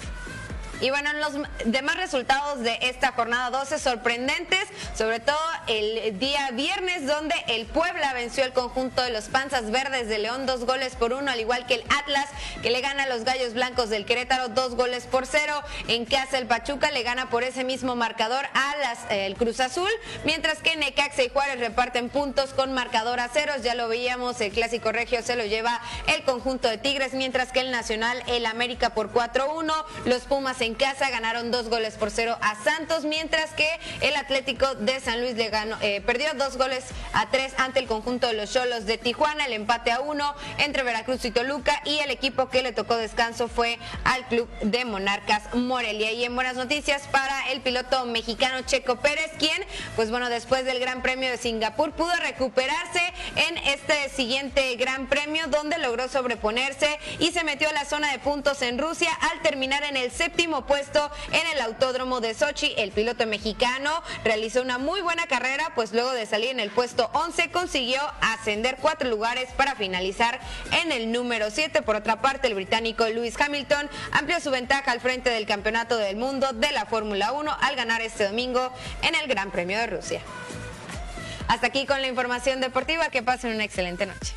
Y 0.80 0.90
bueno, 0.90 1.10
en 1.10 1.20
los 1.20 1.32
demás 1.64 1.96
resultados 1.96 2.60
de 2.60 2.78
esta 2.82 3.12
jornada 3.12 3.50
12 3.50 3.78
sorprendentes, 3.78 4.66
sobre 4.96 5.20
todo 5.20 5.38
el 5.66 6.18
día 6.18 6.50
viernes 6.52 7.06
donde 7.06 7.34
el 7.48 7.66
Puebla 7.66 8.12
venció 8.12 8.44
el 8.44 8.52
conjunto 8.52 9.02
de 9.02 9.10
los 9.10 9.26
Panzas 9.26 9.70
Verdes 9.70 10.08
de 10.08 10.18
León 10.18 10.46
dos 10.46 10.64
goles 10.64 10.96
por 10.96 11.12
uno, 11.12 11.30
al 11.30 11.40
igual 11.40 11.66
que 11.66 11.74
el 11.74 11.84
Atlas 11.98 12.28
que 12.62 12.70
le 12.70 12.80
gana 12.80 13.04
a 13.04 13.08
los 13.08 13.24
Gallos 13.24 13.54
Blancos 13.54 13.88
del 13.88 14.04
Querétaro 14.04 14.48
dos 14.48 14.74
goles 14.74 15.04
por 15.04 15.26
cero. 15.26 15.62
En 15.88 16.04
casa 16.04 16.38
el 16.38 16.46
Pachuca 16.46 16.90
le 16.90 17.02
gana 17.02 17.30
por 17.30 17.44
ese 17.44 17.64
mismo 17.64 17.94
marcador 17.94 18.44
a 18.54 18.76
las, 18.76 19.10
eh, 19.10 19.26
el 19.26 19.36
Cruz 19.36 19.60
Azul, 19.60 19.90
mientras 20.24 20.58
que 20.58 20.76
Necaxa 20.76 21.22
y 21.22 21.28
Juárez 21.28 21.60
reparten 21.60 22.08
puntos 22.08 22.52
con 22.52 22.72
marcador 22.72 23.20
a 23.20 23.28
ceros. 23.28 23.62
Ya 23.62 23.74
lo 23.74 23.88
veíamos, 23.88 24.40
el 24.40 24.52
clásico 24.52 24.92
regio 24.92 25.22
se 25.22 25.36
lo 25.36 25.44
lleva 25.44 25.80
el 26.08 26.24
conjunto 26.24 26.68
de 26.68 26.78
Tigres, 26.78 27.14
mientras 27.14 27.52
que 27.52 27.60
el 27.60 27.70
Nacional, 27.70 28.22
el 28.26 28.46
América 28.46 28.90
por 28.90 29.12
4-1, 29.12 29.72
los 30.04 30.22
Pumas 30.22 30.60
en 30.64 30.74
casa 30.74 31.10
ganaron 31.10 31.50
dos 31.50 31.68
goles 31.68 31.94
por 31.94 32.10
cero 32.10 32.38
a 32.40 32.56
Santos, 32.62 33.04
mientras 33.04 33.50
que 33.52 33.68
el 34.00 34.16
Atlético 34.16 34.74
de 34.76 34.98
San 35.00 35.20
Luis 35.20 35.34
le 35.34 35.50
ganó, 35.50 35.76
eh, 35.82 36.00
perdió 36.00 36.32
dos 36.34 36.56
goles 36.56 36.84
a 37.12 37.30
tres 37.30 37.52
ante 37.58 37.80
el 37.80 37.86
conjunto 37.86 38.26
de 38.26 38.32
los 38.32 38.52
Cholos 38.52 38.86
de 38.86 38.96
Tijuana, 38.96 39.44
el 39.44 39.52
empate 39.52 39.92
a 39.92 40.00
uno 40.00 40.34
entre 40.58 40.82
Veracruz 40.82 41.24
y 41.24 41.30
Toluca 41.30 41.82
y 41.84 41.98
el 41.98 42.10
equipo 42.10 42.48
que 42.48 42.62
le 42.62 42.72
tocó 42.72 42.96
descanso 42.96 43.48
fue 43.48 43.78
al 44.04 44.26
club 44.28 44.48
de 44.62 44.84
Monarcas 44.84 45.54
Morelia. 45.54 46.12
Y 46.12 46.24
en 46.24 46.34
buenas 46.34 46.56
noticias 46.56 47.02
para 47.08 47.50
el 47.50 47.60
piloto 47.60 48.06
mexicano 48.06 48.62
Checo 48.62 48.96
Pérez, 48.96 49.32
quien, 49.38 49.62
pues 49.96 50.10
bueno, 50.10 50.30
después 50.30 50.64
del 50.64 50.80
Gran 50.80 51.02
Premio 51.02 51.30
de 51.30 51.36
Singapur 51.36 51.92
pudo 51.92 52.14
recuperarse 52.16 53.12
en 53.36 53.58
este 53.58 54.08
siguiente 54.08 54.76
Gran 54.76 55.08
Premio 55.08 55.46
donde 55.48 55.78
logró 55.78 56.08
sobreponerse 56.08 56.98
y 57.18 57.32
se 57.32 57.44
metió 57.44 57.68
a 57.68 57.72
la 57.72 57.84
zona 57.84 58.10
de 58.10 58.18
puntos 58.18 58.62
en 58.62 58.78
Rusia 58.78 59.10
al 59.32 59.42
terminar 59.42 59.84
en 59.84 59.96
el 59.96 60.10
puesto 60.62 61.10
en 61.32 61.46
el 61.54 61.60
Autódromo 61.60 62.20
de 62.20 62.34
Sochi. 62.34 62.74
El 62.76 62.92
piloto 62.92 63.26
mexicano 63.26 64.02
realizó 64.24 64.62
una 64.62 64.78
muy 64.78 65.00
buena 65.00 65.26
carrera, 65.26 65.72
pues 65.74 65.92
luego 65.92 66.12
de 66.12 66.26
salir 66.26 66.50
en 66.50 66.60
el 66.60 66.70
puesto 66.70 67.10
11 67.12 67.50
consiguió 67.50 68.00
ascender 68.20 68.78
cuatro 68.80 69.08
lugares 69.08 69.50
para 69.56 69.74
finalizar 69.74 70.40
en 70.82 70.92
el 70.92 71.12
número 71.12 71.50
7. 71.50 71.82
Por 71.82 71.96
otra 71.96 72.20
parte, 72.20 72.48
el 72.48 72.54
británico 72.54 73.06
Lewis 73.06 73.40
Hamilton 73.40 73.88
amplió 74.12 74.40
su 74.40 74.50
ventaja 74.50 74.92
al 74.92 75.00
frente 75.00 75.30
del 75.30 75.46
Campeonato 75.46 75.96
del 75.96 76.16
Mundo 76.16 76.52
de 76.52 76.72
la 76.72 76.86
Fórmula 76.86 77.32
1 77.32 77.56
al 77.60 77.76
ganar 77.76 78.02
este 78.02 78.24
domingo 78.26 78.72
en 79.02 79.14
el 79.14 79.26
Gran 79.26 79.50
Premio 79.50 79.78
de 79.78 79.86
Rusia. 79.86 80.20
Hasta 81.48 81.66
aquí 81.66 81.86
con 81.86 82.00
la 82.00 82.08
información 82.08 82.60
deportiva. 82.60 83.08
Que 83.10 83.22
pasen 83.22 83.54
una 83.54 83.64
excelente 83.64 84.06
noche. 84.06 84.34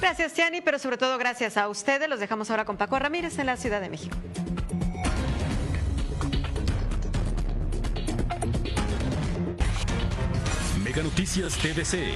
Gracias, 0.00 0.32
Tiani, 0.34 0.60
pero 0.60 0.78
sobre 0.78 0.98
todo 0.98 1.18
gracias 1.18 1.56
a 1.56 1.68
ustedes. 1.68 2.08
Los 2.08 2.20
dejamos 2.20 2.50
ahora 2.50 2.64
con 2.64 2.76
Paco 2.76 2.98
Ramírez 2.98 3.38
en 3.38 3.46
la 3.46 3.56
Ciudad 3.56 3.80
de 3.80 3.88
México. 3.88 4.16
Mega 10.84 11.02
Noticias 11.02 11.56
TVC. 11.56 12.14